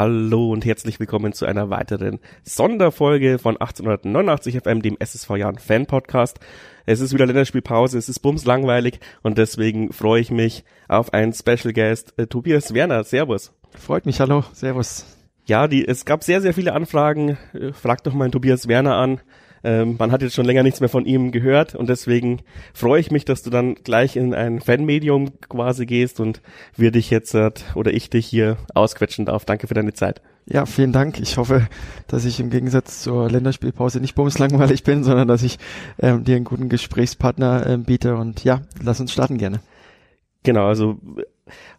Hallo 0.00 0.52
und 0.52 0.64
herzlich 0.64 1.00
willkommen 1.00 1.32
zu 1.32 1.44
einer 1.44 1.70
weiteren 1.70 2.20
Sonderfolge 2.44 3.40
von 3.40 3.56
1889 3.56 4.60
FM, 4.62 4.80
dem 4.80 4.96
SSV 4.96 5.30
Jahren 5.30 5.58
Fan 5.58 5.86
Podcast. 5.86 6.38
Es 6.86 7.00
ist 7.00 7.12
wieder 7.12 7.26
Länderspielpause, 7.26 7.98
es 7.98 8.08
ist 8.08 8.20
bums 8.20 8.44
langweilig 8.44 9.00
und 9.24 9.38
deswegen 9.38 9.92
freue 9.92 10.20
ich 10.20 10.30
mich 10.30 10.62
auf 10.86 11.12
einen 11.12 11.32
Special 11.32 11.72
Guest, 11.72 12.14
äh, 12.16 12.28
Tobias 12.28 12.74
Werner. 12.74 13.02
Servus. 13.02 13.52
Freut 13.76 14.06
mich, 14.06 14.20
hallo, 14.20 14.44
servus. 14.52 15.04
Ja, 15.46 15.66
die, 15.66 15.84
es 15.84 16.04
gab 16.04 16.22
sehr, 16.22 16.40
sehr 16.42 16.54
viele 16.54 16.74
Anfragen. 16.74 17.36
Äh, 17.52 17.72
frag 17.72 18.04
doch 18.04 18.14
mal 18.14 18.30
Tobias 18.30 18.68
Werner 18.68 18.94
an. 18.94 19.20
Ähm, 19.64 19.96
man 19.98 20.12
hat 20.12 20.22
jetzt 20.22 20.34
schon 20.34 20.46
länger 20.46 20.62
nichts 20.62 20.80
mehr 20.80 20.88
von 20.88 21.04
ihm 21.06 21.32
gehört 21.32 21.74
und 21.74 21.88
deswegen 21.88 22.40
freue 22.72 23.00
ich 23.00 23.10
mich, 23.10 23.24
dass 23.24 23.42
du 23.42 23.50
dann 23.50 23.74
gleich 23.74 24.16
in 24.16 24.34
ein 24.34 24.60
Fanmedium 24.60 25.30
quasi 25.48 25.86
gehst 25.86 26.20
und 26.20 26.40
wir 26.76 26.90
dich 26.90 27.10
jetzt 27.10 27.34
äh, 27.34 27.50
oder 27.74 27.92
ich 27.92 28.10
dich 28.10 28.26
hier 28.26 28.56
ausquetschen 28.74 29.26
darf. 29.26 29.44
Danke 29.44 29.66
für 29.66 29.74
deine 29.74 29.92
Zeit. 29.92 30.22
Ja, 30.50 30.64
vielen 30.64 30.92
Dank. 30.92 31.20
Ich 31.20 31.36
hoffe, 31.36 31.68
dass 32.06 32.24
ich 32.24 32.40
im 32.40 32.48
Gegensatz 32.48 33.02
zur 33.02 33.30
Länderspielpause 33.30 34.00
nicht 34.00 34.14
bumslangweilig 34.14 34.82
bin, 34.82 35.04
sondern 35.04 35.28
dass 35.28 35.42
ich 35.42 35.58
ähm, 35.98 36.24
dir 36.24 36.36
einen 36.36 36.46
guten 36.46 36.70
Gesprächspartner 36.70 37.66
ähm, 37.66 37.84
biete. 37.84 38.16
Und 38.16 38.44
ja, 38.44 38.62
lass 38.82 39.00
uns 39.00 39.12
starten 39.12 39.36
gerne. 39.36 39.60
Genau, 40.44 40.66
also 40.66 40.96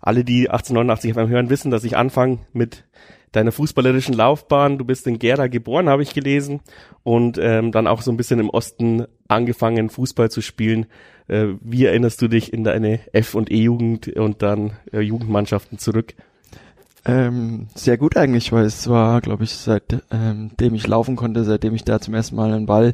alle, 0.02 0.23
die 0.23 0.50
1889 0.50 1.14
FM 1.14 1.30
hören, 1.30 1.50
wissen, 1.50 1.72
dass 1.72 1.84
ich 1.84 1.98
anfange 1.98 2.40
mit 2.54 2.84
deiner 3.32 3.52
fußballerischen 3.52 4.14
Laufbahn. 4.14 4.78
Du 4.78 4.86
bist 4.86 5.08
in 5.08 5.20
Gera 5.20 5.48
geboren, 5.48 5.90
habe 5.90 6.04
ich 6.04 6.14
gelesen, 6.14 6.62
und 7.04 7.38
ähm, 7.42 7.72
dann 7.72 7.88
auch 7.88 8.02
so 8.02 8.12
ein 8.12 8.18
bisschen 8.18 8.40
im 8.40 8.50
Osten 8.50 9.06
angefangen, 9.28 9.90
Fußball 9.90 10.31
zu 10.31 10.42
spielen. 10.42 10.88
Äh, 11.28 11.48
wie 11.62 11.86
erinnerst 11.86 12.22
du 12.22 12.28
dich 12.28 12.53
in 12.53 12.64
deine 12.64 13.00
F- 13.14 13.36
und 13.36 13.52
E-Jugend 13.52 14.08
und 14.16 14.42
dann 14.42 14.72
äh, 14.92 15.00
Jugendmannschaften 15.02 15.78
zurück? 15.78 16.16
Ähm, 17.05 17.67
sehr 17.75 17.97
gut 17.97 18.17
eigentlich, 18.17 18.52
weil 18.52 18.66
es 18.66 18.89
war, 18.89 19.22
glaube 19.22 19.45
ich, 19.45 19.55
seitdem 19.55 20.02
ähm, 20.11 20.75
ich 20.75 20.86
laufen 20.86 21.16
konnte, 21.16 21.45
seitdem 21.45 21.73
ich 21.73 21.86
da 21.86 22.00
zum 22.00 22.14
ersten 22.14 22.36
Mal 22.36 22.52
einen 22.52 22.66
Ball 22.66 22.94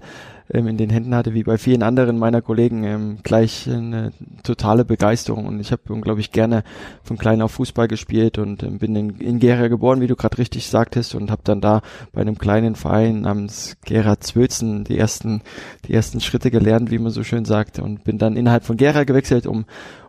ähm, 0.54 0.68
in 0.68 0.78
den 0.78 0.92
Händen 0.92 1.16
hatte, 1.16 1.34
wie 1.34 1.44
bei 1.44 1.58
vielen 1.58 1.82
anderen 1.82 2.20
meiner 2.20 2.44
Kollegen, 2.44 2.84
ähm, 2.84 3.18
gleich 3.24 3.68
eine 3.68 4.12
totale 4.44 4.86
Begeisterung. 4.86 5.48
Und 5.48 5.60
ich 5.60 5.72
habe 5.72 5.82
unglaublich 5.90 6.32
gerne 6.32 6.64
von 7.04 7.18
klein 7.18 7.42
auf 7.42 7.54
Fußball 7.54 7.88
gespielt 7.88 8.38
und 8.38 8.62
ähm, 8.62 8.78
bin 8.78 8.96
in, 8.96 9.10
in 9.18 9.40
Gera 9.40 9.70
geboren, 9.70 10.02
wie 10.02 10.08
du 10.08 10.16
gerade 10.16 10.38
richtig 10.38 10.68
sagtest, 10.68 11.16
und 11.16 11.32
habe 11.32 11.42
dann 11.44 11.62
da 11.62 11.82
bei 12.14 12.22
einem 12.22 12.38
kleinen 12.38 12.76
Verein 12.76 13.22
namens 13.22 13.78
Gera 13.86 14.20
Zwölzen 14.20 14.84
die 14.84 15.00
ersten, 15.00 15.42
die 15.88 15.94
ersten 15.94 16.22
Schritte 16.22 16.52
gelernt, 16.52 16.92
wie 16.92 17.00
man 17.00 17.12
so 17.12 17.24
schön 17.24 17.46
sagt, 17.46 17.80
und 17.80 18.04
bin 18.04 18.20
dann 18.20 18.38
innerhalb 18.38 18.66
von 18.66 18.78
Gera 18.78 19.04
gewechselt, 19.04 19.48
um 19.48 19.66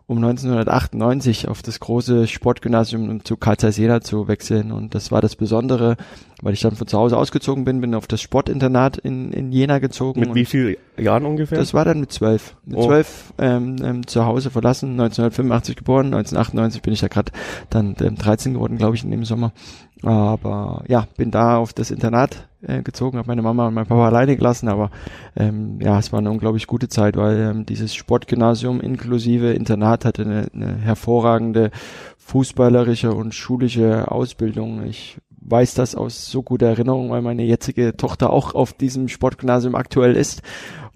um 0.08 0.18
1998 0.18 1.48
auf 1.48 1.62
das 1.62 1.80
große 1.80 2.28
Sportgymnasium 2.28 3.24
zu 3.24 3.36
Karl 3.36 3.56
Zeiss 3.56 3.76
Jena 3.76 4.00
zu 4.00 4.28
wechseln. 4.28 4.70
Und 4.70 4.94
das 4.94 5.10
war 5.10 5.20
das 5.20 5.34
Besondere, 5.34 5.96
weil 6.42 6.54
ich 6.54 6.60
dann 6.60 6.76
von 6.76 6.86
zu 6.86 6.96
Hause 6.96 7.16
ausgezogen 7.16 7.64
bin, 7.64 7.80
bin 7.80 7.92
auf 7.92 8.06
das 8.06 8.20
Sportinternat 8.20 8.98
in, 8.98 9.32
in 9.32 9.50
Jena 9.50 9.80
gezogen. 9.80 10.20
Mit 10.20 10.34
wie 10.36 10.44
vielen 10.44 10.76
Jahren 10.96 11.26
ungefähr? 11.26 11.58
Das 11.58 11.74
war 11.74 11.84
dann 11.84 11.98
mit 11.98 12.12
zwölf. 12.12 12.54
Mit 12.64 12.78
oh. 12.78 12.86
zwölf 12.86 13.32
ähm, 13.38 13.76
ähm, 13.82 14.06
zu 14.06 14.24
Hause 14.24 14.50
verlassen, 14.50 14.90
1985 14.90 15.74
geboren, 15.74 16.06
1998 16.06 16.82
bin 16.82 16.92
ich 16.92 17.00
da 17.00 17.08
gerade 17.08 17.32
dann 17.68 17.96
ähm, 18.00 18.14
13 18.14 18.54
geworden, 18.54 18.78
glaube 18.78 18.94
ich, 18.94 19.02
in 19.02 19.10
dem 19.10 19.24
Sommer. 19.24 19.52
Aber 20.02 20.84
ja, 20.88 21.06
bin 21.16 21.30
da 21.30 21.56
auf 21.56 21.72
das 21.72 21.90
Internat 21.90 22.48
äh, 22.62 22.82
gezogen, 22.82 23.16
habe 23.18 23.28
meine 23.28 23.42
Mama 23.42 23.68
und 23.68 23.74
mein 23.74 23.86
Papa 23.86 24.06
alleine 24.06 24.36
gelassen, 24.36 24.68
aber 24.68 24.90
ähm, 25.36 25.80
ja, 25.80 25.98
es 25.98 26.12
war 26.12 26.18
eine 26.18 26.30
unglaublich 26.30 26.66
gute 26.66 26.88
Zeit, 26.88 27.16
weil 27.16 27.38
ähm, 27.38 27.66
dieses 27.66 27.94
Sportgymnasium 27.94 28.80
inklusive 28.80 29.52
Internat 29.52 30.04
hatte 30.04 30.22
eine, 30.22 30.48
eine 30.52 30.76
hervorragende 30.76 31.70
fußballerische 32.18 33.14
und 33.14 33.34
schulische 33.34 34.10
Ausbildung. 34.10 34.84
Ich 34.84 35.16
weiß 35.48 35.74
das 35.74 35.94
aus 35.94 36.26
so 36.26 36.42
guter 36.42 36.66
Erinnerung, 36.66 37.10
weil 37.10 37.22
meine 37.22 37.44
jetzige 37.44 37.96
Tochter 37.96 38.30
auch 38.30 38.54
auf 38.54 38.72
diesem 38.72 39.08
Sportgymnasium 39.08 39.74
aktuell 39.74 40.16
ist 40.16 40.42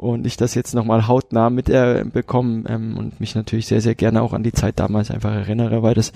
und 0.00 0.26
ich 0.26 0.38
das 0.38 0.54
jetzt 0.54 0.74
nochmal 0.74 1.08
hautnah 1.08 1.50
mitbekommen 1.50 2.64
äh, 2.64 2.72
ähm, 2.72 2.96
und 2.96 3.20
mich 3.20 3.34
natürlich 3.34 3.66
sehr, 3.66 3.82
sehr 3.82 3.94
gerne 3.94 4.22
auch 4.22 4.32
an 4.32 4.42
die 4.42 4.52
Zeit 4.52 4.80
damals 4.80 5.10
einfach 5.10 5.30
erinnere, 5.30 5.82
weil 5.82 5.92
das 5.92 6.14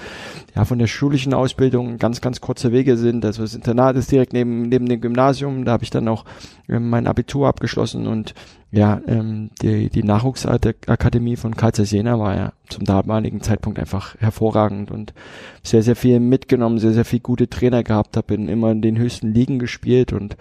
ja 0.57 0.65
von 0.65 0.79
der 0.79 0.87
schulischen 0.87 1.35
Ausbildung 1.35 1.99
ganz, 1.99 2.23
ganz 2.23 2.41
kurze 2.41 2.73
Wege 2.73 2.97
sind. 2.97 3.27
Also 3.27 3.43
das 3.43 3.55
Internat 3.55 3.97
ist 3.97 4.11
direkt 4.11 4.33
neben, 4.33 4.63
neben 4.63 4.87
dem 4.87 5.03
Gymnasium, 5.03 5.67
da 5.67 5.73
habe 5.73 5.85
ich 5.85 5.91
dann 5.91 6.09
auch 6.09 6.25
ähm, 6.67 6.89
mein 6.89 7.07
Abitur 7.07 7.47
abgeschlossen 7.47 8.07
und 8.07 8.35
ja, 8.75 9.01
ähm, 9.07 9.51
die, 9.63 9.89
die 9.89 10.03
Nachwuchsakademie 10.03 11.37
von 11.37 11.57
Karl 11.57 11.73
Jena 11.77 12.19
war 12.19 12.35
ja 12.35 12.53
zum 12.69 12.85
damaligen 12.85 13.41
Zeitpunkt 13.41 13.79
einfach 13.79 14.17
hervorragend 14.19 14.91
und 14.91 15.15
sehr, 15.63 15.85
sehr 15.85 15.95
viel 15.95 16.19
mitgenommen, 16.19 16.79
sehr, 16.79 16.93
sehr 16.93 17.05
viel 17.05 17.21
gute 17.21 17.49
Trainer 17.49 17.85
gehabt, 17.85 18.17
habe 18.17 18.35
immer 18.35 18.73
in 18.73 18.83
den 18.83 18.99
höchsten 18.99 19.33
Ligen 19.33 19.61
gespielt 19.61 20.13
und 20.13 20.37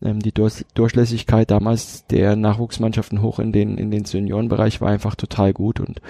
ähm, 0.00 0.20
die 0.20 0.32
Durch 0.32 0.64
Durchlässigkeit 0.72 1.50
damals 1.50 2.06
der 2.06 2.36
Nachwuchsmannschaften 2.84 3.22
hoch 3.22 3.38
in 3.38 3.52
den, 3.52 3.78
in 3.78 3.90
den 3.90 4.04
Seniorenbereich 4.04 4.80
war 4.80 4.88
einfach 4.90 5.14
total 5.14 5.52
gut 5.52 5.80
und 5.80 6.00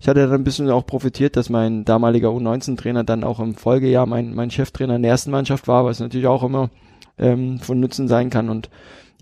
ich 0.00 0.08
hatte 0.08 0.20
dann 0.20 0.32
ein 0.40 0.44
bisschen 0.44 0.70
auch 0.70 0.86
profitiert, 0.86 1.36
dass 1.36 1.50
mein 1.50 1.84
damaliger 1.84 2.28
U19-Trainer 2.28 3.04
dann 3.04 3.24
auch 3.24 3.40
im 3.40 3.54
Folgejahr 3.54 4.06
mein, 4.06 4.34
mein 4.34 4.50
Cheftrainer 4.50 4.96
in 4.96 5.02
der 5.02 5.10
ersten 5.10 5.30
Mannschaft 5.30 5.68
war, 5.68 5.84
was 5.84 6.00
natürlich 6.00 6.26
auch 6.26 6.42
immer 6.42 6.70
ähm, 7.18 7.58
von 7.58 7.80
Nutzen 7.80 8.08
sein 8.08 8.30
kann 8.30 8.48
und 8.48 8.70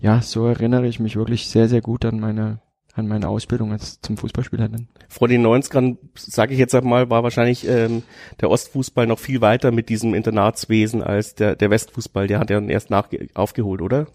ja, 0.01 0.21
so 0.21 0.45
erinnere 0.45 0.87
ich 0.87 0.99
mich 0.99 1.17
wirklich 1.17 1.49
sehr, 1.49 1.67
sehr 1.67 1.81
gut 1.81 2.05
an 2.05 2.19
meine 2.19 2.59
an 2.95 3.07
meine 3.07 3.29
Ausbildung 3.29 3.71
als 3.71 4.01
zum 4.01 4.17
Fußballspieler. 4.17 4.67
Vor 5.07 5.29
den 5.29 5.45
90ern, 5.45 5.97
sage 6.15 6.53
ich 6.53 6.59
jetzt 6.59 6.75
einmal, 6.75 7.09
war 7.09 7.23
wahrscheinlich 7.23 7.65
ähm, 7.65 8.03
der 8.41 8.49
Ostfußball 8.49 9.07
noch 9.07 9.19
viel 9.19 9.39
weiter 9.39 9.71
mit 9.71 9.87
diesem 9.87 10.13
Internatswesen 10.13 11.01
als 11.01 11.33
der, 11.33 11.55
der 11.55 11.69
Westfußball. 11.69 12.27
Der 12.27 12.39
hat 12.39 12.49
ja 12.49 12.59
erst 12.59 12.89
nach 12.89 13.07
aufgeholt, 13.35 13.81
oder? 13.81 14.07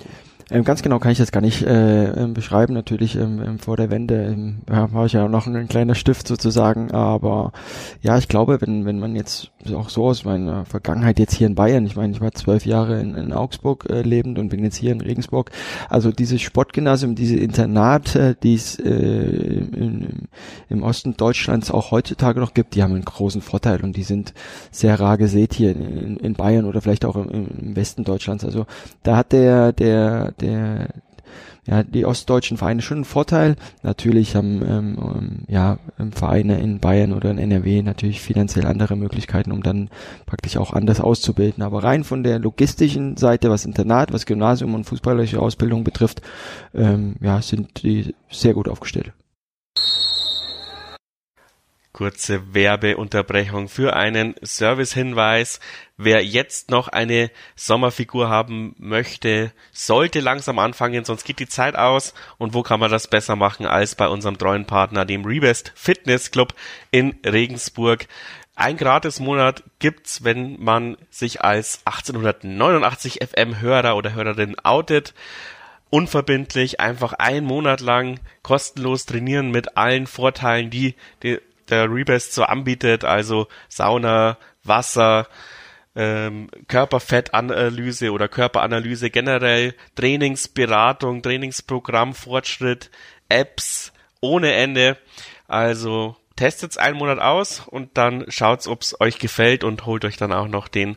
Ähm, 0.51 0.65
ganz 0.65 0.83
genau 0.83 0.99
kann 0.99 1.13
ich 1.13 1.19
das 1.19 1.33
gar 1.33 1.41
nicht 1.41 1.63
äh, 1.63 2.05
ähm, 2.11 2.35
beschreiben. 2.35 2.75
Natürlich 2.75 3.17
ähm, 3.17 3.43
ähm, 3.43 3.59
vor 3.59 3.77
der 3.77 3.91
Wende 3.91 4.27
ähm, 4.27 4.59
ja, 4.69 4.93
war 4.93 5.07
ich 5.07 5.13
ja 5.13 5.27
noch 5.29 5.47
ein, 5.47 5.57
ein 5.57 5.69
kleiner 5.69 5.95
Stift 5.95 6.29
sozusagen, 6.29 6.91
aber 6.91 7.53
ja, 8.03 8.19
ich 8.19 8.29
glaube, 8.29 8.61
wenn 8.61 8.85
wenn 8.85 8.99
man 8.99 9.17
jetzt 9.17 9.51
auch 9.75 9.89
so 9.89 10.05
aus 10.05 10.25
meiner 10.25 10.67
Vergangenheit 10.67 11.19
jetzt 11.19 11.35
hier 11.35 11.47
in 11.47 11.55
Bayern, 11.55 11.87
ich 11.87 11.97
meine, 11.97 12.13
ich 12.13 12.21
war 12.21 12.33
zwölf 12.33 12.67
Jahre 12.67 13.01
in, 13.01 13.15
in 13.15 13.33
Augsburg 13.33 13.87
äh, 13.89 14.03
lebend 14.03 14.39
und 14.39 14.51
bin 14.51 14.63
jetzt 14.63 14.77
hier 14.77 14.93
in 14.93 15.01
Regensburg. 15.01 15.51
Also 15.89 16.13
dieses 16.13 16.43
Sportgymnasium, 16.43 17.15
diese 17.15 17.37
Internate, 17.37 18.37
die 18.43 18.55
es 18.55 18.79
äh, 18.79 18.91
in, 18.91 20.29
im 20.69 20.83
Osten 20.83 21.17
Deutschlands 21.17 21.71
auch 21.71 21.91
heutzutage 21.91 22.41
noch 22.41 22.53
gibt, 22.53 22.75
die 22.75 22.83
haben 22.83 22.93
einen 22.93 23.05
großen 23.05 23.41
Vorteil 23.41 23.83
und 23.83 23.97
die 23.97 24.03
sind 24.03 24.35
sehr 24.71 25.01
rar 25.01 25.17
gesät 25.17 25.55
hier 25.55 25.71
in, 25.71 26.19
in 26.19 26.35
Bayern 26.35 26.67
oder 26.67 26.83
vielleicht 26.83 27.07
auch 27.07 27.17
im, 27.17 27.29
im 27.31 27.77
Westen 27.77 28.05
Deutschlands. 28.05 28.45
Also 28.45 28.67
da 29.03 29.17
hat 29.17 29.33
der 29.33 29.73
der 29.73 30.35
der 30.45 30.89
ja, 31.67 31.83
die 31.83 32.05
ostdeutschen 32.05 32.59
Vereine 32.59 32.83
schon 32.83 32.99
einen 32.99 33.05
Vorteil. 33.05 33.57
Natürlich 33.83 34.37
haben 34.37 34.63
ähm, 34.63 34.99
ähm, 34.99 35.39
ja 35.49 35.79
Vereine 36.11 36.61
in 36.61 36.79
Bayern 36.79 37.13
oder 37.13 37.31
in 37.31 37.39
NRW 37.39 37.83
natürlich 37.83 38.21
finanziell 38.21 38.67
andere 38.67 38.97
Möglichkeiten, 38.97 39.51
um 39.51 39.63
dann 39.63 39.89
praktisch 40.27 40.57
auch 40.59 40.73
anders 40.75 41.01
auszubilden. 41.01 41.63
Aber 41.63 41.83
rein 41.83 42.05
von 42.05 42.23
der 42.23 42.39
logistischen 42.39 43.17
Seite, 43.17 43.51
was 43.51 43.65
Internat, 43.65 44.13
was 44.13 44.27
Gymnasium 44.27 44.75
und 44.75 44.85
fußballerische 44.85 45.41
Ausbildung 45.41 45.85
betrifft, 45.85 46.21
ähm, 46.75 47.17
ja, 47.21 47.41
sind 47.41 47.83
die 47.83 48.15
sehr 48.31 48.53
gut 48.53 48.69
aufgestellt. 48.69 49.13
Kurze 51.95 52.53
Werbeunterbrechung 52.53 53.69
für 53.69 53.95
einen 53.95 54.35
Servicehinweis. 54.43 55.61
Wer 55.97 56.25
jetzt 56.25 56.69
noch 56.69 56.89
eine 56.89 57.31
Sommerfigur 57.55 58.29
haben 58.29 58.75
möchte, 58.79 59.53
sollte 59.71 60.19
langsam 60.19 60.59
anfangen, 60.59 61.05
sonst 61.05 61.25
geht 61.25 61.39
die 61.39 61.47
Zeit 61.47 61.77
aus. 61.77 62.13
Und 62.37 62.53
wo 62.53 62.65
kann 62.65 62.81
man 62.81 62.91
das 62.91 63.07
besser 63.07 63.37
machen 63.37 63.65
als 63.65 63.95
bei 63.95 64.09
unserem 64.09 64.39
treuen 64.39 64.67
Partner, 64.67 65.05
dem 65.05 65.25
Rebest 65.25 65.71
Fitness 65.77 66.33
Club 66.33 66.55
in 66.91 67.15
Regensburg? 67.25 68.09
Ein 68.57 68.77
Gratismonat 68.77 69.63
gibt's, 69.79 70.25
wenn 70.25 70.61
man 70.61 70.97
sich 71.11 71.43
als 71.43 71.81
1889 71.85 73.21
FM 73.23 73.61
Hörer 73.61 73.95
oder 73.95 74.15
Hörerin 74.15 74.57
outet 74.65 75.15
unverbindlich 75.91 76.81
einfach 76.81 77.13
einen 77.13 77.47
Monat 77.47 77.81
lang 77.81 78.19
kostenlos 78.43 79.07
trainieren 79.07 79.53
mit 79.53 79.77
allen 79.77 80.09
Vorteilen, 80.09 80.69
die, 80.69 80.97
die 81.23 81.39
der 81.71 81.91
Rebest 81.91 82.33
so 82.33 82.45
anbietet, 82.45 83.05
also 83.05 83.49
Sauna, 83.69 84.39
Wasser, 84.63 85.29
ähm, 85.97 86.51
Körperfettanalyse 86.69 88.11
oder 88.11 88.29
Körperanalyse 88.29 89.11
generell, 89.11 89.75
Trainingsberatung, 89.95 91.23
Trainingsprogramm, 91.23 92.15
Fortschritt, 92.15 92.91
Apps 93.29 93.93
ohne 94.21 94.53
Ende. 94.55 94.99
Also 95.47 96.17
testet's 96.37 96.79
einen 96.79 96.99
Monat 96.99 97.21
aus 97.21 97.61
und 97.61 97.97
dann 97.97 98.25
schaut's, 98.29 98.67
ob's 98.67 98.99
euch 99.01 99.19
gefällt 99.19 99.63
und 99.63 99.87
holt 99.87 100.05
euch 100.05 100.17
dann 100.17 100.33
auch 100.33 100.49
noch 100.49 100.69
den 100.69 100.97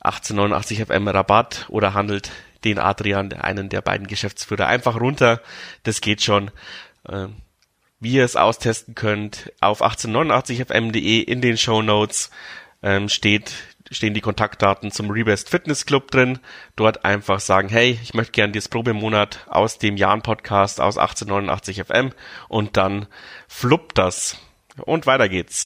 1889 0.00 0.86
FM 0.86 1.08
Rabatt 1.08 1.66
oder 1.68 1.94
handelt 1.94 2.30
den 2.64 2.78
Adrian, 2.78 3.32
einen 3.32 3.68
der 3.68 3.82
beiden 3.82 4.06
Geschäftsführer, 4.06 4.66
einfach 4.66 5.00
runter. 5.00 5.40
Das 5.84 6.00
geht 6.00 6.22
schon. 6.22 6.50
Ähm, 7.08 7.36
wie 8.00 8.12
ihr 8.14 8.24
es 8.24 8.36
austesten 8.36 8.94
könnt, 8.94 9.52
auf 9.60 9.82
1889fm.de 9.82 11.20
in 11.20 11.40
den 11.40 11.58
Show 11.58 11.82
Notes 11.82 12.30
ähm, 12.82 13.08
steht 13.08 13.52
stehen 13.90 14.14
die 14.14 14.20
Kontaktdaten 14.20 14.90
zum 14.90 15.10
Rebest 15.10 15.48
Fitness 15.48 15.86
Club 15.86 16.10
drin. 16.10 16.38
Dort 16.76 17.04
einfach 17.04 17.40
sagen, 17.40 17.68
hey, 17.68 17.98
ich 18.02 18.14
möchte 18.14 18.32
gerne 18.32 18.52
das 18.52 18.68
Probemonat 18.68 19.46
aus 19.48 19.78
dem 19.78 19.96
Jahren 19.96 20.22
Podcast 20.22 20.80
aus 20.80 20.98
1889 20.98 21.84
FM 21.84 22.12
und 22.48 22.76
dann 22.76 23.06
fluppt 23.46 23.98
das. 23.98 24.36
Und 24.84 25.06
weiter 25.06 25.28
geht's. 25.28 25.64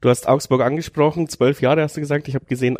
Du 0.00 0.10
hast 0.10 0.28
Augsburg 0.28 0.60
angesprochen, 0.60 1.28
zwölf 1.28 1.62
Jahre 1.62 1.82
hast 1.82 1.96
du 1.96 2.00
gesagt. 2.00 2.28
Ich 2.28 2.34
habe 2.34 2.44
gesehen, 2.44 2.76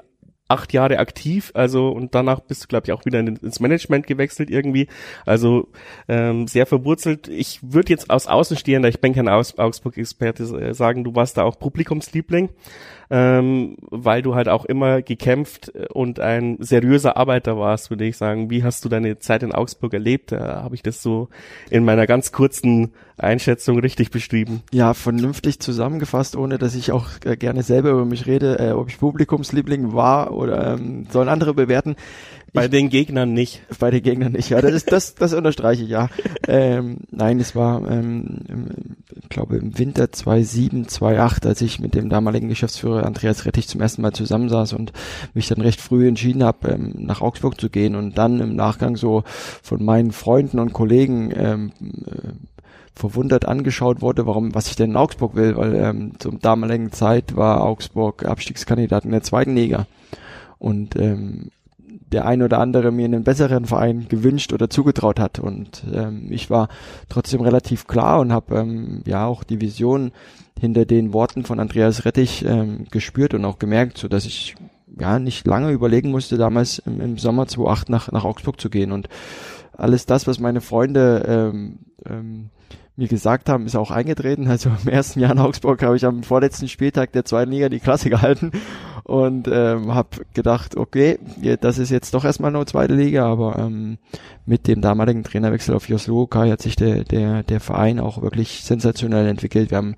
acht 0.48 0.72
Jahre 0.72 0.98
aktiv, 0.98 1.50
also 1.54 1.88
und 1.88 2.14
danach 2.14 2.40
bist 2.40 2.64
du, 2.64 2.68
glaube 2.68 2.86
ich, 2.86 2.92
auch 2.92 3.04
wieder 3.04 3.20
ins 3.20 3.60
Management 3.60 4.06
gewechselt 4.06 4.50
irgendwie. 4.50 4.88
Also 5.24 5.68
ähm, 6.08 6.46
sehr 6.46 6.66
verwurzelt. 6.66 7.28
Ich 7.28 7.60
würde 7.62 7.90
jetzt 7.90 8.10
aus 8.10 8.26
Außenstehender, 8.26 8.88
ich 8.88 9.00
bin 9.00 9.14
kein 9.14 9.28
Augsburg-Experte, 9.28 10.44
äh, 10.44 10.74
sagen, 10.74 11.04
du 11.04 11.14
warst 11.14 11.36
da 11.36 11.42
auch 11.42 11.58
Publikumsliebling 11.58 12.50
ähm, 13.10 13.76
weil 13.90 14.22
du 14.22 14.34
halt 14.34 14.48
auch 14.48 14.64
immer 14.64 15.02
gekämpft 15.02 15.72
und 15.92 16.20
ein 16.20 16.56
seriöser 16.60 17.16
Arbeiter 17.16 17.58
warst, 17.58 17.90
würde 17.90 18.04
ich 18.04 18.16
sagen. 18.16 18.50
Wie 18.50 18.64
hast 18.64 18.84
du 18.84 18.88
deine 18.88 19.18
Zeit 19.18 19.42
in 19.42 19.52
Augsburg 19.52 19.94
erlebt? 19.94 20.32
Da 20.32 20.62
habe 20.62 20.74
ich 20.74 20.82
das 20.82 21.02
so 21.02 21.28
in 21.70 21.84
meiner 21.84 22.06
ganz 22.06 22.32
kurzen 22.32 22.92
Einschätzung 23.18 23.78
richtig 23.78 24.10
beschrieben. 24.10 24.62
Ja, 24.72 24.92
vernünftig 24.92 25.60
zusammengefasst, 25.60 26.36
ohne 26.36 26.58
dass 26.58 26.74
ich 26.74 26.92
auch 26.92 27.08
äh, 27.24 27.36
gerne 27.36 27.62
selber 27.62 27.90
über 27.90 28.04
mich 28.04 28.26
rede, 28.26 28.58
äh, 28.58 28.72
ob 28.72 28.88
ich 28.88 28.98
Publikumsliebling 28.98 29.94
war 29.94 30.32
oder 30.32 30.74
ähm, 30.74 31.06
sollen 31.10 31.28
andere 31.28 31.54
bewerten. 31.54 31.96
Bei 32.56 32.64
ich, 32.64 32.70
den 32.70 32.88
Gegnern 32.88 33.32
nicht. 33.32 33.62
Bei 33.78 33.90
den 33.90 34.02
Gegnern 34.02 34.32
nicht, 34.32 34.50
ja. 34.50 34.60
Das 34.60 34.72
ist 34.72 34.90
das, 34.90 35.14
das 35.14 35.32
unterstreiche 35.32 35.84
ich, 35.84 35.90
ja. 35.90 36.08
ähm, 36.48 36.98
nein, 37.10 37.38
es 37.38 37.54
war, 37.54 37.88
ähm, 37.90 38.96
ich 39.14 39.28
glaube, 39.28 39.56
im 39.56 39.78
Winter 39.78 40.10
2007, 40.10 40.88
2008, 40.88 41.46
als 41.46 41.60
ich 41.60 41.78
mit 41.80 41.94
dem 41.94 42.08
damaligen 42.08 42.48
Geschäftsführer 42.48 43.04
Andreas 43.04 43.44
Rettich 43.44 43.68
zum 43.68 43.80
ersten 43.80 44.02
Mal 44.02 44.12
zusammensaß 44.12 44.72
und 44.72 44.92
mich 45.34 45.46
dann 45.48 45.60
recht 45.60 45.80
früh 45.80 46.08
entschieden 46.08 46.42
habe, 46.42 46.68
ähm, 46.68 46.94
nach 46.96 47.20
Augsburg 47.20 47.60
zu 47.60 47.70
gehen 47.70 47.94
und 47.94 48.18
dann 48.18 48.40
im 48.40 48.56
Nachgang 48.56 48.96
so 48.96 49.22
von 49.62 49.84
meinen 49.84 50.12
Freunden 50.12 50.58
und 50.58 50.72
Kollegen 50.72 51.32
ähm, 51.36 51.72
äh, 52.06 52.32
verwundert 52.96 53.44
angeschaut 53.46 54.00
wurde, 54.00 54.26
warum, 54.26 54.54
was 54.54 54.68
ich 54.68 54.76
denn 54.76 54.90
in 54.90 54.96
Augsburg 54.96 55.36
will, 55.36 55.56
weil 55.56 55.74
ähm, 55.74 56.12
zum 56.18 56.40
damaligen 56.40 56.92
Zeit 56.92 57.36
war 57.36 57.62
Augsburg 57.62 58.24
Abstiegskandidat 58.24 59.04
in 59.04 59.10
der 59.10 59.22
zweiten 59.22 59.54
Liga. 59.54 59.86
Und 60.58 60.96
ähm, 60.96 61.50
der 62.12 62.26
ein 62.26 62.42
oder 62.42 62.60
andere 62.60 62.92
mir 62.92 63.04
einen 63.04 63.24
besseren 63.24 63.64
Verein 63.64 64.06
gewünscht 64.08 64.52
oder 64.52 64.70
zugetraut 64.70 65.18
hat. 65.18 65.38
Und 65.38 65.84
ähm, 65.92 66.28
ich 66.30 66.50
war 66.50 66.68
trotzdem 67.08 67.40
relativ 67.40 67.86
klar 67.86 68.20
und 68.20 68.32
habe 68.32 68.56
ähm, 68.56 69.02
ja 69.06 69.26
auch 69.26 69.42
die 69.42 69.60
Vision 69.60 70.12
hinter 70.58 70.84
den 70.84 71.12
Worten 71.12 71.44
von 71.44 71.60
Andreas 71.60 72.04
Rettich 72.04 72.44
ähm, 72.44 72.86
gespürt 72.90 73.34
und 73.34 73.44
auch 73.44 73.58
gemerkt, 73.58 73.98
so 73.98 74.08
dass 74.08 74.24
ich 74.24 74.54
ja 74.98 75.18
nicht 75.18 75.46
lange 75.46 75.72
überlegen 75.72 76.10
musste, 76.10 76.36
damals 76.36 76.78
im, 76.78 77.00
im 77.00 77.18
Sommer 77.18 77.46
2008 77.46 77.90
nach, 77.90 78.12
nach 78.12 78.24
Augsburg 78.24 78.60
zu 78.60 78.70
gehen. 78.70 78.92
Und 78.92 79.08
alles 79.76 80.06
das, 80.06 80.26
was 80.26 80.38
meine 80.38 80.60
Freunde 80.60 81.24
ähm, 81.26 81.78
ähm, 82.06 82.50
mir 82.96 83.08
gesagt 83.08 83.48
haben, 83.48 83.66
ist 83.66 83.76
auch 83.76 83.90
eingetreten. 83.90 84.48
Also 84.56 84.70
im 84.84 84.88
ersten 84.90 85.20
Jahr 85.20 85.32
in 85.32 85.38
Augsburg 85.38 85.82
habe 85.82 85.96
ich 85.96 86.06
am 86.06 86.22
vorletzten 86.22 86.66
Spieltag 86.68 87.12
der 87.12 87.26
zweiten 87.26 87.50
Liga 87.50 87.68
die 87.68 87.80
Klasse 87.80 88.08
gehalten 88.10 88.52
und 89.04 89.48
ähm, 89.48 89.94
habe 89.94 90.08
gedacht, 90.34 90.76
okay, 90.76 91.18
das 91.60 91.78
ist 91.78 91.90
jetzt 91.90 92.14
doch 92.14 92.24
erstmal 92.24 92.50
nur 92.50 92.66
zweite 92.66 92.94
Liga, 92.94 93.26
aber 93.26 93.56
ähm, 93.58 93.98
mit 94.46 94.66
dem 94.66 94.80
damaligen 94.80 95.22
Trainerwechsel 95.22 95.74
auf 95.74 95.88
Jos 95.88 96.06
Lukai 96.06 96.50
hat 96.50 96.62
sich 96.62 96.74
der, 96.74 97.04
der, 97.04 97.42
der 97.42 97.60
Verein 97.60 98.00
auch 98.00 98.22
wirklich 98.22 98.64
sensationell 98.64 99.28
entwickelt. 99.28 99.70
Wir 99.70 99.78
haben 99.78 99.94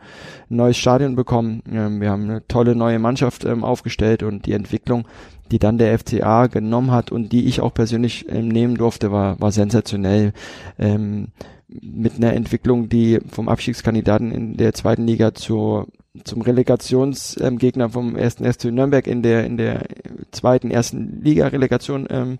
ein 0.50 0.56
neues 0.56 0.76
Stadion 0.76 1.14
bekommen, 1.14 1.62
ähm, 1.72 2.00
wir 2.00 2.10
haben 2.10 2.24
eine 2.24 2.46
tolle 2.48 2.74
neue 2.74 2.98
Mannschaft 2.98 3.44
ähm, 3.44 3.64
aufgestellt 3.64 4.22
und 4.22 4.44
die 4.44 4.52
Entwicklung, 4.52 5.06
die 5.50 5.58
dann 5.58 5.78
der 5.78 5.98
FCA 5.98 6.48
genommen 6.48 6.90
hat 6.90 7.10
und 7.10 7.32
die 7.32 7.46
ich 7.46 7.60
auch 7.60 7.72
persönlich 7.72 8.26
ähm, 8.28 8.48
nehmen 8.48 8.74
durfte, 8.74 9.12
war, 9.12 9.40
war 9.40 9.52
sensationell. 9.52 10.32
Ähm, 10.78 11.28
mit 11.68 12.16
einer 12.16 12.32
Entwicklung, 12.32 12.88
die 12.88 13.20
vom 13.30 13.48
Abstiegskandidaten 13.48 14.32
in 14.32 14.56
der 14.56 14.72
zweiten 14.72 15.06
Liga 15.06 15.34
zur 15.34 15.86
zum 16.24 16.42
Relegationsgegner 16.42 17.84
ähm, 17.84 17.90
vom 17.90 18.16
ersten 18.16 18.50
SC 18.50 18.66
Nürnberg 18.66 19.06
in 19.06 19.22
der 19.22 19.44
in 19.44 19.56
der 19.56 19.84
zweiten 20.32 20.70
ersten 20.70 21.22
Liga 21.22 21.46
Relegation 21.48 22.06
ähm, 22.10 22.38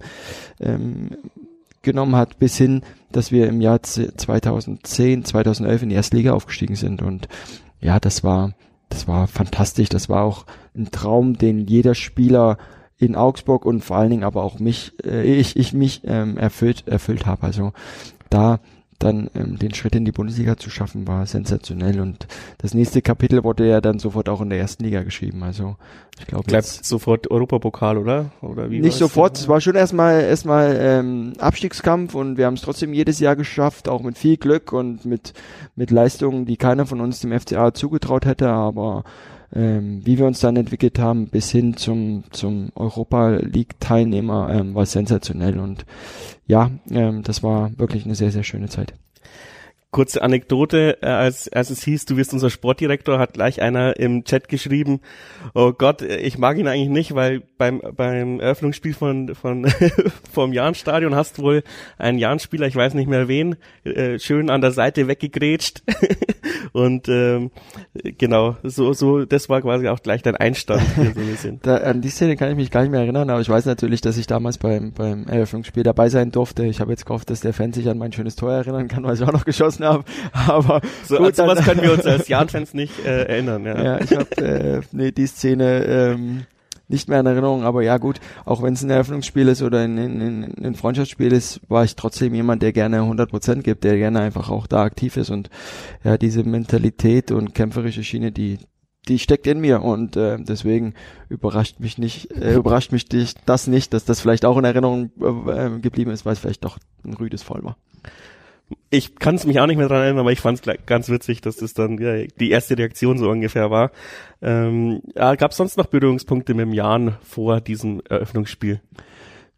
ähm, 0.59 1.11
genommen 1.83 2.17
hat, 2.17 2.39
bis 2.39 2.57
hin, 2.57 2.83
dass 3.13 3.31
wir 3.31 3.47
im 3.47 3.61
Jahr 3.61 3.83
2010, 3.83 5.25
2011 5.25 5.83
in 5.83 5.89
die 5.91 5.95
erste 5.95 6.17
Liga 6.17 6.33
aufgestiegen 6.33 6.75
sind 6.75 7.03
und 7.03 7.29
ja, 7.81 8.01
das 8.01 8.25
war 8.25 8.55
das 8.89 9.07
war 9.07 9.27
fantastisch, 9.29 9.89
das 9.91 10.09
war 10.09 10.25
auch 10.25 10.47
ein 10.75 10.91
Traum, 10.91 11.37
den 11.37 11.67
jeder 11.67 11.95
Spieler 11.95 12.59
in 12.97 13.15
Augsburg 13.15 13.65
und 13.65 13.85
vor 13.85 13.97
allen 13.97 14.11
Dingen 14.11 14.25
aber 14.25 14.43
auch 14.43 14.59
mich, 14.59 14.93
äh, 15.05 15.23
ich, 15.23 15.57
ich 15.57 15.73
mich 15.73 16.03
ähm, 16.05 16.37
erfüllt, 16.37 16.89
erfüllt 16.89 17.27
habe. 17.27 17.45
Also 17.45 17.73
da 18.31 18.61
dann 18.99 19.31
ähm, 19.35 19.59
den 19.59 19.75
Schritt 19.75 19.95
in 19.95 20.05
die 20.05 20.13
Bundesliga 20.13 20.57
zu 20.57 20.71
schaffen, 20.71 21.07
war 21.07 21.25
sensationell. 21.27 22.01
Und 22.01 22.27
das 22.59 22.75
nächste 22.75 23.01
Kapitel 23.01 23.45
wurde 23.45 23.69
ja 23.69 23.81
dann 23.81 23.99
sofort 24.01 24.29
auch 24.29 24.41
in 24.41 24.51
der 24.51 24.59
ersten 24.59 24.85
Liga 24.85 25.03
geschrieben. 25.03 25.45
Also 25.45 25.77
ich 26.19 26.27
glaube 26.27 26.45
Bleibt 26.45 26.67
sofort 26.67 27.31
Europapokal, 27.31 27.97
oder? 27.97 28.33
Oder 28.43 28.71
wie? 28.71 28.81
Nicht 28.81 28.97
sofort. 28.97 29.39
Es 29.39 29.47
war 29.47 29.61
schon 29.61 29.77
erstmal 29.77 30.23
erstmal 30.23 30.77
ähm, 30.81 31.33
Abstiegskampf 31.39 32.15
und 32.15 32.39
wir 32.39 32.47
haben 32.47 32.55
es 32.55 32.63
trotzdem 32.63 32.93
jedes 32.93 33.21
Jahr 33.21 33.37
geschafft, 33.37 33.89
auch 33.89 34.03
mit 34.03 34.19
viel 34.19 34.37
Glück 34.37 34.73
und 34.73 35.05
mit 35.05 35.33
mit 35.77 35.93
Leistungen, 35.93 36.45
die 36.45 36.57
keiner 36.57 36.85
von 36.85 37.01
uns 37.01 37.21
dem 37.21 37.39
FCA 37.39 37.73
zugetraut 37.73 38.27
hätte. 38.27 38.49
Aber 38.49 39.05
ähm, 39.55 40.05
wie 40.05 40.19
wir 40.19 40.27
uns 40.27 40.41
dann 40.41 40.57
entwickelt 40.57 40.99
haben, 40.99 41.29
bis 41.29 41.51
hin 41.51 41.77
zum, 41.77 42.25
zum 42.31 42.71
Europa 42.75 43.31
League 43.31 43.81
Teilnehmer, 43.81 44.51
ähm, 44.53 44.75
war 44.75 44.87
sensationell 44.87 45.59
und 45.59 45.85
ja, 46.47 46.71
ähm, 46.91 47.23
das 47.23 47.43
war 47.43 47.77
wirklich 47.79 48.05
eine 48.05 48.15
sehr, 48.15 48.31
sehr 48.31 48.45
schöne 48.45 48.69
Zeit. 48.69 48.95
Kurze 49.91 50.21
Anekdote, 50.21 50.99
äh, 51.01 51.07
als, 51.07 51.51
als 51.51 51.71
es 51.71 51.83
hieß, 51.83 52.05
du 52.05 52.19
wirst 52.19 52.35
unser 52.35 52.51
Sportdirektor, 52.51 53.19
hat 53.19 53.33
gleich 53.33 53.63
einer 53.63 53.97
im 53.97 54.25
Chat 54.25 54.49
geschrieben, 54.49 55.01
oh 55.55 55.73
Gott, 55.73 56.03
ich 56.03 56.37
mag 56.37 56.59
ihn 56.59 56.69
eigentlich 56.69 56.91
nicht, 56.91 57.15
weil 57.15 57.43
beim, 57.57 57.81
beim 57.97 58.39
Eröffnungsspiel 58.39 58.93
von, 58.93 59.35
von, 59.35 59.67
vom 60.33 60.53
Jahnstadion 60.53 61.15
hast 61.15 61.39
wohl 61.39 61.63
einen 61.97 62.19
Jahnspieler, 62.19 62.67
ich 62.67 62.77
weiß 62.77 62.93
nicht 62.93 63.09
mehr 63.09 63.29
wen, 63.29 63.57
äh, 63.85 64.19
schön 64.19 64.51
an 64.51 64.61
der 64.61 64.73
Seite 64.73 65.09
weggegrätscht. 65.09 65.83
Und 66.73 67.09
ähm, 67.09 67.51
genau, 68.19 68.57
so, 68.63 68.93
so, 68.93 69.25
das 69.25 69.49
war 69.49 69.63
quasi 69.63 69.89
auch 69.89 70.01
gleich 70.03 70.23
dein 70.23 70.37
Einstand 70.37 70.83
so 70.95 71.01
ein. 71.01 71.61
Da, 71.63 71.79
an 71.79 72.03
die 72.03 72.11
Szene 72.11 72.37
kann 72.37 72.51
ich 72.51 72.57
mich 72.57 72.71
gar 72.71 72.83
nicht 72.83 72.91
mehr 72.91 73.01
erinnern, 73.01 73.31
aber 73.31 73.41
ich 73.41 73.49
weiß 73.49 73.67
natürlich, 73.67 74.01
dass 74.01 74.17
ich 74.17 74.27
damals 74.27 74.59
beim, 74.59 74.93
beim 74.93 75.27
Eröffnungsspiel 75.27 75.83
dabei 75.83 76.09
sein 76.09 76.31
durfte. 76.31 76.67
Ich 76.67 76.81
habe 76.81 76.91
jetzt 76.91 77.07
gehofft, 77.07 77.31
dass 77.31 77.41
der 77.41 77.53
Fan 77.53 77.73
sich 77.73 77.89
an 77.89 77.99
mein 77.99 78.13
schönes 78.13 78.37
Tor 78.37 78.53
erinnern 78.53 78.89
kann, 78.89 79.05
weil 79.05 79.15
ich 79.15 79.23
auch 79.23 79.33
noch 79.33 79.45
geschossen 79.45 79.78
genossen 79.79 79.85
habe. 79.85 80.05
Aber 80.33 80.81
so, 81.05 81.17
gut, 81.17 81.27
an 81.27 81.35
sowas 81.35 81.65
können 81.65 81.83
wir 81.83 81.93
uns 81.93 82.07
als 82.07 82.29
Jan-Fans 82.29 82.75
nicht 82.75 83.05
äh, 83.05 83.25
erinnern. 83.25 83.65
Ja, 83.65 83.83
ja 83.83 84.01
ich 84.01 84.13
habe 84.13 84.37
äh, 84.37 84.81
nee, 84.93 85.13
die 85.13 85.27
Szene 85.27 85.85
ähm, 85.85 86.47
nicht 86.89 87.09
mehr 87.09 87.21
in 87.21 87.27
Erinnerung, 87.27 87.65
aber 87.65 87.83
ja 87.83 87.99
gut, 87.99 88.19
auch 88.47 88.63
wenn 88.63 88.73
es 88.73 88.83
ein 88.83 88.91
Eröffnungsspiel 88.91 89.49
ist 89.49 89.63
oder 89.63 89.81
ein, 89.81 89.99
ein, 89.99 90.65
ein 90.65 90.75
Freundschaftsspiel 90.75 91.33
ist, 91.33 91.61
war 91.69 91.85
ich 91.85 91.97
trotzdem 91.97 92.35
jemand, 92.35 92.63
der 92.63 92.73
gerne 92.73 93.01
100% 93.01 93.63
gibt, 93.63 93.85
der 93.85 93.99
gerne 93.99 94.21
einfach 94.21 94.49
auch 94.49 94.67
da 94.67 94.85
aktiv 94.85 95.19
ist 95.19 95.29
und 95.29 95.51
ja, 96.03 96.17
diese 96.17 96.45
Mentalität 96.45 97.31
und 97.31 97.55
kämpferische 97.55 98.05
Schiene, 98.05 98.33
die 98.33 98.59
die 99.07 99.19
steckt 99.19 99.47
in 99.47 99.61
mir 99.61 99.83
und 99.83 100.17
äh, 100.17 100.37
deswegen 100.39 100.93
überrascht 101.31 101.81
mich 101.81 101.97
nicht, 101.97 102.31
äh, 102.33 102.57
überrascht 102.57 102.93
mich 102.93 103.07
das 103.47 103.67
nicht, 103.67 103.95
dass 103.95 104.05
das 104.05 104.21
vielleicht 104.21 104.45
auch 104.45 104.59
in 104.59 104.65
Erinnerung 104.65 105.11
äh, 105.19 105.81
geblieben 105.81 106.11
ist, 106.11 106.27
weil 106.27 106.35
es 106.35 106.41
vielleicht 106.41 106.63
doch 106.63 106.79
ein 107.05 107.15
rüdes 107.15 107.43
Voll 107.43 107.65
war 107.65 107.79
ich 108.91 109.17
kann 109.17 109.35
es 109.35 109.47
mich 109.47 109.61
auch 109.61 109.67
nicht 109.67 109.77
mehr 109.77 109.89
dran 109.89 110.03
erinnern, 110.03 110.21
aber 110.21 110.33
ich 110.33 110.41
fand 110.41 110.67
es 110.67 110.77
ganz 110.87 111.09
witzig, 111.09 111.41
dass 111.41 111.57
das 111.57 111.75
dann 111.75 111.99
ja, 111.99 112.27
die 112.39 112.51
erste 112.51 112.77
Reaktion 112.77 113.19
so 113.19 113.29
ungefähr 113.31 113.71
war. 113.71 113.91
Ähm, 114.43 115.03
ja, 115.15 115.35
Gab 115.35 115.53
es 115.53 115.57
sonst 115.57 115.77
noch 115.77 115.87
Berührungspunkte 115.87 116.55
mit 116.55 116.67
dem 116.67 116.73
Jan 116.73 117.17
vor 117.23 117.61
diesem 117.61 118.03
Eröffnungsspiel? 118.09 118.81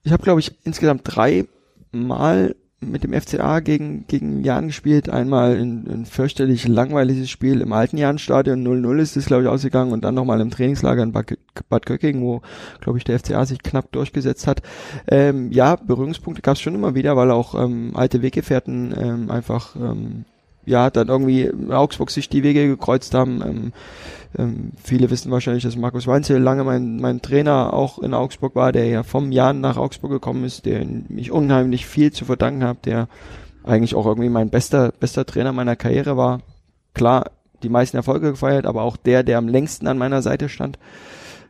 Ich 0.03 0.13
habe, 0.13 0.23
glaube 0.23 0.41
ich, 0.41 0.53
insgesamt 0.65 1.03
drei 1.05 1.47
Mal 1.93 2.55
mit 2.81 3.05
dem 3.05 3.13
FCA 3.13 3.61
gegen, 3.61 4.07
gegen 4.07 4.43
Jan 4.43 4.69
gespielt. 4.69 5.11
Einmal 5.11 5.57
ein, 5.57 5.87
ein 5.87 6.07
fürchterlich 6.07 6.67
langweiliges 6.67 7.29
Spiel 7.29 7.61
im 7.61 7.73
alten 7.73 7.99
Jan-Stadion. 7.99 8.67
0-0 8.67 8.99
ist 9.01 9.17
es, 9.17 9.27
glaube 9.27 9.43
ich, 9.43 9.49
ausgegangen. 9.49 9.93
Und 9.93 10.03
dann 10.03 10.15
nochmal 10.15 10.41
im 10.41 10.51
Trainingslager 10.51 11.03
in 11.03 11.13
Bad, 11.13 11.37
Bad 11.69 11.85
Köcking, 11.87 12.23
wo, 12.23 12.41
glaube 12.81 12.99
ich, 12.99 13.05
der 13.05 13.19
FCA 13.19 13.45
sich 13.45 13.63
knapp 13.63 13.93
durchgesetzt 13.93 14.47
hat. 14.47 14.63
Ähm, 15.09 15.53
ja, 15.53 15.77
Berührungspunkte 15.77 16.43
gab 16.43 16.57
es 16.57 16.63
schon 16.63 16.75
immer 16.75 16.95
wieder, 16.95 17.17
weil 17.17 17.31
auch 17.31 17.55
ähm, 17.55 17.93
alte 17.95 18.23
Weggefährten 18.23 18.95
ähm, 18.99 19.31
einfach 19.31 19.77
ähm, 19.77 20.25
ja, 20.67 20.91
dann 20.91 21.09
irgendwie 21.09 21.43
in 21.43 21.73
Augsburg 21.73 22.11
sich 22.11 22.29
die 22.29 22.43
Wege 22.43 22.67
gekreuzt 22.67 23.15
haben. 23.15 23.43
Ähm, 23.43 23.73
ähm, 24.39 24.73
viele 24.83 25.11
wissen 25.11 25.31
wahrscheinlich, 25.31 25.65
dass 25.65 25.77
Markus 25.77 26.07
Weinzel 26.07 26.41
lange 26.41 26.65
mein, 26.65 26.97
mein 26.97 27.21
Trainer 27.21 27.75
auch 27.75 27.99
in 27.99 28.15
Augsburg 28.15 28.55
war, 28.55 28.73
der 28.73 28.87
ja 28.87 29.03
vom 29.03 29.33
Jan 29.33 29.61
nach 29.61 29.77
Augsburg 29.77 30.11
gekommen 30.11 30.45
ist, 30.45 30.67
der 30.67 30.85
mich 31.09 31.31
unheimlich 31.31 31.87
viel 31.87 32.13
zu 32.13 32.25
verdanken 32.25 32.65
hat, 32.65 32.87
der 32.87 33.09
eigentlich 33.65 33.95
auch 33.95 34.07
irgendwie 34.07 34.29
mein 34.29 34.51
bester, 34.51 34.93
bester 34.93 35.27
Trainer 35.27 35.53
meiner 35.53 35.77
Karriere 35.77 36.17
war. 36.17 36.41
Klar, 36.95 37.31
die 37.63 37.69
meisten 37.69 37.97
Erfolge 37.97 38.31
gefeiert, 38.31 38.67
aber 38.67 38.83
auch 38.83 38.97
der, 38.97 39.23
der 39.23 39.39
am 39.39 39.49
längsten 39.49 39.87
an 39.87 39.99
meiner 39.99 40.23
Seite 40.23 40.49
stand. 40.49 40.79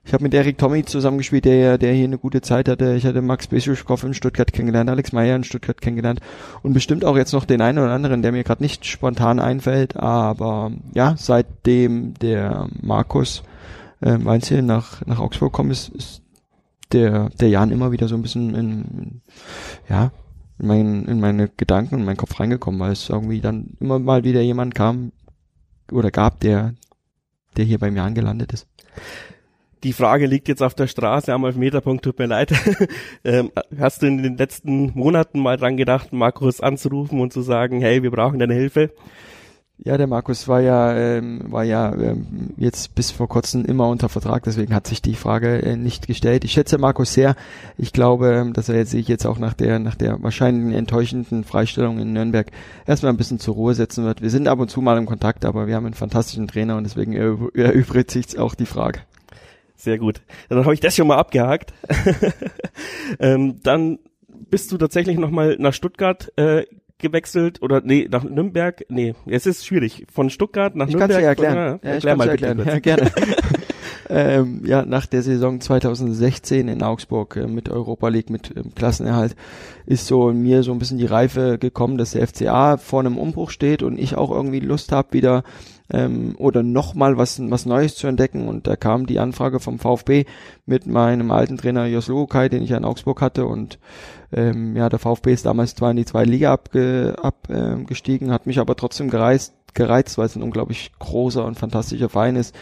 Ich 0.04 0.14
habe 0.14 0.22
mit 0.22 0.34
Erik 0.34 0.56
Tommy 0.56 0.84
zusammengespielt, 0.84 1.44
der, 1.44 1.76
der 1.76 1.92
hier 1.92 2.04
eine 2.04 2.18
gute 2.18 2.40
Zeit 2.40 2.68
hatte. 2.68 2.94
Ich 2.94 3.04
hatte 3.04 3.20
Max 3.20 3.48
Beschuschkow 3.48 4.02
in 4.02 4.14
Stuttgart 4.14 4.52
kennengelernt, 4.52 4.88
Alex 4.88 5.12
Meyer 5.12 5.36
in 5.36 5.44
Stuttgart 5.44 5.80
kennengelernt 5.80 6.20
und 6.62 6.72
bestimmt 6.72 7.04
auch 7.04 7.16
jetzt 7.16 7.32
noch 7.32 7.44
den 7.44 7.60
einen 7.60 7.78
oder 7.78 7.92
anderen, 7.92 8.22
der 8.22 8.32
mir 8.32 8.42
gerade 8.42 8.62
nicht 8.62 8.86
spontan 8.86 9.38
einfällt. 9.38 9.96
Aber 9.96 10.72
ja, 10.94 11.14
seitdem 11.18 12.14
der 12.14 12.68
Markus 12.80 13.42
äh, 14.00 14.16
Weinzel 14.22 14.62
nach, 14.62 15.04
nach 15.06 15.20
Augsburg 15.20 15.52
kommt, 15.52 15.70
ist, 15.70 15.90
ist 15.90 16.22
der, 16.92 17.28
der 17.40 17.50
Jan 17.50 17.70
immer 17.70 17.92
wieder 17.92 18.08
so 18.08 18.14
ein 18.14 18.22
bisschen 18.22 18.54
in 18.54 19.20
ja, 19.88 20.12
in, 20.58 20.66
mein, 20.66 21.04
in 21.04 21.20
meine 21.20 21.48
Gedanken 21.48 21.96
und 21.96 22.04
meinen 22.04 22.16
Kopf 22.16 22.40
reingekommen, 22.40 22.80
weil 22.80 22.92
es 22.92 23.10
irgendwie 23.10 23.40
dann 23.40 23.76
immer 23.80 23.98
mal 23.98 24.24
wieder 24.24 24.40
jemand 24.40 24.74
kam 24.74 25.12
oder 25.92 26.10
gab, 26.10 26.40
der, 26.40 26.74
der 27.56 27.64
hier 27.66 27.78
beim 27.78 27.96
Jan 27.96 28.14
gelandet 28.14 28.52
ist 28.54 28.66
die 29.82 29.92
Frage 29.92 30.26
liegt 30.26 30.48
jetzt 30.48 30.62
auf 30.62 30.74
der 30.74 30.86
Straße 30.86 31.32
am 31.32 31.44
Elfmeterpunkt, 31.44 32.04
tut 32.04 32.18
mir 32.18 32.26
leid. 32.26 32.52
ähm, 33.24 33.50
hast 33.78 34.02
du 34.02 34.06
in 34.06 34.22
den 34.22 34.36
letzten 34.36 34.92
Monaten 34.94 35.40
mal 35.40 35.56
dran 35.56 35.76
gedacht, 35.76 36.12
Markus 36.12 36.60
anzurufen 36.60 37.20
und 37.20 37.32
zu 37.32 37.42
sagen, 37.42 37.80
hey, 37.80 38.02
wir 38.02 38.10
brauchen 38.10 38.38
deine 38.38 38.54
Hilfe? 38.54 38.90
Ja, 39.82 39.96
der 39.96 40.06
Markus 40.06 40.46
war 40.46 40.60
ja, 40.60 40.94
ähm, 40.94 41.40
war 41.46 41.64
ja 41.64 41.94
ähm, 41.94 42.50
jetzt 42.58 42.94
bis 42.94 43.10
vor 43.10 43.28
kurzem 43.28 43.64
immer 43.64 43.88
unter 43.88 44.10
Vertrag, 44.10 44.42
deswegen 44.42 44.74
hat 44.74 44.86
sich 44.86 45.00
die 45.00 45.14
Frage 45.14 45.62
äh, 45.62 45.74
nicht 45.74 46.06
gestellt. 46.06 46.44
Ich 46.44 46.52
schätze 46.52 46.76
Markus 46.76 47.14
sehr. 47.14 47.34
Ich 47.78 47.94
glaube, 47.94 48.30
ähm, 48.34 48.52
dass 48.52 48.68
er 48.68 48.76
jetzt 48.76 48.90
sich 48.90 49.08
jetzt 49.08 49.24
auch 49.24 49.38
nach 49.38 49.54
der, 49.54 49.78
nach 49.78 49.94
der 49.94 50.22
wahrscheinlich 50.22 50.76
enttäuschenden 50.76 51.44
Freistellung 51.44 51.98
in 51.98 52.12
Nürnberg 52.12 52.50
erstmal 52.86 53.10
ein 53.10 53.16
bisschen 53.16 53.38
zur 53.38 53.54
Ruhe 53.54 53.72
setzen 53.72 54.04
wird. 54.04 54.20
Wir 54.20 54.28
sind 54.28 54.48
ab 54.48 54.58
und 54.58 54.70
zu 54.70 54.82
mal 54.82 54.98
im 54.98 55.06
Kontakt, 55.06 55.46
aber 55.46 55.66
wir 55.66 55.76
haben 55.76 55.86
einen 55.86 55.94
fantastischen 55.94 56.46
Trainer 56.46 56.76
und 56.76 56.84
deswegen 56.84 57.14
erübrigt 57.14 58.10
sich 58.10 58.38
auch 58.38 58.54
die 58.54 58.66
Frage. 58.66 59.00
Sehr 59.80 59.96
gut. 59.96 60.20
Dann 60.50 60.62
habe 60.62 60.74
ich 60.74 60.80
das 60.80 60.94
schon 60.94 61.06
mal 61.06 61.16
abgehakt. 61.16 61.72
ähm, 63.18 63.60
dann 63.62 63.98
bist 64.28 64.70
du 64.72 64.76
tatsächlich 64.76 65.16
nochmal 65.16 65.56
nach 65.58 65.72
Stuttgart 65.72 66.30
äh, 66.36 66.66
gewechselt 66.98 67.62
oder 67.62 67.80
nee, 67.82 68.06
nach 68.10 68.22
Nürnberg. 68.22 68.84
Nee, 68.90 69.14
es 69.24 69.46
ist 69.46 69.64
schwierig. 69.64 70.06
Von 70.12 70.28
Stuttgart 70.28 70.76
nach 70.76 70.88
ich 70.88 70.94
Nürnberg. 70.94 71.22
Kann's 71.22 71.22
dir 71.22 71.28
erklären. 71.28 71.78
Von, 71.78 71.80
ja, 71.82 71.88
ja, 71.88 71.94
erklär 71.94 72.16
mal 72.16 72.28
erklären. 72.28 72.62
Ja, 72.66 72.78
gerne. 72.78 73.10
ähm, 74.10 74.62
ja, 74.64 74.84
nach 74.84 75.06
der 75.06 75.22
Saison 75.22 75.60
2016 75.60 76.68
in 76.68 76.82
Augsburg 76.82 77.36
äh, 77.36 77.46
mit 77.46 77.68
Europa 77.68 78.08
League, 78.08 78.28
mit 78.28 78.52
ähm, 78.56 78.74
Klassenerhalt, 78.74 79.36
ist 79.86 80.06
so 80.06 80.30
in 80.30 80.42
mir 80.42 80.62
so 80.62 80.72
ein 80.72 80.78
bisschen 80.78 80.98
die 80.98 81.06
Reife 81.06 81.58
gekommen, 81.58 81.96
dass 81.96 82.12
der 82.12 82.26
FCA 82.26 82.76
vor 82.76 83.00
einem 83.00 83.18
Umbruch 83.18 83.50
steht 83.50 83.82
und 83.82 83.98
ich 83.98 84.16
auch 84.16 84.30
irgendwie 84.30 84.60
Lust 84.60 84.90
habe, 84.90 85.12
wieder 85.12 85.44
ähm, 85.92 86.34
oder 86.38 86.62
nochmal 86.62 87.16
was, 87.18 87.40
was 87.50 87.66
Neues 87.66 87.96
zu 87.96 88.06
entdecken. 88.06 88.48
Und 88.48 88.66
da 88.66 88.76
kam 88.76 89.06
die 89.06 89.18
Anfrage 89.18 89.60
vom 89.60 89.78
VfB 89.78 90.24
mit 90.66 90.86
meinem 90.86 91.30
alten 91.30 91.56
Trainer 91.56 91.86
Jos 91.86 92.08
Lukai, 92.08 92.48
den 92.48 92.62
ich 92.62 92.70
ja 92.70 92.76
in 92.76 92.84
Augsburg 92.84 93.20
hatte. 93.20 93.46
Und 93.46 93.78
ähm, 94.32 94.76
ja, 94.76 94.88
der 94.88 94.98
VfB 94.98 95.32
ist 95.32 95.46
damals 95.46 95.74
zwar 95.74 95.90
in 95.90 95.96
die 95.96 96.04
zweite 96.04 96.30
Liga 96.30 96.52
abgestiegen, 96.52 98.28
ab, 98.28 98.32
äh, 98.32 98.34
hat 98.34 98.46
mich 98.46 98.58
aber 98.58 98.76
trotzdem 98.76 99.10
gereist, 99.10 99.54
gereizt, 99.74 100.18
weil 100.18 100.26
es 100.26 100.36
ein 100.36 100.42
unglaublich 100.42 100.92
großer 100.98 101.44
und 101.44 101.58
fantastischer 101.58 102.08
Verein 102.08 102.36
ist, 102.36 102.54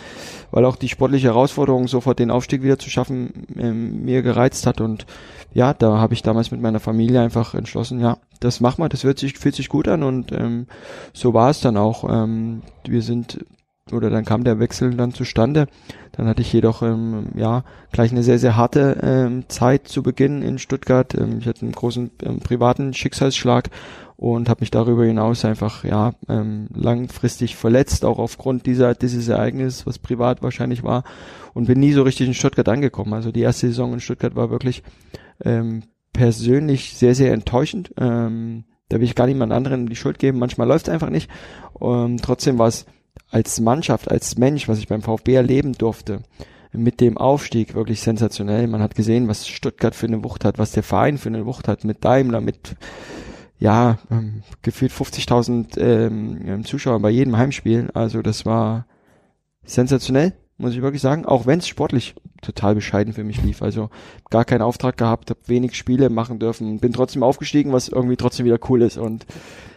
weil 0.50 0.64
auch 0.64 0.76
die 0.76 0.88
sportliche 0.88 1.28
Herausforderung, 1.28 1.88
sofort 1.88 2.18
den 2.18 2.30
Aufstieg 2.30 2.62
wieder 2.62 2.78
zu 2.78 2.90
schaffen, 2.90 3.46
ähm, 3.56 4.04
mir 4.04 4.22
gereizt 4.22 4.66
hat 4.66 4.80
und 4.80 5.06
ja, 5.54 5.74
da 5.74 5.98
habe 5.98 6.14
ich 6.14 6.22
damals 6.22 6.50
mit 6.50 6.60
meiner 6.60 6.80
Familie 6.80 7.20
einfach 7.20 7.54
entschlossen, 7.54 8.00
ja, 8.00 8.18
das 8.40 8.60
machen 8.60 8.82
wir, 8.82 8.88
das 8.88 9.04
wird 9.04 9.18
sich, 9.18 9.38
fühlt 9.38 9.54
sich 9.54 9.68
gut 9.68 9.88
an 9.88 10.02
und 10.02 10.32
ähm, 10.32 10.66
so 11.12 11.34
war 11.34 11.50
es 11.50 11.60
dann 11.60 11.76
auch. 11.76 12.04
Ähm, 12.08 12.62
wir 12.84 13.02
sind 13.02 13.44
oder 13.92 14.10
dann 14.10 14.24
kam 14.24 14.44
der 14.44 14.58
Wechsel 14.58 14.94
dann 14.94 15.12
zustande. 15.12 15.66
Dann 16.12 16.26
hatte 16.26 16.42
ich 16.42 16.52
jedoch 16.52 16.82
ähm, 16.82 17.28
ja 17.34 17.64
gleich 17.92 18.10
eine 18.10 18.22
sehr 18.22 18.38
sehr 18.38 18.56
harte 18.56 18.98
ähm, 19.02 19.44
Zeit 19.48 19.88
zu 19.88 20.02
Beginn 20.02 20.42
in 20.42 20.58
Stuttgart. 20.58 21.14
Ähm, 21.14 21.38
ich 21.40 21.46
hatte 21.46 21.62
einen 21.62 21.72
großen 21.72 22.10
ähm, 22.22 22.40
privaten 22.40 22.94
Schicksalsschlag 22.94 23.70
und 24.16 24.48
habe 24.48 24.60
mich 24.60 24.70
darüber 24.70 25.04
hinaus 25.04 25.44
einfach 25.44 25.84
ja 25.84 26.12
ähm, 26.28 26.68
langfristig 26.74 27.56
verletzt, 27.56 28.04
auch 28.04 28.18
aufgrund 28.18 28.66
dieser 28.66 28.94
dieses 28.94 29.28
Ereignisses, 29.28 29.86
was 29.86 29.98
privat 29.98 30.42
wahrscheinlich 30.42 30.82
war 30.82 31.04
und 31.54 31.66
bin 31.66 31.80
nie 31.80 31.92
so 31.92 32.02
richtig 32.02 32.26
in 32.26 32.34
Stuttgart 32.34 32.68
angekommen. 32.68 33.12
Also 33.12 33.32
die 33.32 33.42
erste 33.42 33.68
Saison 33.68 33.92
in 33.92 34.00
Stuttgart 34.00 34.36
war 34.36 34.50
wirklich 34.50 34.82
ähm, 35.44 35.84
persönlich 36.12 36.94
sehr, 36.96 37.14
sehr 37.14 37.32
enttäuschend. 37.32 37.92
Ähm, 37.96 38.64
da 38.88 38.96
will 38.96 39.04
ich 39.04 39.14
gar 39.14 39.26
niemand 39.26 39.52
anderen 39.52 39.86
die 39.86 39.96
Schuld 39.96 40.18
geben. 40.18 40.38
Manchmal 40.38 40.66
läuft 40.66 40.88
es 40.88 40.94
einfach 40.94 41.10
nicht. 41.10 41.30
Ähm, 41.80 42.16
trotzdem 42.20 42.58
war 42.58 42.68
es 42.68 42.86
als 43.30 43.60
Mannschaft, 43.60 44.10
als 44.10 44.38
Mensch, 44.38 44.68
was 44.68 44.78
ich 44.78 44.88
beim 44.88 45.02
VfB 45.02 45.34
erleben 45.34 45.72
durfte, 45.72 46.22
mit 46.72 47.00
dem 47.00 47.16
Aufstieg 47.16 47.74
wirklich 47.74 48.00
sensationell. 48.00 48.66
Man 48.66 48.82
hat 48.82 48.94
gesehen, 48.94 49.28
was 49.28 49.48
Stuttgart 49.48 49.94
für 49.94 50.06
eine 50.06 50.22
Wucht 50.24 50.44
hat, 50.44 50.58
was 50.58 50.72
der 50.72 50.82
Verein 50.82 51.18
für 51.18 51.28
eine 51.28 51.46
Wucht 51.46 51.68
hat, 51.68 51.84
mit 51.84 52.04
Daimler, 52.04 52.40
mit 52.40 52.76
ja, 53.58 53.98
ähm, 54.10 54.42
gefühlt 54.62 54.92
50.000 54.92 55.78
ähm, 55.80 56.64
Zuschauern 56.64 57.02
bei 57.02 57.10
jedem 57.10 57.36
Heimspiel. 57.36 57.90
Also 57.92 58.22
das 58.22 58.46
war 58.46 58.86
sensationell 59.64 60.32
muss 60.58 60.74
ich 60.74 60.82
wirklich 60.82 61.00
sagen, 61.00 61.24
auch 61.24 61.46
wenn 61.46 61.60
es 61.60 61.68
sportlich 61.68 62.14
total 62.42 62.74
bescheiden 62.74 63.12
für 63.12 63.24
mich 63.24 63.42
lief. 63.42 63.62
Also 63.62 63.90
gar 64.28 64.44
keinen 64.44 64.62
Auftrag 64.62 64.96
gehabt, 64.96 65.30
habe 65.30 65.40
wenig 65.46 65.76
Spiele 65.76 66.10
machen 66.10 66.38
dürfen, 66.38 66.80
bin 66.80 66.92
trotzdem 66.92 67.22
aufgestiegen, 67.22 67.72
was 67.72 67.88
irgendwie 67.88 68.16
trotzdem 68.16 68.44
wieder 68.44 68.58
cool 68.68 68.82
ist. 68.82 68.98
Und 68.98 69.24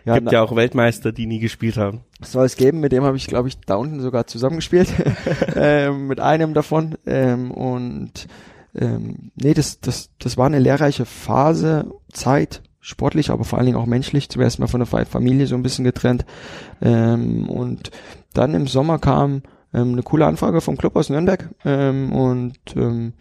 ja, 0.05 0.15
gibt 0.15 0.31
ja 0.31 0.41
auch 0.41 0.55
Weltmeister, 0.55 1.11
die 1.11 1.27
nie 1.27 1.39
gespielt 1.39 1.77
haben. 1.77 2.01
Soll 2.21 2.45
es 2.45 2.55
geben, 2.55 2.79
mit 2.79 2.91
dem 2.91 3.03
habe 3.03 3.17
ich, 3.17 3.27
glaube 3.27 3.47
ich, 3.47 3.59
da 3.59 3.75
unten 3.75 4.00
sogar 4.00 4.25
zusammengespielt. 4.25 4.91
ähm, 5.55 6.07
mit 6.07 6.19
einem 6.19 6.55
davon. 6.55 6.95
Ähm, 7.05 7.51
und 7.51 8.27
ähm, 8.75 9.31
nee, 9.35 9.53
das, 9.53 9.79
das, 9.81 10.09
das 10.17 10.38
war 10.38 10.47
eine 10.47 10.59
lehrreiche 10.59 11.05
Phase, 11.05 11.91
Zeit, 12.11 12.63
sportlich, 12.79 13.29
aber 13.29 13.43
vor 13.43 13.59
allen 13.59 13.67
Dingen 13.67 13.77
auch 13.77 13.85
menschlich. 13.85 14.29
Zuerst 14.29 14.59
mal 14.59 14.67
von 14.67 14.83
der 14.83 15.05
Familie 15.05 15.45
so 15.45 15.55
ein 15.55 15.63
bisschen 15.63 15.85
getrennt. 15.85 16.25
Ähm, 16.81 17.47
und 17.47 17.91
dann 18.33 18.55
im 18.55 18.65
Sommer 18.65 18.97
kam 18.97 19.43
ähm, 19.73 19.93
eine 19.93 20.03
coole 20.03 20.25
Anfrage 20.25 20.61
vom 20.61 20.77
Club 20.77 20.95
aus 20.95 21.09
Nürnberg. 21.09 21.49
Ähm, 21.65 22.11
und 22.11 22.57
ähm, 22.75 23.13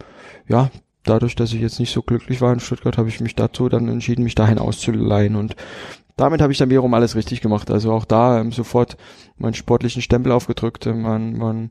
ja, 0.47 0.69
dadurch, 1.03 1.35
dass 1.35 1.53
ich 1.53 1.61
jetzt 1.61 1.79
nicht 1.79 1.91
so 1.91 2.01
glücklich 2.01 2.41
war 2.41 2.53
in 2.53 2.59
Stuttgart, 2.59 2.97
habe 2.97 3.09
ich 3.09 3.19
mich 3.19 3.35
dazu 3.35 3.69
dann 3.69 3.87
entschieden, 3.87 4.23
mich 4.23 4.35
dahin 4.35 4.59
auszuleihen. 4.59 5.35
Und 5.35 5.55
damit 6.17 6.41
habe 6.41 6.51
ich 6.51 6.59
dann 6.59 6.69
wiederum 6.69 6.93
alles 6.93 7.15
richtig 7.15 7.41
gemacht. 7.41 7.71
Also 7.71 7.91
auch 7.91 8.05
da 8.05 8.39
ähm, 8.39 8.51
sofort 8.51 8.97
meinen 9.37 9.53
sportlichen 9.53 10.01
Stempel 10.01 10.31
aufgedrückt. 10.31 10.85
Ähm, 10.85 11.01
man, 11.01 11.37
man 11.37 11.69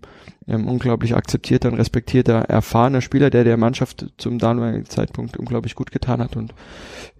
ähm, 0.48 0.66
unglaublich 0.66 1.14
akzeptierter 1.14 1.70
und 1.70 1.78
respektierter, 1.78 2.40
erfahrener 2.48 3.00
Spieler, 3.00 3.30
der 3.30 3.44
der 3.44 3.56
Mannschaft 3.56 4.06
zum 4.16 4.38
damaligen 4.38 4.86
Zeitpunkt 4.86 5.36
unglaublich 5.36 5.74
gut 5.74 5.92
getan 5.92 6.20
hat. 6.20 6.36
Und 6.36 6.54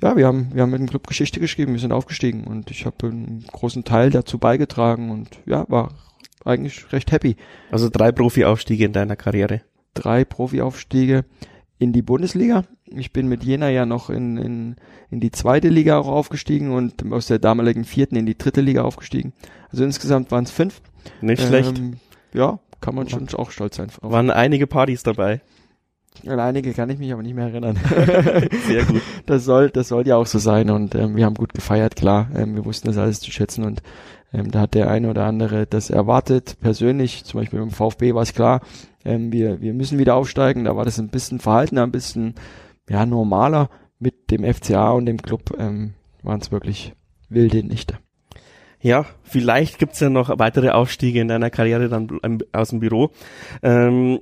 ja, 0.03 0.17
wir 0.17 0.27
haben, 0.27 0.51
wir 0.53 0.63
haben 0.63 0.71
mit 0.71 0.81
dem 0.81 0.89
Club 0.89 1.07
Geschichte 1.07 1.41
geschrieben, 1.41 1.73
wir 1.73 1.81
sind 1.81 1.93
aufgestiegen 1.93 2.45
und 2.45 2.71
ich 2.71 2.87
habe 2.87 3.07
einen 3.07 3.45
großen 3.53 3.85
Teil 3.85 4.11
dazu 4.11 4.39
beigetragen 4.39 5.11
und 5.11 5.29
ja, 5.47 5.67
war 5.69 5.91
eigentlich 6.45 6.93
recht 6.93 7.13
happy. 7.13 7.37
Also 7.71 7.89
drei 7.91 8.13
Profi-Aufstiege 8.13 8.85
in 8.85 8.93
deiner 8.93 9.17
Karriere. 9.17 9.63
Drei 9.95 10.25
Profi-Aufstiege 10.25 11.25
in 11.79 11.93
die 11.93 12.03
Bundesliga. 12.03 12.65
Ich 12.87 13.13
bin 13.13 13.27
mit 13.27 13.43
Jena 13.43 13.71
ja 13.71 13.87
noch 13.87 14.11
in, 14.11 14.37
in, 14.37 14.77
in 15.11 15.21
die 15.21 15.31
zweite 15.31 15.69
Liga 15.69 15.99
auch 15.99 16.09
aufgestiegen 16.09 16.73
und 16.73 17.11
aus 17.13 17.27
der 17.27 17.39
damaligen 17.39 17.85
vierten 17.85 18.17
in 18.17 18.27
die 18.27 18.37
dritte 18.37 18.61
Liga 18.61 18.83
aufgestiegen. 18.83 19.33
Also 19.71 19.85
insgesamt 19.85 20.31
waren 20.31 20.45
es 20.45 20.51
fünf. 20.51 20.83
Nicht 21.21 21.43
ähm, 21.43 21.49
schlecht. 21.49 21.83
Ja, 22.35 22.59
kann 22.81 22.95
man 22.95 23.09
schon 23.09 23.29
auch 23.35 23.51
stolz 23.51 23.77
sein. 23.77 23.89
Waren 24.01 24.31
einige 24.31 24.67
Partys 24.67 25.03
dabei. 25.03 25.41
An 26.27 26.41
einige 26.41 26.75
kann 26.75 26.91
ich 26.91 26.99
mich 26.99 27.13
aber 27.13 27.23
nicht 27.23 27.35
mehr 27.35 27.47
erinnern. 27.47 27.79
Sehr 28.67 28.85
gut. 28.85 29.01
Das 29.27 29.45
soll, 29.45 29.71
das 29.71 29.89
soll 29.89 30.07
ja 30.07 30.17
auch 30.17 30.27
so 30.27 30.39
sein 30.39 30.69
und 30.69 30.95
ähm, 30.95 31.17
wir 31.17 31.25
haben 31.25 31.35
gut 31.35 31.55
gefeiert, 31.55 31.97
klar. 31.97 32.29
Ähm, 32.35 32.57
wir 32.57 32.65
wussten 32.65 32.89
das 32.89 32.99
alles 32.99 33.21
zu 33.21 33.31
schätzen 33.31 33.65
und 33.65 33.83
ähm, 34.33 34.51
da 34.51 34.61
hat 34.61 34.75
der 34.75 34.91
eine 34.91 35.11
oder 35.11 35.25
andere 35.25 35.67
das 35.67 35.91
erwartet. 35.91 36.57
Persönlich, 36.61 37.25
zum 37.25 37.41
Beispiel 37.41 37.59
beim 37.59 37.71
VfB 37.71 38.15
war 38.15 38.23
es 38.23 38.35
klar, 38.35 38.61
ähm, 39.05 39.33
wir, 39.33 39.61
wir 39.61 39.75
müssen 39.75 39.99
wieder 39.99 40.15
aufsteigen. 40.15 40.65
Da 40.65 40.77
war 40.77 40.85
das 40.85 40.99
ein 40.99 41.09
bisschen 41.09 41.41
verhaltener, 41.41 41.83
ein 41.83 41.93
bisschen 41.93 42.35
ja, 42.89 43.07
normaler. 43.07 43.71
Mit 43.99 44.31
dem 44.31 44.45
FCA 44.45 44.93
und 44.93 45.05
dem 45.05 45.21
Club 45.21 45.55
ähm, 45.59 45.93
waren 46.23 46.41
es 46.41 46.51
wirklich 46.51 46.95
wilde 47.29 47.63
Nächte. 47.63 47.99
Ja, 48.81 49.05
vielleicht 49.23 49.79
gibt's 49.79 50.01
ja 50.01 50.09
noch 50.09 50.39
weitere 50.39 50.71
Aufstiege 50.71 51.21
in 51.21 51.29
deiner 51.29 51.51
Karriere 51.51 51.91
dann 51.91 52.19
aus 52.53 52.71
dem 52.71 52.81
Büro. 52.81 53.11
Ähm, 53.63 54.21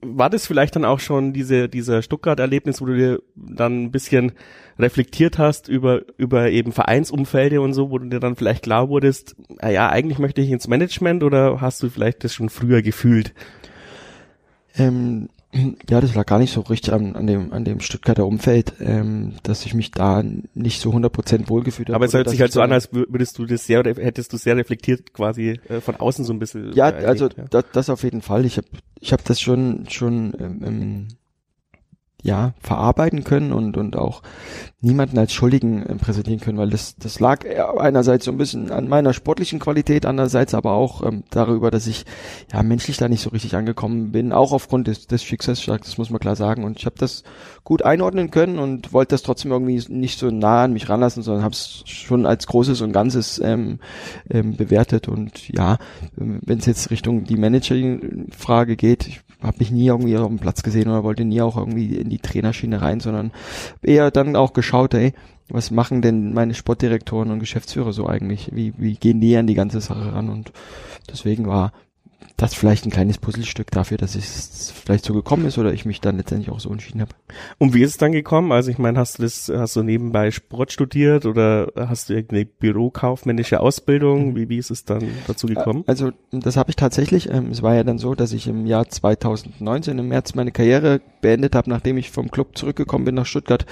war 0.00 0.30
das 0.30 0.46
vielleicht 0.46 0.76
dann 0.76 0.84
auch 0.84 1.00
schon 1.00 1.32
diese, 1.32 1.68
dieser 1.68 2.02
Stuttgart-Erlebnis, 2.02 2.80
wo 2.80 2.86
du 2.86 2.96
dir 2.96 3.22
dann 3.34 3.84
ein 3.84 3.90
bisschen 3.90 4.32
reflektiert 4.78 5.38
hast 5.38 5.68
über, 5.68 6.02
über 6.16 6.50
eben 6.50 6.72
Vereinsumfelde 6.72 7.60
und 7.60 7.74
so, 7.74 7.90
wo 7.90 7.98
du 7.98 8.08
dir 8.08 8.20
dann 8.20 8.36
vielleicht 8.36 8.64
klar 8.64 8.88
wurdest, 8.88 9.36
ah 9.58 9.70
ja, 9.70 9.88
eigentlich 9.88 10.18
möchte 10.18 10.40
ich 10.40 10.50
ins 10.50 10.68
Management 10.68 11.22
oder 11.22 11.60
hast 11.60 11.82
du 11.82 11.90
vielleicht 11.90 12.24
das 12.24 12.34
schon 12.34 12.48
früher 12.48 12.82
gefühlt? 12.82 13.34
Ähm, 14.76 15.28
Ja, 15.88 16.02
das 16.02 16.14
lag 16.14 16.26
gar 16.26 16.38
nicht 16.38 16.52
so 16.52 16.60
richtig 16.60 16.92
an, 16.92 17.16
an 17.16 17.26
dem 17.26 17.54
an 17.54 17.64
dem 17.64 17.80
Stuttgarter 17.80 18.26
Umfeld, 18.26 18.74
ähm, 18.80 19.32
dass 19.42 19.64
ich 19.64 19.72
mich 19.72 19.90
da 19.90 20.22
nicht 20.54 20.80
so 20.80 20.90
100% 20.90 21.48
wohlgefühlt 21.48 21.88
habe. 21.88 21.96
Aber 21.96 22.04
es 22.04 22.12
hört 22.12 22.28
sich 22.28 22.40
halt 22.42 22.52
so 22.52 22.60
an, 22.60 22.70
als 22.70 22.92
würdest 22.92 23.38
du 23.38 23.46
das 23.46 23.64
sehr, 23.64 23.82
hättest 23.82 24.32
du 24.32 24.36
sehr 24.36 24.58
reflektiert 24.58 25.14
quasi 25.14 25.58
äh, 25.68 25.80
von 25.80 25.96
außen 25.96 26.26
so 26.26 26.34
ein 26.34 26.38
bisschen. 26.38 26.74
Ja, 26.74 26.90
erlebt, 26.90 27.08
also 27.08 27.28
ja. 27.28 27.44
Das, 27.48 27.64
das 27.72 27.90
auf 27.90 28.02
jeden 28.02 28.20
Fall. 28.20 28.44
Ich 28.44 28.58
habe 28.58 28.66
ich 29.00 29.12
hab 29.14 29.24
das 29.24 29.40
schon 29.40 29.86
schon 29.88 30.34
ähm, 30.38 31.08
ja, 32.22 32.54
verarbeiten 32.60 33.22
können 33.22 33.52
und, 33.52 33.76
und 33.76 33.96
auch 33.96 34.22
niemanden 34.80 35.18
als 35.18 35.32
Schuldigen 35.32 35.84
äh, 35.86 35.94
präsentieren 35.94 36.40
können, 36.40 36.58
weil 36.58 36.70
das, 36.70 36.96
das 36.96 37.20
lag 37.20 37.44
einerseits 37.78 38.24
so 38.24 38.32
ein 38.32 38.38
bisschen 38.38 38.70
an 38.72 38.88
meiner 38.88 39.12
sportlichen 39.12 39.60
Qualität, 39.60 40.04
andererseits 40.04 40.54
aber 40.54 40.72
auch 40.72 41.04
ähm, 41.04 41.24
darüber, 41.30 41.70
dass 41.70 41.86
ich 41.86 42.04
ja 42.52 42.62
menschlich 42.62 42.96
da 42.96 43.08
nicht 43.08 43.22
so 43.22 43.30
richtig 43.30 43.54
angekommen 43.54 44.10
bin, 44.10 44.32
auch 44.32 44.52
aufgrund 44.52 44.88
des, 44.88 45.06
des 45.06 45.22
Schicksalsschlags, 45.22 45.88
das 45.88 45.98
muss 45.98 46.10
man 46.10 46.20
klar 46.20 46.34
sagen. 46.34 46.64
Und 46.64 46.78
ich 46.78 46.86
habe 46.86 46.96
das 46.98 47.22
gut 47.62 47.82
einordnen 47.82 48.30
können 48.30 48.58
und 48.58 48.92
wollte 48.92 49.10
das 49.10 49.22
trotzdem 49.22 49.52
irgendwie 49.52 49.82
nicht 49.88 50.18
so 50.18 50.30
nah 50.30 50.64
an 50.64 50.72
mich 50.72 50.88
ranlassen, 50.88 51.22
sondern 51.22 51.44
habe 51.44 51.54
es 51.54 51.82
schon 51.86 52.26
als 52.26 52.46
Großes 52.46 52.80
und 52.80 52.92
Ganzes 52.92 53.40
ähm, 53.44 53.78
ähm, 54.28 54.56
bewertet. 54.56 55.06
Und 55.06 55.48
ja, 55.48 55.78
wenn 56.16 56.58
es 56.58 56.66
jetzt 56.66 56.90
Richtung 56.90 57.24
die 57.24 57.36
Manager-Frage 57.36 58.76
geht, 58.76 59.06
ich 59.06 59.20
habe 59.40 59.58
mich 59.58 59.70
nie 59.70 59.86
irgendwie 59.86 60.16
auf 60.16 60.28
dem 60.28 60.38
Platz 60.38 60.62
gesehen 60.62 60.88
oder 60.88 61.04
wollte 61.04 61.24
nie 61.24 61.40
auch 61.42 61.56
irgendwie 61.56 62.04
in 62.08 62.10
die 62.10 62.18
Trainerschiene 62.18 62.80
rein, 62.80 63.00
sondern 63.00 63.32
eher 63.82 64.10
dann 64.10 64.34
auch 64.34 64.54
geschaut, 64.54 64.94
ey, 64.94 65.12
was 65.50 65.70
machen 65.70 66.02
denn 66.02 66.34
meine 66.34 66.54
Sportdirektoren 66.54 67.30
und 67.30 67.38
Geschäftsführer 67.38 67.92
so 67.92 68.06
eigentlich? 68.06 68.50
Wie, 68.52 68.74
wie 68.76 68.94
gehen 68.94 69.20
die 69.20 69.36
an 69.36 69.46
die 69.46 69.54
ganze 69.54 69.80
Sache 69.80 70.12
ran? 70.12 70.28
Und 70.28 70.52
deswegen 71.10 71.46
war 71.46 71.72
das 72.38 72.54
vielleicht 72.54 72.86
ein 72.86 72.90
kleines 72.90 73.18
Puzzlestück 73.18 73.72
dafür, 73.72 73.98
dass 73.98 74.14
es 74.14 74.70
vielleicht 74.70 75.04
so 75.04 75.12
gekommen 75.12 75.44
ist 75.44 75.58
oder 75.58 75.72
ich 75.72 75.84
mich 75.84 76.00
dann 76.00 76.16
letztendlich 76.18 76.50
auch 76.50 76.60
so 76.60 76.70
entschieden 76.70 77.00
habe. 77.00 77.10
Und 77.58 77.74
wie 77.74 77.82
ist 77.82 77.90
es 77.90 77.96
dann 77.96 78.12
gekommen? 78.12 78.52
Also 78.52 78.70
ich 78.70 78.78
meine, 78.78 78.96
hast 78.96 79.18
du 79.18 79.24
das, 79.24 79.50
hast 79.52 79.74
du 79.74 79.82
nebenbei 79.82 80.30
Sport 80.30 80.70
studiert 80.70 81.26
oder 81.26 81.72
hast 81.76 82.08
du 82.08 82.14
irgendeine 82.14 82.44
bürokaufmännische 82.46 83.58
Ausbildung? 83.58 84.28
Mhm. 84.28 84.36
Wie, 84.36 84.48
wie 84.48 84.58
ist 84.58 84.70
es 84.70 84.84
dann 84.84 85.02
dazu 85.26 85.48
gekommen? 85.48 85.82
Also 85.88 86.12
das 86.30 86.56
habe 86.56 86.70
ich 86.70 86.76
tatsächlich. 86.76 87.28
Ähm, 87.28 87.50
es 87.50 87.62
war 87.62 87.74
ja 87.74 87.82
dann 87.82 87.98
so, 87.98 88.14
dass 88.14 88.32
ich 88.32 88.46
im 88.46 88.66
Jahr 88.66 88.88
2019 88.88 89.98
im 89.98 90.06
März 90.06 90.36
meine 90.36 90.52
Karriere 90.52 91.00
beendet 91.20 91.56
habe, 91.56 91.68
nachdem 91.68 91.98
ich 91.98 92.12
vom 92.12 92.30
Club 92.30 92.56
zurückgekommen 92.56 93.04
bin 93.04 93.16
nach 93.16 93.26
Stuttgart, 93.26 93.66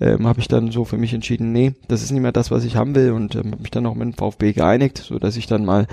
ähm, 0.00 0.28
habe 0.28 0.38
ich 0.38 0.46
dann 0.46 0.70
so 0.70 0.84
für 0.84 0.98
mich 0.98 1.12
entschieden, 1.14 1.50
nee, 1.50 1.74
das 1.88 2.04
ist 2.04 2.12
nicht 2.12 2.22
mehr 2.22 2.30
das, 2.30 2.52
was 2.52 2.62
ich 2.62 2.76
haben 2.76 2.94
will 2.94 3.10
und 3.10 3.34
ähm, 3.34 3.50
habe 3.50 3.62
mich 3.62 3.72
dann 3.72 3.86
auch 3.86 3.96
mit 3.96 4.06
dem 4.06 4.14
VfB 4.14 4.52
geeinigt, 4.52 4.98
so 4.98 5.18
dass 5.18 5.36
ich 5.36 5.48
dann 5.48 5.64
mal 5.64 5.88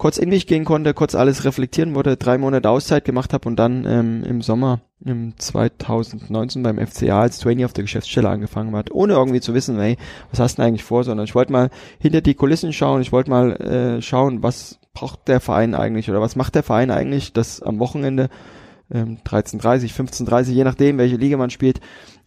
kurz 0.00 0.16
in 0.16 0.30
mich 0.30 0.46
gehen 0.46 0.64
konnte, 0.64 0.94
kurz 0.94 1.14
alles 1.14 1.44
reflektieren 1.44 1.94
wurde, 1.94 2.16
drei 2.16 2.38
Monate 2.38 2.70
Auszeit 2.70 3.04
gemacht 3.04 3.34
habe 3.34 3.46
und 3.46 3.56
dann 3.56 3.84
ähm, 3.84 4.24
im 4.24 4.40
Sommer 4.40 4.80
im 5.04 5.34
2019 5.36 6.62
beim 6.62 6.78
FCA 6.78 7.20
als 7.20 7.38
Trainee 7.38 7.66
auf 7.66 7.74
der 7.74 7.84
Geschäftsstelle 7.84 8.30
angefangen 8.30 8.74
hat, 8.74 8.90
ohne 8.90 9.12
irgendwie 9.12 9.42
zu 9.42 9.52
wissen, 9.52 9.78
hey, 9.78 9.98
was 10.30 10.40
hast 10.40 10.56
du 10.56 10.62
denn 10.62 10.68
eigentlich 10.68 10.84
vor, 10.84 11.04
sondern 11.04 11.26
ich 11.26 11.34
wollte 11.34 11.52
mal 11.52 11.68
hinter 11.98 12.22
die 12.22 12.32
Kulissen 12.32 12.72
schauen, 12.72 13.02
ich 13.02 13.12
wollte 13.12 13.28
mal 13.28 13.52
äh, 13.60 14.00
schauen, 14.00 14.42
was 14.42 14.78
braucht 14.94 15.28
der 15.28 15.38
Verein 15.38 15.74
eigentlich 15.74 16.08
oder 16.08 16.22
was 16.22 16.34
macht 16.34 16.54
der 16.54 16.62
Verein 16.62 16.90
eigentlich, 16.90 17.34
dass 17.34 17.60
am 17.60 17.78
Wochenende 17.78 18.30
ähm, 18.90 19.18
13.30, 19.26 19.94
15.30, 19.94 20.52
je 20.52 20.64
nachdem, 20.64 20.96
welche 20.96 21.16
Liga 21.16 21.36
man 21.36 21.50
spielt, 21.50 21.78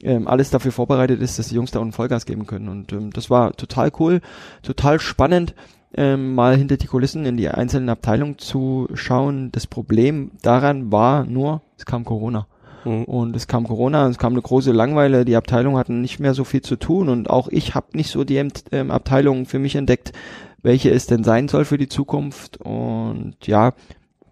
ähm, 0.03 0.27
alles 0.27 0.51
dafür 0.51 0.71
vorbereitet 0.71 1.23
ist, 1.23 1.39
dass 1.39 1.47
die 1.47 1.55
Jungs 1.55 1.71
da 1.71 1.79
unten 1.79 1.93
Vollgas 1.93 2.27
geben 2.27 2.45
können. 2.45 2.69
Und 2.69 2.93
ähm, 2.93 3.09
das 3.09 3.31
war 3.31 3.53
total 3.53 3.91
cool, 3.97 4.21
total 4.61 4.99
spannend 4.99 5.55
ähm, 5.95 6.35
mal 6.35 6.57
hinter 6.57 6.77
die 6.77 6.87
Kulissen 6.87 7.25
in 7.25 7.37
die 7.37 7.49
einzelnen 7.49 7.89
Abteilungen 7.89 8.37
zu 8.37 8.87
schauen. 8.93 9.51
Das 9.51 9.67
Problem 9.67 10.31
daran 10.41 10.91
war 10.91 11.25
nur, 11.25 11.61
es 11.77 11.85
kam 11.85 12.05
Corona. 12.05 12.47
Mhm. 12.85 13.03
Und 13.05 13.35
es 13.35 13.47
kam 13.47 13.67
Corona, 13.67 14.07
es 14.07 14.17
kam 14.17 14.33
eine 14.33 14.41
große 14.41 14.71
Langweile, 14.71 15.25
die 15.25 15.35
Abteilungen 15.35 15.77
hatten 15.77 16.01
nicht 16.01 16.19
mehr 16.19 16.33
so 16.33 16.43
viel 16.43 16.61
zu 16.61 16.75
tun 16.75 17.09
und 17.09 17.29
auch 17.29 17.47
ich 17.49 17.75
habe 17.75 17.87
nicht 17.93 18.09
so 18.09 18.23
die 18.23 18.45
ähm, 18.71 18.91
Abteilung 18.91 19.45
für 19.45 19.59
mich 19.59 19.75
entdeckt, 19.75 20.11
welche 20.61 20.91
es 20.91 21.05
denn 21.05 21.23
sein 21.23 21.47
soll 21.47 21.65
für 21.65 21.77
die 21.77 21.89
Zukunft. 21.89 22.57
Und 22.57 23.35
ja, 23.45 23.73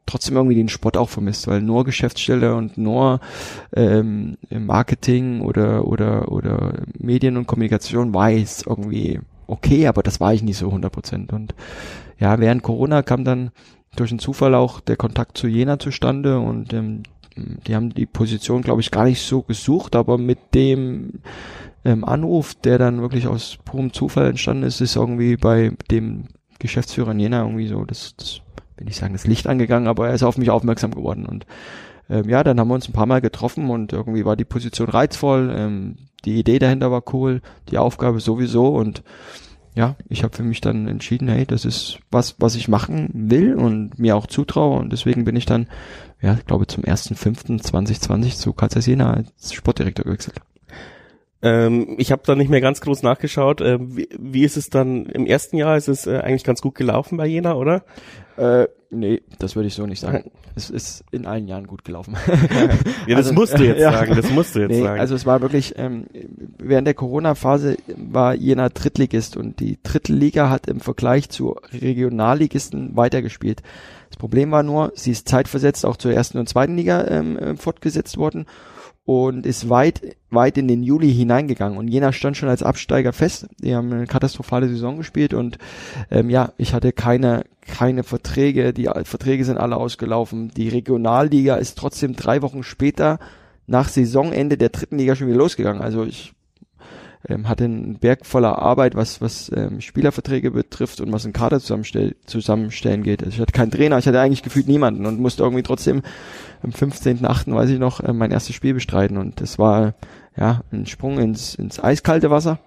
trotzdem 0.05 0.35
irgendwie 0.35 0.55
den 0.55 0.69
Sport 0.69 0.97
auch 0.97 1.09
vermisst, 1.09 1.47
weil 1.47 1.61
nur 1.61 1.85
Geschäftsstelle 1.85 2.55
und 2.55 2.77
nur 2.77 3.19
ähm, 3.73 4.37
Marketing 4.49 5.41
oder 5.41 5.87
oder 5.87 6.31
oder 6.31 6.73
Medien 6.97 7.37
und 7.37 7.47
Kommunikation 7.47 8.13
weiß 8.13 8.65
irgendwie 8.67 9.19
okay, 9.51 9.87
aber 9.87 10.01
das 10.01 10.19
war 10.19 10.33
ich 10.33 10.41
nicht 10.41 10.57
so 10.57 10.67
100 10.67 10.91
Prozent. 10.91 11.33
Und 11.33 11.53
ja, 12.19 12.39
während 12.39 12.63
Corona 12.63 13.03
kam 13.03 13.23
dann 13.23 13.51
durch 13.95 14.09
den 14.09 14.19
Zufall 14.19 14.55
auch 14.55 14.79
der 14.79 14.95
Kontakt 14.95 15.37
zu 15.37 15.47
Jena 15.47 15.77
zustande 15.77 16.39
und 16.39 16.73
ähm, 16.73 17.03
die 17.35 17.75
haben 17.75 17.93
die 17.93 18.05
Position, 18.05 18.61
glaube 18.61 18.81
ich, 18.81 18.91
gar 18.91 19.05
nicht 19.05 19.21
so 19.21 19.41
gesucht, 19.41 19.95
aber 19.95 20.17
mit 20.17 20.53
dem 20.53 21.19
ähm, 21.83 22.03
Anruf, 22.03 22.55
der 22.55 22.77
dann 22.77 23.01
wirklich 23.01 23.27
aus 23.27 23.57
purem 23.65 23.93
Zufall 23.93 24.27
entstanden 24.27 24.63
ist, 24.63 24.81
ist 24.81 24.95
irgendwie 24.95 25.35
bei 25.37 25.71
dem 25.89 26.25
Geschäftsführer 26.59 27.11
in 27.11 27.19
Jena 27.19 27.41
irgendwie 27.41 27.67
so, 27.67 27.83
das, 27.85 28.15
das 28.17 28.41
will 28.77 28.89
ich 28.89 28.97
sagen, 28.97 29.13
das 29.13 29.27
Licht 29.27 29.47
angegangen, 29.47 29.87
aber 29.87 30.09
er 30.09 30.13
ist 30.13 30.23
auf 30.23 30.37
mich 30.37 30.49
aufmerksam 30.49 30.91
geworden 30.91 31.25
und 31.25 31.45
ähm, 32.11 32.29
ja, 32.29 32.43
dann 32.43 32.59
haben 32.59 32.67
wir 32.67 32.75
uns 32.75 32.89
ein 32.89 32.93
paar 32.93 33.05
Mal 33.05 33.21
getroffen 33.21 33.69
und 33.69 33.93
irgendwie 33.93 34.25
war 34.25 34.35
die 34.35 34.45
Position 34.45 34.89
reizvoll, 34.89 35.51
ähm, 35.55 35.95
die 36.25 36.37
Idee 36.37 36.59
dahinter 36.59 36.91
war 36.91 37.03
cool, 37.13 37.41
die 37.69 37.77
Aufgabe 37.77 38.19
sowieso 38.19 38.67
und 38.67 39.01
ja, 39.73 39.95
ich 40.09 40.23
habe 40.23 40.35
für 40.35 40.43
mich 40.43 40.59
dann 40.59 40.89
entschieden, 40.89 41.29
hey, 41.29 41.45
das 41.45 41.63
ist 41.63 41.99
was, 42.11 42.35
was 42.39 42.55
ich 42.55 42.67
machen 42.67 43.09
will 43.13 43.55
und 43.55 43.97
mir 43.97 44.17
auch 44.17 44.27
zutraue 44.27 44.77
und 44.79 44.91
deswegen 44.91 45.23
bin 45.23 45.37
ich 45.37 45.45
dann, 45.45 45.67
ja, 46.21 46.33
ich 46.33 46.45
glaube 46.45 46.67
zum 46.67 46.83
1.5.2020 46.83 48.37
zu 48.37 48.51
Kassel 48.51 48.83
Jena 48.83 49.13
als 49.13 49.53
Sportdirektor 49.53 50.03
gewechselt. 50.03 50.35
Ähm, 51.41 51.95
ich 51.97 52.11
habe 52.11 52.23
da 52.25 52.35
nicht 52.35 52.49
mehr 52.49 52.61
ganz 52.61 52.81
groß 52.81 53.01
nachgeschaut. 53.03 53.61
Äh, 53.61 53.79
wie, 53.79 54.09
wie, 54.19 54.43
ist 54.43 54.57
es 54.57 54.69
dann 54.69 55.05
im 55.07 55.25
ersten 55.25 55.57
Jahr? 55.57 55.75
Ist 55.75 55.87
es 55.87 56.05
äh, 56.05 56.19
eigentlich 56.19 56.43
ganz 56.43 56.61
gut 56.61 56.75
gelaufen 56.75 57.17
bei 57.17 57.25
Jena, 57.25 57.55
oder? 57.55 57.83
Äh, 58.37 58.67
nee, 58.91 59.21
das 59.39 59.55
würde 59.55 59.67
ich 59.67 59.73
so 59.73 59.85
nicht 59.85 59.99
sagen. 59.99 60.31
es 60.55 60.69
ist 60.69 61.03
in 61.11 61.25
allen 61.25 61.47
Jahren 61.47 61.65
gut 61.65 61.83
gelaufen. 61.83 62.15
ja, 63.07 63.15
das 63.15 63.27
also, 63.27 63.33
musst 63.33 63.57
du 63.57 63.63
jetzt 63.63 63.79
ja, 63.81 63.91
sagen. 63.91 64.15
Das 64.15 64.29
musst 64.29 64.55
du 64.55 64.59
jetzt 64.59 64.71
nee, 64.71 64.81
sagen. 64.81 64.99
Also 64.99 65.15
es 65.15 65.25
war 65.25 65.41
wirklich 65.41 65.73
ähm, 65.77 66.05
während 66.57 66.87
der 66.87 66.93
Corona-Phase 66.93 67.77
war 67.95 68.35
Jena 68.35 68.69
Drittligist 68.69 69.37
und 69.37 69.59
die 69.59 69.79
Drittliga 69.81 70.49
hat 70.49 70.67
im 70.67 70.79
Vergleich 70.79 71.29
zu 71.29 71.55
Regionalligisten 71.73 72.95
weitergespielt. 72.95 73.61
Das 74.09 74.17
Problem 74.17 74.51
war 74.51 74.63
nur, 74.63 74.91
sie 74.95 75.11
ist 75.11 75.27
zeitversetzt 75.27 75.85
auch 75.85 75.97
zur 75.97 76.13
ersten 76.13 76.37
und 76.37 76.49
zweiten 76.49 76.75
Liga 76.75 77.07
ähm, 77.07 77.37
äh, 77.37 77.55
fortgesetzt 77.55 78.17
worden 78.17 78.45
und 79.05 79.45
ist 79.45 79.69
weit, 79.69 80.15
weit 80.29 80.57
in 80.57 80.67
den 80.67 80.83
Juli 80.83 81.13
hineingegangen. 81.13 81.77
Und 81.77 81.87
Jena 81.87 82.13
stand 82.13 82.37
schon 82.37 82.49
als 82.49 82.63
Absteiger 82.63 83.13
fest. 83.13 83.47
Die 83.59 83.75
haben 83.75 83.91
eine 83.91 84.07
katastrophale 84.07 84.67
Saison 84.67 84.97
gespielt 84.97 85.33
und 85.33 85.57
ähm, 86.09 86.29
ja, 86.29 86.53
ich 86.57 86.73
hatte 86.73 86.91
keine, 86.91 87.43
keine 87.61 88.03
Verträge. 88.03 88.73
Die 88.73 88.89
Verträge 89.03 89.45
sind 89.45 89.57
alle 89.57 89.77
ausgelaufen. 89.77 90.49
Die 90.55 90.69
Regionalliga 90.69 91.55
ist 91.55 91.77
trotzdem 91.77 92.15
drei 92.15 92.41
Wochen 92.41 92.63
später 92.63 93.19
nach 93.67 93.89
Saisonende 93.89 94.57
der 94.57 94.69
dritten 94.69 94.97
Liga 94.97 95.15
schon 95.15 95.27
wieder 95.27 95.37
losgegangen. 95.37 95.81
Also 95.81 96.03
ich 96.03 96.33
ähm, 97.27 97.47
hatte 97.47 97.65
einen 97.65 97.99
Berg 97.99 98.25
voller 98.25 98.59
Arbeit, 98.59 98.95
was, 98.95 99.21
was 99.21 99.51
ähm, 99.55 99.81
Spielerverträge 99.81 100.51
betrifft 100.51 101.01
und 101.01 101.11
was 101.11 101.25
ein 101.25 101.33
Kader 101.33 101.59
zusammenstell 101.59 102.15
zusammenstellen 102.25 103.03
geht. 103.03 103.23
Also 103.23 103.35
ich 103.35 103.39
hatte 103.39 103.53
keinen 103.53 103.71
Trainer, 103.71 103.97
ich 103.97 104.07
hatte 104.07 104.19
eigentlich 104.19 104.43
gefühlt 104.43 104.67
niemanden 104.67 105.05
und 105.05 105.19
musste 105.19 105.43
irgendwie 105.43 105.63
trotzdem 105.63 106.01
am 106.63 106.71
15.8. 106.71 107.53
weiß 107.53 107.69
ich 107.69 107.79
noch, 107.79 107.99
äh, 108.01 108.13
mein 108.13 108.31
erstes 108.31 108.55
Spiel 108.55 108.73
bestreiten 108.73 109.17
und 109.17 109.41
das 109.41 109.59
war 109.59 109.93
ja 110.37 110.61
ein 110.71 110.85
Sprung 110.85 111.19
ins, 111.19 111.55
ins 111.55 111.83
eiskalte 111.83 112.31
Wasser 112.31 112.59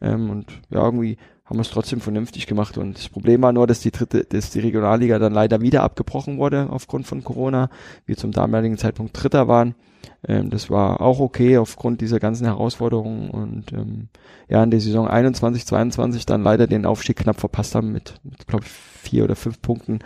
ähm, 0.00 0.30
und 0.30 0.46
ja, 0.70 0.84
irgendwie 0.84 1.18
haben 1.50 1.58
wir 1.58 1.62
es 1.62 1.70
trotzdem 1.70 2.00
vernünftig 2.00 2.46
gemacht. 2.46 2.78
Und 2.78 2.96
das 2.96 3.08
Problem 3.08 3.42
war 3.42 3.52
nur, 3.52 3.66
dass 3.66 3.80
die 3.80 3.90
dritte, 3.90 4.24
dass 4.24 4.50
die 4.50 4.60
Regionalliga 4.60 5.18
dann 5.18 5.32
leider 5.32 5.60
wieder 5.60 5.82
abgebrochen 5.82 6.38
wurde 6.38 6.68
aufgrund 6.70 7.08
von 7.08 7.24
Corona, 7.24 7.70
wir 8.06 8.16
zum 8.16 8.30
damaligen 8.30 8.78
Zeitpunkt 8.78 9.20
Dritter 9.20 9.48
waren. 9.48 9.74
Ähm, 10.26 10.50
das 10.50 10.70
war 10.70 11.00
auch 11.00 11.18
okay 11.18 11.58
aufgrund 11.58 12.00
dieser 12.02 12.20
ganzen 12.20 12.44
Herausforderungen. 12.46 13.30
Und 13.30 13.72
ähm, 13.72 14.08
ja, 14.48 14.62
in 14.62 14.70
der 14.70 14.80
Saison 14.80 15.08
21, 15.08 15.66
22 15.66 16.24
dann 16.24 16.44
leider 16.44 16.68
den 16.68 16.86
Aufstieg 16.86 17.16
knapp 17.16 17.40
verpasst 17.40 17.74
haben 17.74 17.90
mit, 17.90 18.14
mit 18.22 18.46
glaube 18.46 18.64
ich, 18.64 18.70
vier 18.70 19.24
oder 19.24 19.34
fünf 19.34 19.60
Punkten 19.60 19.98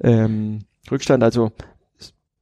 ähm, 0.00 0.60
Rückstand. 0.90 1.22
Also 1.22 1.52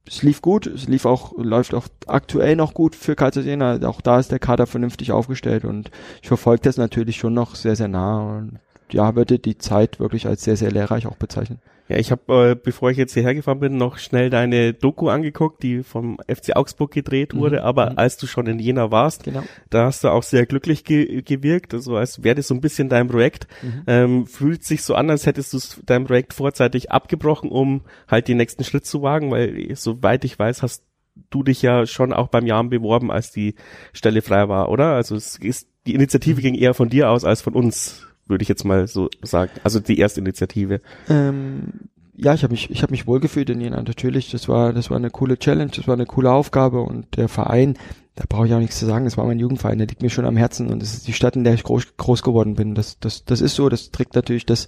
es, 0.07 0.23
lief 0.23 0.41
gut, 0.41 0.65
es 0.65 0.87
lief 0.87 1.05
auch, 1.05 1.33
läuft 1.37 1.73
auch 1.73 1.87
aktuell 2.07 2.55
noch 2.55 2.73
gut 2.73 2.95
für 2.95 3.15
Cartagena. 3.15 3.79
Auch 3.87 4.01
da 4.01 4.19
ist 4.19 4.31
der 4.31 4.39
Kader 4.39 4.67
vernünftig 4.67 5.11
aufgestellt 5.11 5.65
und 5.65 5.91
ich 6.21 6.27
verfolge 6.27 6.63
das 6.63 6.77
natürlich 6.77 7.17
schon 7.17 7.33
noch 7.33 7.55
sehr, 7.55 7.75
sehr 7.75 7.87
nah 7.87 8.37
und 8.37 8.59
ja, 8.91 9.15
würde 9.15 9.39
die 9.39 9.57
Zeit 9.57 9.99
wirklich 9.99 10.27
als 10.27 10.43
sehr, 10.43 10.57
sehr 10.57 10.71
lehrreich 10.71 11.05
auch 11.05 11.17
bezeichnen. 11.17 11.59
Ja, 11.89 11.97
ich 11.97 12.11
habe, 12.11 12.51
äh, 12.51 12.55
bevor 12.55 12.91
ich 12.91 12.97
jetzt 12.97 13.13
hierher 13.15 13.33
gefahren 13.33 13.59
bin, 13.59 13.75
noch 13.75 13.97
schnell 13.97 14.29
deine 14.29 14.73
Doku 14.75 15.09
angeguckt, 15.09 15.63
die 15.63 15.81
vom 15.81 16.19
FC 16.27 16.55
Augsburg 16.55 16.91
gedreht 16.91 17.35
wurde. 17.35 17.57
Mhm. 17.57 17.63
Aber 17.63 17.89
mhm. 17.89 17.97
als 17.97 18.17
du 18.17 18.27
schon 18.27 18.45
in 18.45 18.59
Jena 18.59 18.91
warst, 18.91 19.23
genau. 19.23 19.43
da 19.71 19.85
hast 19.85 20.03
du 20.03 20.09
auch 20.09 20.21
sehr 20.21 20.45
glücklich 20.45 20.83
ge 20.83 21.23
gewirkt, 21.23 21.73
also 21.73 21.97
als 21.97 22.23
wäre 22.23 22.35
das 22.35 22.47
so 22.47 22.53
ein 22.53 22.61
bisschen 22.61 22.89
dein 22.89 23.07
Projekt. 23.07 23.47
Mhm. 23.63 23.83
Ähm, 23.87 24.27
fühlt 24.27 24.63
sich 24.63 24.83
so 24.83 24.93
an, 24.93 25.09
als 25.09 25.25
hättest 25.25 25.53
du 25.53 25.59
dein 25.85 26.05
Projekt 26.05 26.33
vorzeitig 26.33 26.91
abgebrochen, 26.91 27.49
um 27.49 27.81
halt 28.07 28.27
den 28.27 28.37
nächsten 28.37 28.63
Schritt 28.63 28.85
zu 28.85 29.01
wagen, 29.01 29.31
weil 29.31 29.75
soweit 29.75 30.23
ich 30.25 30.37
weiß, 30.37 30.61
hast 30.61 30.83
du 31.29 31.43
dich 31.43 31.61
ja 31.61 31.85
schon 31.85 32.13
auch 32.13 32.27
beim 32.27 32.45
Jahren 32.45 32.69
beworben, 32.69 33.11
als 33.11 33.31
die 33.31 33.55
Stelle 33.93 34.21
frei 34.21 34.47
war, 34.47 34.69
oder? 34.69 34.93
Also 34.93 35.15
es 35.15 35.37
ist, 35.37 35.67
die 35.85 35.95
Initiative 35.95 36.41
ging 36.41 36.55
eher 36.55 36.73
von 36.73 36.89
dir 36.89 37.09
aus 37.09 37.25
als 37.25 37.41
von 37.41 37.53
uns, 37.53 38.07
würde 38.29 38.41
ich 38.43 38.49
jetzt 38.49 38.63
mal 38.63 38.87
so 38.87 39.09
sagen. 39.21 39.51
Also 39.63 39.79
die 39.79 39.99
erste 39.99 40.19
Initiative. 40.19 40.81
Ähm, 41.09 41.89
ja, 42.21 42.33
ich 42.33 42.43
habe 42.43 42.51
mich, 42.51 42.69
ich 42.69 42.83
habe 42.83 42.91
mich 42.91 43.07
wohlgefühlt 43.07 43.49
in 43.49 43.61
Jena. 43.61 43.81
Natürlich, 43.81 44.29
das 44.31 44.49
war, 44.49 44.73
das 44.73 44.89
war 44.89 44.97
eine 44.97 45.09
coole 45.09 45.39
Challenge, 45.39 45.71
das 45.73 45.87
war 45.87 45.93
eine 45.93 46.05
coole 46.05 46.31
Aufgabe 46.31 46.81
und 46.81 47.15
der 47.15 47.29
Verein, 47.29 47.77
da 48.15 48.25
brauche 48.27 48.45
ich 48.45 48.53
auch 48.53 48.59
nichts 48.59 48.77
zu 48.77 48.85
sagen. 48.85 49.05
Das 49.05 49.15
war 49.15 49.25
mein 49.25 49.39
Jugendverein, 49.39 49.77
der 49.77 49.87
liegt 49.87 50.01
mir 50.01 50.09
schon 50.09 50.25
am 50.25 50.35
Herzen 50.35 50.67
und 50.67 50.81
das 50.81 50.93
ist 50.93 51.07
die 51.07 51.13
Stadt, 51.13 51.37
in 51.37 51.45
der 51.45 51.53
ich 51.53 51.63
groß, 51.63 51.95
groß 51.95 52.21
geworden 52.21 52.55
bin. 52.55 52.75
Das, 52.75 52.99
das, 52.99 53.23
das 53.23 53.39
ist 53.39 53.55
so. 53.55 53.69
Das 53.69 53.91
trägt 53.91 54.15
natürlich 54.15 54.45
das 54.45 54.67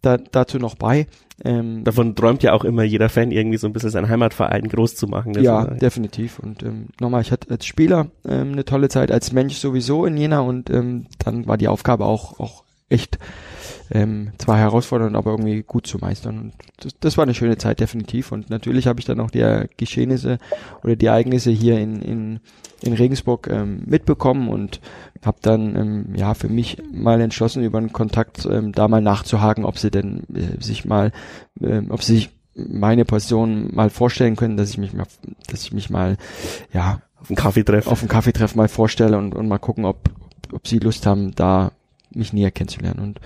da, 0.00 0.16
dazu 0.16 0.58
noch 0.58 0.76
bei. 0.76 1.08
Ähm, 1.44 1.82
Davon 1.82 2.14
träumt 2.14 2.44
ja 2.44 2.52
auch 2.52 2.64
immer 2.64 2.84
jeder 2.84 3.08
Fan 3.08 3.32
irgendwie 3.32 3.58
so 3.58 3.66
ein 3.66 3.72
bisschen 3.72 3.90
seinen 3.90 4.08
Heimatverein 4.08 4.68
groß 4.68 4.94
zu 4.94 5.08
machen. 5.08 5.34
Ja, 5.42 5.64
so, 5.64 5.74
definitiv. 5.74 6.38
Und 6.38 6.62
ähm, 6.62 6.86
nochmal, 7.00 7.22
ich 7.22 7.32
hatte 7.32 7.50
als 7.50 7.66
Spieler 7.66 8.12
ähm, 8.24 8.52
eine 8.52 8.64
tolle 8.64 8.88
Zeit, 8.88 9.10
als 9.10 9.32
Mensch 9.32 9.56
sowieso 9.56 10.06
in 10.06 10.16
Jena 10.16 10.38
und 10.38 10.70
ähm, 10.70 11.06
dann 11.18 11.48
war 11.48 11.58
die 11.58 11.66
Aufgabe 11.66 12.04
auch 12.04 12.38
auch 12.38 12.65
echt 12.88 13.18
ähm, 13.90 14.32
zwar 14.38 14.58
herausfordernd, 14.58 15.16
aber 15.16 15.32
irgendwie 15.32 15.62
gut 15.62 15.86
zu 15.86 15.98
meistern. 15.98 16.38
Und 16.38 16.52
das, 16.78 16.98
das 16.98 17.16
war 17.16 17.22
eine 17.22 17.34
schöne 17.34 17.58
Zeit, 17.58 17.80
definitiv. 17.80 18.32
Und 18.32 18.50
natürlich 18.50 18.86
habe 18.86 19.00
ich 19.00 19.06
dann 19.06 19.20
auch 19.20 19.30
die 19.30 19.64
Geschehnisse 19.76 20.38
oder 20.82 20.96
die 20.96 21.06
Ereignisse 21.06 21.50
hier 21.50 21.78
in, 21.78 22.02
in, 22.02 22.40
in 22.82 22.92
Regensburg 22.92 23.48
ähm, 23.48 23.82
mitbekommen 23.86 24.48
und 24.48 24.80
habe 25.24 25.38
dann 25.42 25.76
ähm, 25.76 26.14
ja 26.16 26.34
für 26.34 26.48
mich 26.48 26.78
mal 26.92 27.20
entschlossen, 27.20 27.62
über 27.62 27.78
einen 27.78 27.92
Kontakt 27.92 28.46
ähm, 28.50 28.72
da 28.72 28.88
mal 28.88 29.02
nachzuhaken, 29.02 29.64
ob 29.64 29.78
sie 29.78 29.90
denn 29.90 30.24
äh, 30.34 30.62
sich 30.62 30.84
mal, 30.84 31.12
äh, 31.60 31.82
ob 31.88 32.02
sie 32.02 32.16
sich 32.16 32.30
meine 32.54 33.04
Position 33.04 33.74
mal 33.74 33.90
vorstellen 33.90 34.36
können, 34.36 34.56
dass 34.56 34.70
ich 34.70 34.78
mich 34.78 34.94
mal, 34.94 35.06
dass 35.48 35.62
ich 35.62 35.72
mich 35.72 35.90
mal 35.90 36.16
ja 36.72 37.02
auf 37.20 37.28
einen 37.28 37.36
Kaffeetreff 37.36 37.86
auf 37.86 38.00
einen 38.00 38.08
Kaffeetreff 38.08 38.54
mal 38.54 38.68
vorstelle 38.68 39.18
und, 39.18 39.34
und 39.34 39.46
mal 39.46 39.58
gucken, 39.58 39.84
ob 39.84 40.10
ob 40.52 40.66
sie 40.68 40.78
Lust 40.78 41.06
haben, 41.06 41.34
da 41.34 41.72
mich 42.16 42.32
näher 42.32 42.50
kennenzulernen. 42.50 43.00
Und 43.00 43.20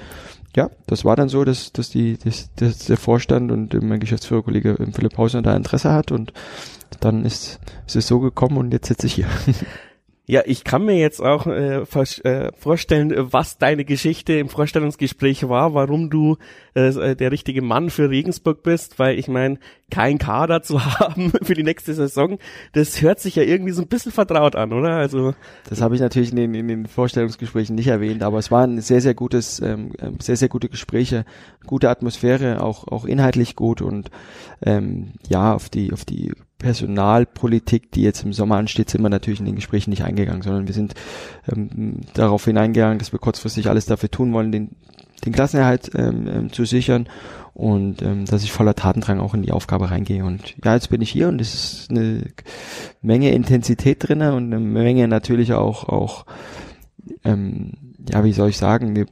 ja, 0.57 0.71
das 0.87 1.05
war 1.05 1.17
dann 1.17 1.29
so, 1.29 1.45
dass, 1.45 1.73
dass, 1.73 1.91
die, 1.91 2.19
dass, 2.19 2.53
dass 2.55 2.87
der 2.87 2.97
Vorstand 2.97 3.53
und 3.53 3.81
mein 3.83 4.01
Geschäftsführerkollege 4.01 4.77
Philipp 4.93 5.17
Hausner 5.17 5.43
da 5.43 5.55
Interesse 5.57 5.93
hat 5.93 6.13
und 6.13 6.33
dann 7.01 7.25
ist, 7.25 7.61
ist 7.87 7.97
es 7.97 8.07
so 8.07 8.21
gekommen 8.21 8.57
und 8.57 8.73
jetzt 8.73 8.89
sitze 8.89 9.07
ich 9.07 9.15
hier. 9.15 9.27
Ja, 10.31 10.43
ich 10.47 10.63
kann 10.63 10.85
mir 10.85 10.97
jetzt 10.97 11.21
auch 11.21 11.49
äh, 11.49 11.81
äh, 11.81 12.53
vorstellen, 12.57 13.13
was 13.33 13.59
deine 13.59 13.85
Geschichte 13.85 14.35
im 14.35 14.49
Vorstellungsgespräch 14.49 15.49
war, 15.49 15.75
warum 15.75 16.09
du 16.09 16.37
äh, 16.75 17.17
der 17.17 17.33
richtige 17.33 17.63
Mann 17.63 17.91
für 17.91 18.11
Regensburg 18.11 18.63
bist, 18.63 18.99
weil 18.99 19.19
ich 19.19 19.29
meine, 19.29 19.59
kein 19.91 20.19
Kader 20.19 20.63
zu 20.63 20.85
haben 21.01 21.33
für 21.43 21.55
die 21.55 21.63
nächste 21.63 21.95
Saison, 21.95 22.39
das 22.73 23.03
hört 23.03 23.21
sich 23.21 23.37
ja 23.37 23.43
irgendwie 23.43 23.73
so 23.73 23.83
ein 23.83 23.89
bisschen 23.89 24.13
vertraut 24.13 24.57
an, 24.57 24.73
oder? 24.73 24.97
Also 24.97 25.35
das 25.69 25.81
habe 25.81 25.95
ich 25.95 26.01
natürlich 26.01 26.31
in 26.31 26.37
den, 26.37 26.55
in 26.55 26.69
den 26.69 26.87
Vorstellungsgesprächen 26.87 27.75
nicht 27.75 27.89
erwähnt, 27.89 28.23
aber 28.23 28.39
es 28.39 28.51
waren 28.51 28.81
sehr 28.81 29.01
sehr 29.01 29.15
gutes, 29.15 29.61
ähm, 29.61 29.93
ähm 30.01 30.19
sehr 30.21 30.37
sehr 30.37 30.49
gute 30.49 30.69
Gespräche, 30.69 31.25
gute 31.67 31.91
Atmosphäre, 31.91 32.63
auch 32.63 32.87
auch 32.89 33.05
inhaltlich 33.05 33.57
gut 33.57 33.83
und 33.83 34.11
ähm, 34.63 35.13
ja 35.29 35.55
auf 35.55 35.69
die 35.69 35.93
auf 35.93 36.05
die 36.05 36.33
Personalpolitik, 36.61 37.91
die 37.91 38.03
jetzt 38.03 38.23
im 38.23 38.33
Sommer 38.33 38.57
ansteht, 38.57 38.91
sind 38.91 39.03
wir 39.03 39.09
natürlich 39.09 39.41
in 39.41 39.47
den 39.47 39.57
Gesprächen 39.57 39.91
nicht 39.91 40.05
eingegangen, 40.05 40.43
sondern 40.43 40.67
wir 40.67 40.75
sind 40.75 40.95
ähm, 41.51 42.03
darauf 42.13 42.45
hineingegangen, 42.45 42.99
dass 42.99 43.13
wir 43.13 43.19
kurzfristig 43.19 43.69
alles 43.69 43.87
dafür 43.87 44.11
tun 44.11 44.33
wollen, 44.33 44.53
den, 44.53 44.77
den 45.25 45.33
Klassenerhalt 45.33 45.91
ähm, 45.95 46.29
ähm, 46.29 46.53
zu 46.53 46.65
sichern 46.65 47.09
und 47.55 48.03
ähm, 48.03 48.25
dass 48.25 48.43
ich 48.43 48.53
voller 48.53 48.75
Tatendrang 48.75 49.21
auch 49.21 49.35
in 49.35 49.43
die 49.43 49.53
Aufgabe 49.53 49.91
reingehe. 49.91 50.25
Und 50.25 50.55
ja, 50.65 50.75
jetzt 50.75 50.91
bin 50.91 51.03
ich 51.03 51.11
hier 51.11 51.29
und 51.29 51.41
es 51.41 51.55
ist 51.55 51.91
eine 51.91 52.25
Menge 53.03 53.33
Intensität 53.33 54.09
drinne 54.09 54.35
und 54.35 54.53
eine 54.53 54.61
Menge 54.61 55.09
natürlich 55.09 55.53
auch 55.53 55.89
auch 55.89 56.27
ähm, 57.25 57.73
ja, 58.09 58.25
wie 58.25 58.33
soll 58.33 58.51
ich 58.51 58.59
sagen, 58.59 59.07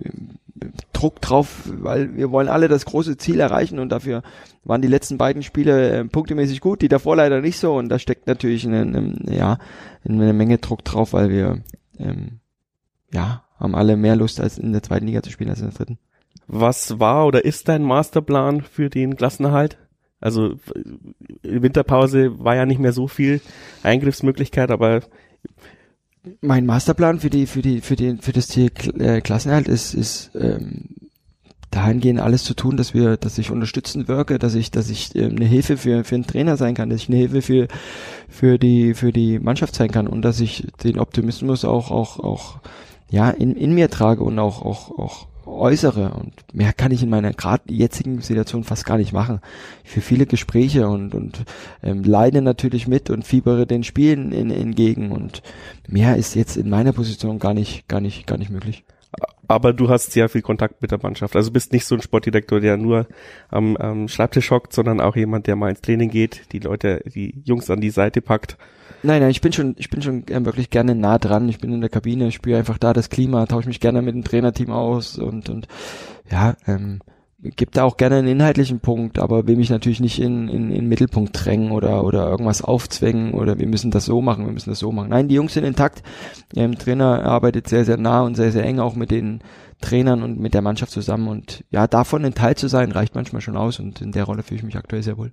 Druck 0.93 1.21
drauf, 1.21 1.65
weil 1.67 2.17
wir 2.17 2.31
wollen 2.31 2.49
alle 2.49 2.69
das 2.69 2.85
große 2.85 3.17
Ziel 3.17 3.41
erreichen 3.41 3.79
und 3.79 3.91
dafür 3.91 4.23
waren 4.65 4.83
die 4.83 4.89
letzten 4.89 5.19
beiden 5.19 5.43
Spiele 5.43 5.91
äh, 5.91 6.05
punktemäßig 6.05 6.61
gut, 6.61 6.83
die 6.83 6.89
davor 6.89 7.17
leider 7.17 7.41
nicht 7.41 7.59
so 7.59 7.75
und 7.77 7.89
da 7.89 7.99
steckt 7.99 8.27
natürlich 8.27 8.67
eine, 8.67 8.81
eine, 8.81 9.17
ja, 9.31 9.59
eine 10.05 10.33
Menge 10.33 10.59
Druck 10.59 10.85
drauf, 10.85 11.13
weil 11.13 11.31
wir 11.31 11.63
ähm, 11.99 12.41
ja, 13.13 13.45
haben 13.59 13.75
alle 13.75 13.97
mehr 13.97 14.17
Lust 14.17 14.41
als 14.41 14.59
in 14.59 14.73
der 14.73 14.83
zweiten 14.83 15.07
Liga 15.07 15.23
zu 15.23 15.31
spielen 15.31 15.51
als 15.51 15.61
in 15.61 15.67
der 15.67 15.75
dritten. 15.75 15.99
Was 16.47 16.99
war 16.99 17.27
oder 17.27 17.45
ist 17.45 17.69
dein 17.69 17.83
Masterplan 17.83 18.63
für 18.63 18.89
den 18.89 19.17
Klassenerhalt? 19.17 19.79
Also 20.21 20.55
Winterpause 21.43 22.39
war 22.39 22.57
ja 22.57 22.67
nicht 22.67 22.81
mehr 22.81 22.93
so 22.93 23.07
viel 23.07 23.41
Eingriffsmöglichkeit, 23.83 24.71
aber 24.71 25.03
mein 26.41 26.67
Masterplan 26.67 27.21
für 27.21 27.31
die 27.31 27.47
für 27.47 27.63
die 27.63 27.81
für 27.81 27.97
den 27.97 28.19
für 28.21 28.33
das 28.33 28.49
Ziel 28.49 28.71
äh, 28.99 29.21
Klassenerhalt 29.21 29.69
ist 29.69 29.95
ist 29.95 30.31
ähm, 30.35 30.89
dahingehend 31.71 32.21
alles 32.21 32.45
zu 32.45 32.55
tun, 32.55 32.77
dass 32.77 32.95
wir, 32.95 33.17
dass 33.17 33.39
ich 33.39 33.51
unterstützend 33.51 34.09
wirke, 34.09 34.39
dass 34.39 34.55
ich, 34.55 34.71
dass 34.71 34.89
ich 34.89 35.15
ähm, 35.15 35.37
eine 35.37 35.45
Hilfe 35.45 35.77
für 35.77 36.05
für 36.05 36.15
einen 36.15 36.27
Trainer 36.27 36.57
sein 36.57 36.75
kann, 36.75 36.91
dass 36.91 37.03
ich 37.03 37.09
eine 37.09 37.19
Hilfe 37.19 37.43
für 37.43 37.69
für 38.29 38.59
die 38.59 38.95
für 38.95 39.13
die 39.13 39.39
Mannschaft 39.39 39.75
sein 39.75 39.91
kann 39.91 40.09
und 40.09 40.23
dass 40.23 40.41
ich 40.41 40.67
den 40.83 40.99
Optimismus 40.99 41.65
auch 41.65 41.91
auch 41.91 42.19
auch 42.19 42.61
ja 43.11 43.31
in 43.31 43.55
in 43.55 43.75
mir 43.75 43.91
trage 43.91 44.23
und 44.23 44.39
auch 44.39 44.63
auch 44.63 44.99
auch 44.99 45.27
äußere 45.47 46.13
und 46.13 46.33
mehr 46.53 46.73
kann 46.73 46.93
ich 46.93 47.03
in 47.03 47.09
meiner 47.11 47.33
gerade 47.33 47.73
jetzigen 47.73 48.21
Situation 48.21 48.65
fast 48.65 48.85
gar 48.85 48.99
nicht 48.99 49.13
machen. 49.13 49.41
Ich 49.85 49.91
führe 49.91 50.05
viele 50.05 50.27
Gespräche 50.27 50.89
und 50.89 51.15
und 51.15 51.45
ähm, 51.83 52.05
leide 52.05 52.43
natürlich 52.43 52.87
mit 52.87 53.11
und 53.11 53.25
fiebere 53.25 53.67
den 53.67 53.83
Spielen 53.83 54.33
in, 54.33 54.51
entgegen 54.51 55.11
und 55.11 55.43
mehr 55.87 56.17
ist 56.17 56.35
jetzt 56.35 56.57
in 56.57 56.69
meiner 56.69 56.93
Position 56.93 57.39
gar 57.39 57.55
nicht 57.55 57.89
gar 57.89 58.01
nicht 58.01 58.27
gar 58.27 58.39
nicht 58.39 58.51
möglich. 58.51 58.85
Aber 59.49 59.73
du 59.73 59.89
hast 59.89 60.13
sehr 60.13 60.29
viel 60.29 60.43
Kontakt 60.43 60.83
mit 60.83 60.91
der 60.91 61.01
Mannschaft. 61.03 61.35
Also 61.35 61.51
bist 61.51 61.73
nicht 61.73 61.87
so 61.87 61.95
ein 61.95 62.03
Sportdirektor, 62.03 62.61
der 62.61 62.77
nur 62.77 63.07
am, 63.49 63.77
am 63.77 64.07
Schreibtisch 64.07 64.51
hockt, 64.51 64.73
sondern 64.73 65.01
auch 65.01 65.17
jemand, 65.17 65.47
der 65.47 65.57
mal 65.57 65.71
ins 65.71 65.81
Training 65.81 66.11
geht, 66.11 66.53
die 66.53 66.59
Leute, 66.59 67.03
die 67.07 67.43
Jungs 67.45 67.71
an 67.71 67.81
die 67.81 67.91
Seite 67.91 68.21
packt 68.21 68.57
Nein, 69.03 69.21
nein, 69.21 69.31
ich 69.31 69.41
bin 69.41 69.53
schon, 69.53 69.75
ich 69.79 69.91
bin 69.91 70.03
schon 70.03 70.27
äh, 70.27 70.45
wirklich 70.45 70.71
gerne 70.71 70.95
nah 70.95 71.19
dran. 71.19 71.49
Ich 71.49 71.59
bin 71.59 71.73
in 71.73 71.81
der 71.81 71.91
Kabine, 71.91 72.33
spüre 72.33 72.59
einfach 72.59 72.79
da 72.79 72.93
das 72.93 73.11
Klima, 73.11 73.47
tausche 73.47 73.69
mich 73.69 73.81
gerne 73.81 74.03
mit 74.03 74.15
dem 74.15 74.25
Trainerteam 74.25 74.71
aus 74.71 75.19
und 75.19 75.49
und 75.49 75.69
ja, 76.31 76.57
ähm, 76.67 77.01
gibt 77.41 77.77
da 77.77 77.85
auch 77.85 77.97
gerne 77.97 78.17
einen 78.17 78.29
inhaltlichen 78.29 78.81
Punkt, 78.81 79.19
aber 79.19 79.47
will 79.47 79.57
mich 79.57 79.71
natürlich 79.71 80.01
nicht 80.01 80.19
in, 80.21 80.49
in, 80.49 80.73
in 80.73 80.89
Mittelpunkt 80.89 81.45
drängen 81.45 81.71
oder 81.71 82.05
oder 82.05 82.29
irgendwas 82.29 82.63
aufzwängen 82.63 83.33
oder 83.33 83.59
wir 83.59 83.69
müssen 83.69 83.93
das 83.93 84.07
so 84.07 84.21
machen, 84.21 84.47
wir 84.47 84.53
müssen 84.53 84.71
das 84.71 84.81
so 84.81 84.91
machen. 84.91 85.11
Nein, 85.11 85.29
die 85.29 85.37
Jungs 85.37 85.55
sind 85.55 85.65
intakt. 85.65 86.03
Der 86.55 86.71
Trainer 86.73 87.25
arbeitet 87.25 87.69
sehr, 87.69 87.85
sehr 87.85 87.97
nah 87.97 88.23
und 88.23 88.35
sehr, 88.35 88.51
sehr 88.51 88.65
eng 88.65 88.81
auch 88.81 88.97
mit 88.97 89.13
den 89.13 89.41
Trainern 89.81 90.25
und 90.25 90.41
mit 90.41 90.55
der 90.55 90.63
Mannschaft 90.63 90.91
zusammen 90.91 91.29
und 91.29 91.65
ja, 91.71 91.87
davon 91.87 92.25
ein 92.25 92.35
Teil 92.35 92.57
zu 92.57 92.67
sein, 92.67 92.91
reicht 92.91 93.15
manchmal 93.15 93.43
schon 93.43 93.57
aus 93.57 93.79
und 93.79 94.01
in 94.01 94.11
der 94.11 94.25
Rolle 94.25 94.43
fühle 94.43 94.59
ich 94.59 94.65
mich 94.65 94.77
aktuell 94.77 95.05
sehr 95.05 95.17
wohl. 95.17 95.33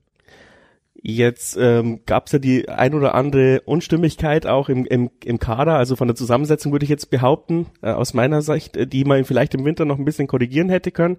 Jetzt 1.07 1.55
ähm, 1.61 1.99
gab 2.07 2.25
es 2.25 2.31
ja 2.31 2.39
die 2.39 2.67
ein 2.67 2.95
oder 2.95 3.13
andere 3.13 3.61
Unstimmigkeit 3.61 4.47
auch 4.47 4.69
im, 4.69 4.87
im, 4.87 5.11
im 5.23 5.37
Kader, 5.37 5.75
also 5.75 5.95
von 5.95 6.07
der 6.07 6.15
Zusammensetzung 6.15 6.71
würde 6.71 6.83
ich 6.83 6.89
jetzt 6.89 7.11
behaupten, 7.11 7.67
äh, 7.83 7.91
aus 7.91 8.15
meiner 8.15 8.41
Sicht, 8.41 8.75
äh, 8.75 8.87
die 8.87 9.05
man 9.05 9.23
vielleicht 9.23 9.53
im 9.53 9.65
Winter 9.65 9.85
noch 9.85 9.99
ein 9.99 10.05
bisschen 10.05 10.25
korrigieren 10.25 10.69
hätte 10.69 10.89
können. 10.89 11.17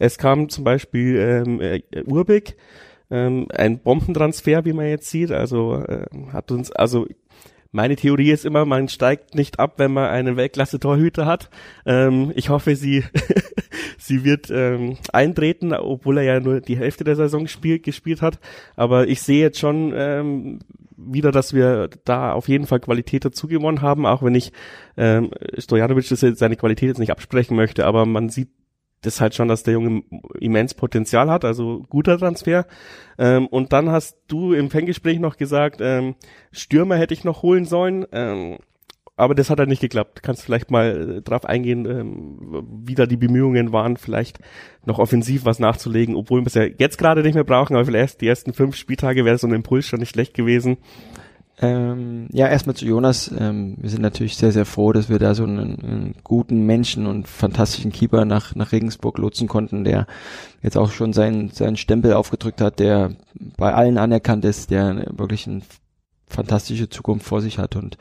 Es 0.00 0.18
kam 0.18 0.48
zum 0.48 0.64
Beispiel 0.64 1.44
ähm, 1.46 1.60
äh, 1.60 1.82
Urbig, 2.04 2.56
ähm, 3.12 3.46
ein 3.54 3.78
Bombentransfer, 3.78 4.64
wie 4.64 4.72
man 4.72 4.88
jetzt 4.88 5.08
sieht, 5.08 5.30
also 5.30 5.84
äh, 5.84 6.06
hat 6.32 6.50
uns, 6.50 6.72
also 6.72 7.06
meine 7.70 7.94
Theorie 7.94 8.32
ist 8.32 8.44
immer, 8.44 8.64
man 8.64 8.88
steigt 8.88 9.36
nicht 9.36 9.60
ab, 9.60 9.74
wenn 9.76 9.92
man 9.92 10.10
einen 10.10 10.36
Weltklasse-Torhüter 10.36 11.26
hat. 11.26 11.48
Ähm, 11.86 12.32
ich 12.34 12.48
hoffe, 12.48 12.74
sie, 12.74 13.04
sie 13.96 14.24
wird 14.24 14.50
ähm, 14.50 14.96
eintreten, 15.12 15.72
obwohl 15.72 16.18
er 16.18 16.24
ja 16.24 16.40
nur 16.40 16.60
die 16.60 16.76
Hälfte 16.76 17.04
der 17.04 17.16
Saison 17.16 17.46
spiel, 17.46 17.78
gespielt 17.78 18.22
hat. 18.22 18.38
Aber 18.76 19.08
ich 19.08 19.22
sehe 19.22 19.40
jetzt 19.40 19.58
schon 19.58 19.92
ähm, 19.96 20.58
wieder, 20.96 21.30
dass 21.30 21.54
wir 21.54 21.88
da 22.04 22.32
auf 22.32 22.48
jeden 22.48 22.66
Fall 22.66 22.80
Qualität 22.80 23.24
dazu 23.24 23.46
gewonnen 23.46 23.82
haben, 23.82 24.04
auch 24.04 24.22
wenn 24.22 24.34
ich 24.34 24.52
ähm, 24.96 25.30
Stojanovic 25.56 26.06
seine 26.06 26.56
Qualität 26.56 26.88
jetzt 26.88 26.98
nicht 26.98 27.12
absprechen 27.12 27.56
möchte, 27.56 27.86
aber 27.86 28.04
man 28.04 28.28
sieht 28.28 28.48
das 29.02 29.20
halt 29.20 29.34
schon, 29.34 29.48
dass 29.48 29.62
der 29.62 29.74
Junge 29.74 30.02
immens 30.40 30.74
Potenzial 30.74 31.30
hat, 31.30 31.44
also 31.44 31.84
guter 31.88 32.18
Transfer. 32.18 32.66
Ähm, 33.16 33.46
und 33.46 33.72
dann 33.72 33.90
hast 33.90 34.18
du 34.26 34.52
im 34.52 34.70
Fangespräch 34.70 35.20
noch 35.20 35.36
gesagt, 35.36 35.78
ähm, 35.80 36.16
Stürmer 36.50 36.96
hätte 36.96 37.14
ich 37.14 37.24
noch 37.24 37.42
holen 37.42 37.64
sollen, 37.64 38.06
ähm, 38.12 38.58
aber 39.18 39.34
das 39.34 39.50
hat 39.50 39.58
halt 39.58 39.68
nicht 39.68 39.80
geklappt. 39.80 40.22
Kannst 40.22 40.42
vielleicht 40.42 40.70
mal 40.70 41.18
äh, 41.18 41.22
drauf 41.22 41.44
eingehen, 41.44 41.86
ähm, 41.86 42.64
wie 42.84 42.94
da 42.94 43.06
die 43.06 43.16
Bemühungen 43.16 43.72
waren, 43.72 43.96
vielleicht 43.96 44.38
noch 44.86 44.98
offensiv 44.98 45.44
was 45.44 45.58
nachzulegen, 45.58 46.14
obwohl 46.14 46.40
wir 46.40 46.46
es 46.46 46.54
ja 46.54 46.64
jetzt 46.64 46.98
gerade 46.98 47.22
nicht 47.22 47.34
mehr 47.34 47.44
brauchen, 47.44 47.74
aber 47.74 47.84
vielleicht 47.84 48.20
die 48.20 48.28
ersten 48.28 48.52
fünf 48.52 48.76
Spieltage 48.76 49.24
wäre 49.24 49.36
so 49.36 49.46
ein 49.46 49.52
Impuls 49.52 49.86
schon 49.86 50.00
nicht 50.00 50.10
schlecht 50.10 50.34
gewesen. 50.34 50.78
Ähm, 51.60 52.28
ja, 52.32 52.46
erstmal 52.46 52.76
zu 52.76 52.86
Jonas. 52.86 53.32
Ähm, 53.36 53.76
wir 53.78 53.90
sind 53.90 54.02
natürlich 54.02 54.36
sehr, 54.36 54.52
sehr 54.52 54.64
froh, 54.64 54.92
dass 54.92 55.08
wir 55.08 55.18
da 55.18 55.34
so 55.34 55.42
einen, 55.42 55.80
einen, 55.80 56.14
guten 56.22 56.64
Menschen 56.64 57.06
und 57.06 57.26
fantastischen 57.26 57.90
Keeper 57.90 58.24
nach, 58.24 58.54
nach 58.54 58.70
Regensburg 58.70 59.18
lotsen 59.18 59.48
konnten, 59.48 59.82
der 59.82 60.06
jetzt 60.62 60.76
auch 60.76 60.92
schon 60.92 61.12
seinen, 61.12 61.50
seinen 61.50 61.76
Stempel 61.76 62.12
aufgedrückt 62.12 62.60
hat, 62.60 62.78
der 62.78 63.16
bei 63.56 63.74
allen 63.74 63.98
anerkannt 63.98 64.44
ist, 64.44 64.70
der 64.70 65.06
wirklich 65.10 65.48
ein 65.48 65.62
fantastische 66.28 66.88
Zukunft 66.88 67.26
vor 67.26 67.40
sich 67.40 67.58
hat 67.58 67.74
und 67.74 67.96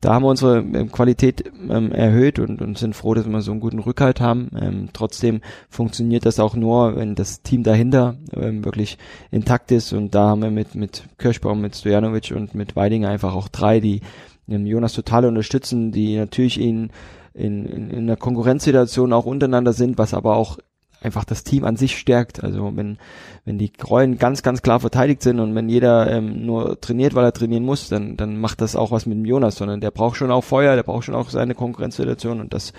da 0.00 0.14
haben 0.14 0.22
wir 0.22 0.28
unsere 0.28 0.58
ähm, 0.58 0.92
Qualität 0.92 1.44
ähm, 1.68 1.90
erhöht 1.92 2.38
und, 2.38 2.62
und 2.62 2.78
sind 2.78 2.94
froh, 2.94 3.14
dass 3.14 3.28
wir 3.28 3.40
so 3.40 3.50
einen 3.50 3.60
guten 3.60 3.80
Rückhalt 3.80 4.20
haben. 4.20 4.50
Ähm, 4.60 4.88
trotzdem 4.92 5.40
funktioniert 5.68 6.24
das 6.24 6.38
auch 6.38 6.54
nur, 6.54 6.96
wenn 6.96 7.14
das 7.14 7.42
Team 7.42 7.64
dahinter 7.64 8.16
ähm, 8.32 8.64
wirklich 8.64 8.98
intakt 9.30 9.72
ist 9.72 9.92
und 9.92 10.14
da 10.14 10.28
haben 10.28 10.42
wir 10.42 10.50
mit, 10.50 10.74
mit 10.74 11.04
Kirschbaum, 11.18 11.60
mit 11.60 11.74
Stojanovic 11.76 12.32
und 12.34 12.54
mit 12.54 12.76
Weidinger 12.76 13.08
einfach 13.08 13.34
auch 13.34 13.48
drei, 13.48 13.80
die 13.80 14.02
ähm, 14.48 14.66
Jonas 14.66 14.92
total 14.92 15.24
unterstützen, 15.24 15.90
die 15.90 16.16
natürlich 16.16 16.60
ihn 16.60 16.90
in, 17.34 17.66
in, 17.66 17.90
in 17.90 17.98
einer 17.98 18.16
Konkurrenzsituation 18.16 19.12
auch 19.12 19.26
untereinander 19.26 19.72
sind, 19.72 19.98
was 19.98 20.14
aber 20.14 20.36
auch 20.36 20.58
einfach 21.00 21.24
das 21.24 21.44
Team 21.44 21.64
an 21.64 21.76
sich 21.76 21.96
stärkt. 21.96 22.42
Also 22.42 22.72
wenn, 22.76 22.98
wenn 23.44 23.58
die 23.58 23.72
Rollen 23.88 24.18
ganz, 24.18 24.42
ganz 24.42 24.62
klar 24.62 24.80
verteidigt 24.80 25.22
sind 25.22 25.40
und 25.40 25.54
wenn 25.54 25.68
jeder 25.68 26.10
ähm, 26.10 26.44
nur 26.44 26.80
trainiert, 26.80 27.14
weil 27.14 27.24
er 27.24 27.32
trainieren 27.32 27.64
muss, 27.64 27.88
dann, 27.88 28.16
dann 28.16 28.38
macht 28.38 28.60
das 28.60 28.76
auch 28.76 28.90
was 28.90 29.06
mit 29.06 29.16
dem 29.16 29.24
Jonas, 29.24 29.56
sondern 29.56 29.80
der 29.80 29.90
braucht 29.90 30.16
schon 30.16 30.30
auch 30.30 30.44
Feuer, 30.44 30.76
der 30.76 30.82
braucht 30.82 31.04
schon 31.04 31.14
auch 31.14 31.30
seine 31.30 31.54
Konkurrenzsituation 31.54 32.40
und 32.40 32.52
das, 32.54 32.72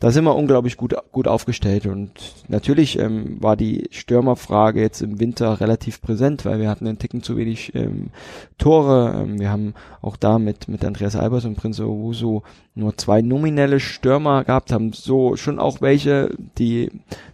da 0.00 0.10
sind 0.10 0.24
wir 0.24 0.34
unglaublich 0.34 0.76
gut, 0.76 0.94
gut 1.12 1.28
aufgestellt. 1.28 1.86
Und 1.86 2.10
natürlich 2.48 2.98
ähm, 2.98 3.36
war 3.40 3.56
die 3.56 3.88
Stürmerfrage 3.90 4.80
jetzt 4.80 5.02
im 5.02 5.20
Winter 5.20 5.60
relativ 5.60 6.00
präsent, 6.00 6.44
weil 6.44 6.58
wir 6.58 6.70
hatten 6.70 6.86
einen 6.86 6.98
Ticken 6.98 7.22
zu 7.22 7.36
wenig 7.36 7.74
ähm, 7.74 8.08
Tore. 8.58 9.14
Ähm, 9.22 9.38
wir 9.38 9.50
haben 9.50 9.74
auch 10.00 10.16
da 10.16 10.38
mit, 10.38 10.68
mit 10.68 10.84
Andreas 10.84 11.16
Albers 11.16 11.44
und 11.44 11.56
Prince 11.56 11.84
Owusu 11.84 12.42
nur 12.74 12.96
zwei 12.96 13.20
nominelle 13.20 13.78
Stürmer 13.78 14.44
gehabt, 14.44 14.72
haben 14.72 14.92
so 14.92 15.36
schon 15.36 15.58
auch 15.58 15.80
welche, 15.80 16.30
die 16.58 16.90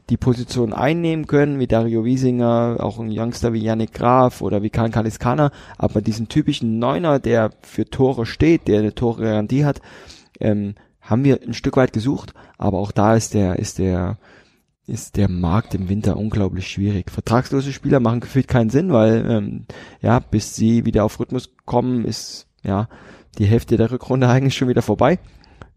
die 0.08 0.16
Position 0.16 0.72
einnehmen 0.72 1.26
können, 1.26 1.58
wie 1.58 1.66
Dario 1.66 2.04
Wiesinger, 2.04 2.65
auch 2.74 2.98
ein 2.98 3.10
Youngster 3.10 3.52
wie 3.52 3.62
Yannick 3.62 3.92
Graf 3.92 4.42
oder 4.42 4.62
wie 4.62 4.70
Karl 4.70 4.90
Kaliskana, 4.90 5.50
aber 5.78 6.00
diesen 6.00 6.28
typischen 6.28 6.78
Neuner, 6.78 7.18
der 7.18 7.50
für 7.62 7.84
Tore 7.84 8.26
steht, 8.26 8.68
der 8.68 8.80
eine 8.80 8.94
Tore-Garantie 8.94 9.64
hat, 9.64 9.80
ähm, 10.40 10.74
haben 11.00 11.24
wir 11.24 11.40
ein 11.42 11.54
Stück 11.54 11.76
weit 11.76 11.92
gesucht, 11.92 12.34
aber 12.58 12.78
auch 12.78 12.92
da 12.92 13.14
ist 13.14 13.34
der, 13.34 13.58
ist 13.58 13.78
der, 13.78 14.18
ist 14.86 15.16
der 15.16 15.28
Markt 15.28 15.74
im 15.74 15.88
Winter 15.88 16.16
unglaublich 16.16 16.68
schwierig. 16.68 17.10
Vertragslose 17.10 17.72
Spieler 17.72 18.00
machen 18.00 18.20
gefühlt 18.20 18.48
keinen 18.48 18.70
Sinn, 18.70 18.92
weil 18.92 19.24
ähm, 19.28 19.66
ja, 20.00 20.20
bis 20.20 20.56
sie 20.56 20.84
wieder 20.84 21.04
auf 21.04 21.18
Rhythmus 21.18 21.50
kommen, 21.64 22.04
ist 22.04 22.46
ja 22.62 22.88
die 23.38 23.46
Hälfte 23.46 23.76
der 23.76 23.90
Rückrunde 23.90 24.28
eigentlich 24.30 24.56
schon 24.56 24.68
wieder 24.68 24.82
vorbei. 24.82 25.18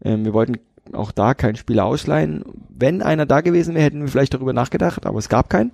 Ähm, 0.02 0.24
wir 0.24 0.32
wollten 0.32 0.58
auch 0.92 1.12
da 1.12 1.34
keinen 1.34 1.56
Spieler 1.56 1.84
ausleihen. 1.84 2.44
Wenn 2.68 3.02
einer 3.02 3.26
da 3.26 3.40
gewesen 3.40 3.74
wäre, 3.74 3.84
hätten 3.84 4.00
wir 4.00 4.08
vielleicht 4.08 4.34
darüber 4.34 4.52
nachgedacht, 4.52 5.06
aber 5.06 5.18
es 5.18 5.28
gab 5.28 5.50
keinen. 5.50 5.72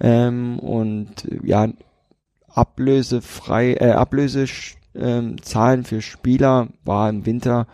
Ähm, 0.00 0.58
und 0.58 1.26
ja, 1.42 1.68
ablösefrei, 2.48 3.74
äh, 3.74 3.92
Ablösezahlen 3.92 5.78
ähm, 5.78 5.84
für 5.84 6.02
Spieler 6.02 6.68
war 6.84 7.08
im 7.08 7.26
Winter 7.26 7.66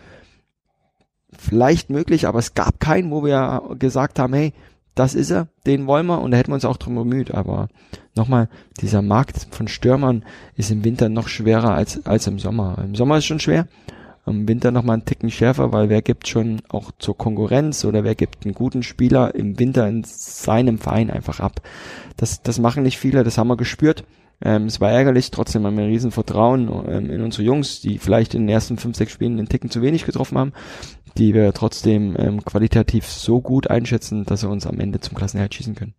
vielleicht 1.36 1.90
möglich, 1.90 2.26
aber 2.26 2.38
es 2.38 2.54
gab 2.54 2.80
keinen, 2.80 3.10
wo 3.10 3.24
wir 3.24 3.62
gesagt 3.78 4.18
haben, 4.18 4.34
hey, 4.34 4.52
das 4.94 5.14
ist 5.14 5.30
er, 5.30 5.48
den 5.66 5.86
wollen 5.86 6.06
wir 6.06 6.20
und 6.20 6.32
da 6.32 6.36
hätten 6.36 6.50
wir 6.50 6.56
uns 6.56 6.66
auch 6.66 6.76
drum 6.76 6.94
bemüht. 6.94 7.32
Aber 7.32 7.68
nochmal, 8.14 8.48
dieser 8.80 9.00
Markt 9.00 9.48
von 9.50 9.68
Stürmern 9.68 10.24
ist 10.54 10.70
im 10.70 10.84
Winter 10.84 11.08
noch 11.08 11.28
schwerer 11.28 11.72
als, 11.72 12.04
als 12.04 12.26
im 12.26 12.38
Sommer. 12.38 12.78
Im 12.84 12.94
Sommer 12.94 13.16
ist 13.16 13.24
es 13.24 13.28
schon 13.28 13.40
schwer, 13.40 13.66
im 14.26 14.46
Winter 14.46 14.70
nochmal 14.70 14.94
einen 14.94 15.04
Ticken 15.04 15.30
schärfer, 15.30 15.72
weil 15.72 15.88
wer 15.88 16.02
gibt 16.02 16.28
schon 16.28 16.62
auch 16.68 16.92
zur 16.98 17.16
Konkurrenz 17.16 17.84
oder 17.84 18.04
wer 18.04 18.14
gibt 18.14 18.44
einen 18.44 18.54
guten 18.54 18.82
Spieler 18.82 19.34
im 19.34 19.58
Winter 19.58 19.88
in 19.88 20.04
seinem 20.04 20.78
Verein 20.78 21.10
einfach 21.10 21.40
ab. 21.40 21.60
Das, 22.16 22.42
das 22.42 22.58
machen 22.58 22.84
nicht 22.84 22.98
viele, 22.98 23.24
das 23.24 23.38
haben 23.38 23.48
wir 23.48 23.56
gespürt. 23.56 24.04
Ähm, 24.44 24.66
es 24.66 24.80
war 24.80 24.90
ärgerlich, 24.90 25.30
trotzdem 25.30 25.66
haben 25.66 25.76
wir 25.76 25.84
ein 25.84 25.90
riesen 25.90 26.10
Vertrauen 26.10 26.68
ähm, 26.88 27.10
in 27.10 27.22
unsere 27.22 27.44
Jungs, 27.44 27.80
die 27.80 27.98
vielleicht 27.98 28.34
in 28.34 28.42
den 28.42 28.48
ersten 28.48 28.76
fünf, 28.76 28.96
sechs 28.96 29.12
Spielen 29.12 29.36
den 29.36 29.48
Ticken 29.48 29.70
zu 29.70 29.82
wenig 29.82 30.04
getroffen 30.04 30.38
haben 30.38 30.52
die 31.18 31.34
wir 31.34 31.52
trotzdem 31.52 32.16
ähm, 32.18 32.44
qualitativ 32.44 33.06
so 33.06 33.40
gut 33.40 33.68
einschätzen, 33.68 34.24
dass 34.24 34.40
sie 34.40 34.48
uns 34.48 34.66
am 34.66 34.80
Ende 34.80 35.00
zum 35.00 35.16
Klassenerhalt 35.16 35.54
schießen 35.54 35.74
können. 35.74 35.94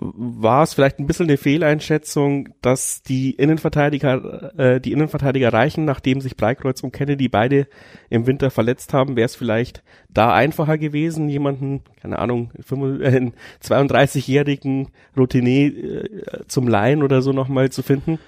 War 0.00 0.62
es 0.62 0.74
vielleicht 0.74 0.98
ein 0.98 1.06
bisschen 1.06 1.26
eine 1.26 1.36
Fehleinschätzung, 1.36 2.50
dass 2.62 3.02
die 3.02 3.32
Innenverteidiger, 3.32 4.58
äh, 4.58 4.80
die 4.80 4.92
Innenverteidiger 4.92 5.52
reichen, 5.52 5.84
nachdem 5.84 6.20
sich 6.20 6.36
Breikreuz 6.36 6.82
und 6.82 6.92
Kennedy 6.92 7.28
beide 7.28 7.66
im 8.08 8.26
Winter 8.26 8.50
verletzt 8.50 8.92
haben? 8.92 9.16
Wäre 9.16 9.26
es 9.26 9.36
vielleicht 9.36 9.82
da 10.08 10.32
einfacher 10.32 10.78
gewesen, 10.78 11.28
jemanden, 11.28 11.82
keine 12.00 12.18
Ahnung, 12.18 12.50
einen 12.70 13.34
32-jährigen 13.62 14.88
Routinier 15.16 15.66
äh, 15.66 16.44
zum 16.46 16.68
Laien 16.68 17.02
oder 17.02 17.22
so 17.22 17.32
nochmal 17.32 17.70
zu 17.70 17.82
finden? 17.82 18.18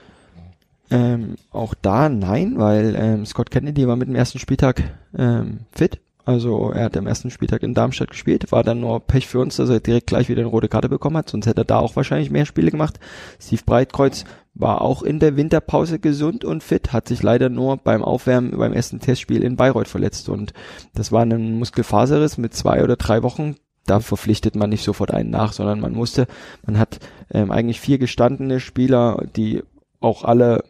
Ähm, 0.91 1.37
auch 1.53 1.75
da 1.75 2.09
nein, 2.09 2.55
weil 2.57 2.97
ähm, 2.97 3.25
Scott 3.27 3.51
Kennedy 3.51 3.87
war 3.87 3.97
mit 3.97 4.09
dem 4.09 4.17
ersten 4.17 4.41
Spieltag 4.41 4.83
ähm, 5.17 5.61
fit. 5.73 6.01
Also 6.25 6.71
er 6.71 6.85
hat 6.85 6.97
am 6.97 7.07
ersten 7.07 7.31
Spieltag 7.31 7.63
in 7.63 7.75
Darmstadt 7.75 8.11
gespielt, 8.11 8.53
war 8.53 8.63
dann 8.63 8.81
nur 8.81 9.01
Pech 9.01 9.27
für 9.27 9.41
uns, 9.41 9.57
dass 9.57 9.71
er 9.71 9.81
direkt 9.81 10.07
gleich 10.07 10.29
wieder 10.29 10.41
eine 10.41 10.51
rote 10.51 10.69
Karte 10.69 10.89
bekommen 10.89 11.17
hat, 11.17 11.31
sonst 11.31 11.47
hätte 11.47 11.63
er 11.63 11.65
da 11.65 11.79
auch 11.79 11.97
wahrscheinlich 11.97 12.31
mehr 12.31 12.47
Spiele 12.47 12.71
gemacht. 12.71 13.01
Steve 13.41 13.63
Breitkreuz 13.65 14.25
war 14.55 14.83
auch 14.83 15.03
in 15.03 15.19
der 15.19 15.37
Winterpause 15.37 15.99
gesund 15.99 16.45
und 16.45 16.63
fit, 16.63 16.93
hat 16.93 17.09
sich 17.09 17.23
leider 17.23 17.49
nur 17.49 17.77
beim 17.79 18.03
Aufwärmen 18.03 18.57
beim 18.59 18.73
ersten 18.73 19.01
Testspiel 19.01 19.43
in 19.43 19.57
Bayreuth 19.57 19.89
verletzt 19.89 20.29
und 20.29 20.53
das 20.95 21.13
war 21.13 21.23
ein 21.23 21.59
Muskelfaserriss 21.59 22.39
mit 22.39 22.55
zwei 22.55 22.83
oder 22.83 22.97
drei 22.97 23.23
Wochen. 23.23 23.57
Da 23.87 24.01
verpflichtet 24.01 24.57
man 24.57 24.71
nicht 24.71 24.85
sofort 24.85 25.13
einen 25.13 25.31
nach, 25.31 25.53
sondern 25.53 25.81
man 25.81 25.95
musste, 25.95 26.27
man 26.65 26.79
hat 26.79 27.01
ähm, 27.33 27.51
eigentlich 27.51 27.81
vier 27.81 27.99
gestandene 27.99 28.61
Spieler, 28.61 29.25
die 29.37 29.63
auch 30.01 30.25
alle 30.25 30.65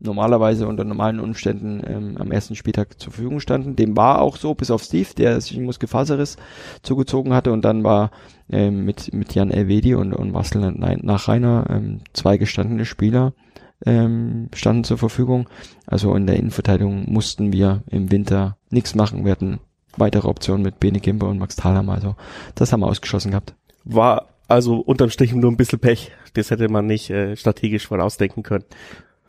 normalerweise 0.00 0.68
unter 0.68 0.84
normalen 0.84 1.20
Umständen 1.20 1.82
ähm, 1.86 2.16
am 2.18 2.30
ersten 2.30 2.54
Spieltag 2.54 3.00
zur 3.00 3.12
Verfügung 3.12 3.40
standen. 3.40 3.76
Dem 3.76 3.96
war 3.96 4.20
auch 4.20 4.36
so, 4.36 4.54
bis 4.54 4.70
auf 4.70 4.82
Steve, 4.82 5.08
der 5.16 5.40
sich 5.40 5.58
Muskelfaserriss 5.58 6.36
zugezogen 6.82 7.34
hatte 7.34 7.52
und 7.52 7.64
dann 7.64 7.84
war 7.84 8.10
ähm, 8.48 8.84
mit, 8.84 9.12
mit 9.12 9.34
Jan 9.34 9.50
Elvedi 9.50 9.94
und, 9.94 10.12
und 10.12 10.32
Marcel 10.32 10.72
nach 10.72 11.28
Rainer 11.28 11.66
ähm, 11.68 12.00
zwei 12.12 12.36
gestandene 12.36 12.84
Spieler 12.84 13.32
ähm, 13.84 14.48
standen 14.54 14.84
zur 14.84 14.98
Verfügung. 14.98 15.48
Also 15.86 16.14
in 16.14 16.26
der 16.26 16.36
Innenverteidigung 16.36 17.10
mussten 17.10 17.52
wir 17.52 17.82
im 17.90 18.10
Winter 18.10 18.56
nichts 18.70 18.94
machen. 18.94 19.24
Wir 19.24 19.32
hatten 19.32 19.60
weitere 19.96 20.28
Optionen 20.28 20.62
mit 20.62 20.78
Bene 20.78 21.00
Kimber 21.00 21.28
und 21.28 21.38
Max 21.38 21.56
Thalhammer. 21.56 21.94
Also 21.94 22.14
das 22.54 22.72
haben 22.72 22.80
wir 22.80 22.86
ausgeschlossen 22.86 23.30
gehabt. 23.30 23.54
War 23.84 24.28
also 24.46 24.76
unterm 24.76 25.10
Strich 25.10 25.32
nur 25.34 25.50
ein 25.50 25.56
bisschen 25.56 25.80
Pech. 25.80 26.12
Das 26.34 26.50
hätte 26.50 26.68
man 26.68 26.86
nicht 26.86 27.10
äh, 27.10 27.36
strategisch 27.36 27.88
vorausdenken 27.88 28.42
können 28.42 28.64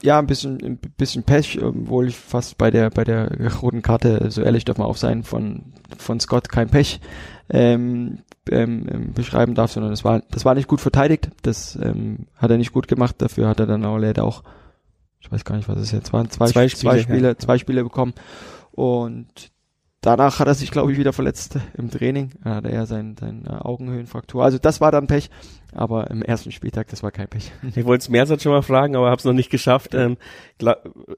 ja, 0.01 0.19
ein 0.19 0.27
bisschen, 0.27 0.63
ein 0.63 0.77
bisschen 0.77 1.23
Pech, 1.23 1.61
obwohl 1.61 2.07
ich 2.07 2.15
fast 2.15 2.57
bei 2.57 2.71
der, 2.71 2.89
bei 2.89 3.03
der 3.03 3.31
roten 3.61 3.81
Karte, 3.81 4.31
so 4.31 4.41
ehrlich 4.41 4.65
darf 4.65 4.77
man 4.77 4.87
auch 4.87 4.97
sein, 4.97 5.23
von, 5.23 5.73
von 5.97 6.19
Scott 6.19 6.49
kein 6.49 6.69
Pech, 6.69 7.01
ähm, 7.49 8.19
ähm, 8.49 8.87
ähm, 8.89 9.13
beschreiben 9.13 9.55
darf, 9.55 9.71
sondern 9.71 9.91
das 9.91 10.05
war, 10.05 10.21
das 10.31 10.45
war 10.45 10.55
nicht 10.55 10.67
gut 10.67 10.81
verteidigt, 10.81 11.29
das, 11.41 11.77
ähm, 11.81 12.27
hat 12.35 12.51
er 12.51 12.57
nicht 12.57 12.71
gut 12.71 12.87
gemacht, 12.87 13.15
dafür 13.19 13.47
hat 13.47 13.59
er 13.59 13.65
dann 13.65 13.85
auch 13.85 13.97
leider 13.97 14.23
auch, 14.23 14.43
ich 15.19 15.31
weiß 15.31 15.43
gar 15.43 15.55
nicht, 15.57 15.67
was 15.67 15.79
es 15.79 15.91
jetzt 15.91 16.13
waren, 16.13 16.29
zwei, 16.29 16.47
zwei 16.47 16.69
Spiele, 16.69 16.81
zwei 16.81 16.99
Spiele, 16.99 17.27
ja. 17.29 17.37
zwei 17.37 17.57
Spiele 17.57 17.83
bekommen 17.83 18.13
und 18.71 19.51
danach 20.01 20.39
hat 20.39 20.47
er 20.47 20.53
sich, 20.53 20.71
glaube 20.71 20.91
ich, 20.91 20.97
wieder 20.97 21.13
verletzt 21.13 21.57
im 21.77 21.91
Training. 21.91 22.31
Da 22.43 22.55
hat 22.55 22.65
er 22.65 22.73
ja 22.73 22.85
sein, 22.85 23.15
sein 23.19 23.45
äh, 23.45 23.49
Augenhöhenfraktur. 23.49 24.43
Also 24.43 24.57
das 24.57 24.79
war 24.81 24.91
dann 24.91 25.07
Pech, 25.07 25.29
aber 25.73 26.09
im 26.09 26.21
ersten 26.21 26.51
Spieltag, 26.51 26.87
das 26.87 27.03
war 27.03 27.11
kein 27.11 27.27
Pech. 27.27 27.51
Ich 27.75 27.85
wollte 27.85 28.03
es 28.03 28.09
Mersat 28.09 28.41
schon 28.41 28.51
mal 28.51 28.61
fragen, 28.61 28.95
aber 28.95 29.07
habe 29.07 29.19
es 29.19 29.25
noch 29.25 29.33
nicht 29.33 29.49
geschafft. 29.49 29.93
Ähm, 29.93 30.17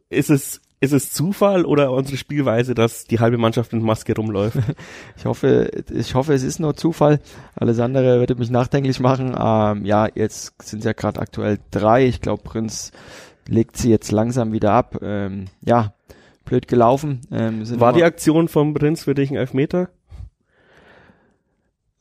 ist 0.10 0.30
es 0.30 0.62
ist 0.84 0.94
es 0.94 1.14
Zufall 1.14 1.64
oder 1.64 1.92
unsere 1.92 2.18
Spielweise, 2.18 2.74
dass 2.74 3.06
die 3.06 3.20
halbe 3.20 3.38
Mannschaft 3.38 3.72
mit 3.72 3.84
Maske 3.84 4.16
rumläuft? 4.16 4.58
ich 5.16 5.26
hoffe, 5.26 5.70
ich 5.94 6.16
hoffe, 6.16 6.34
es 6.34 6.42
ist 6.42 6.60
nur 6.60 6.76
Zufall. 6.76 7.20
Alles 7.56 7.80
andere 7.80 8.20
würde 8.20 8.34
mich 8.34 8.50
nachdenklich 8.50 9.00
machen. 9.00 9.36
Ähm, 9.40 9.86
ja, 9.86 10.08
jetzt 10.14 10.54
sind 10.64 10.84
ja 10.84 10.94
gerade 10.94 11.20
aktuell 11.20 11.60
drei. 11.70 12.08
Ich 12.08 12.20
glaube, 12.20 12.42
Prinz 12.42 12.92
legt 13.48 13.78
sie 13.78 13.92
jetzt 13.92 14.12
langsam 14.12 14.54
wieder 14.54 14.74
ab. 14.74 14.98
Ähm, 15.04 15.46
ja, 15.64 15.94
blöd 16.46 16.68
gelaufen. 16.68 17.22
Ähm, 17.32 17.62
War 17.80 17.94
die 17.94 18.04
Aktion 18.04 18.48
vom 18.48 18.74
Prinz 18.74 19.04
für 19.04 19.14
dich 19.14 19.30
ein 19.30 19.38
Elfmeter? 19.38 19.90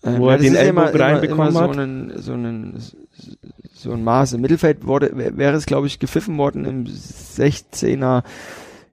Ähm, 0.03 0.19
Wo 0.19 0.29
er 0.31 0.39
den 0.39 0.55
Ellbogen 0.55 1.01
reinbekommen 1.01 1.47
hat? 1.47 1.53
So, 1.53 1.81
einen, 1.81 2.19
so, 2.19 2.33
einen, 2.33 2.83
so 3.73 3.93
ein 3.93 4.03
Maß 4.03 4.33
im 4.35 4.41
Mittelfeld 4.41 4.87
wurde, 4.87 5.11
wäre 5.15 5.57
es, 5.57 5.67
glaube 5.67 5.87
ich, 5.87 5.99
gepfiffen 5.99 6.39
worden 6.39 6.65
im 6.65 6.85
16er. 6.85 8.25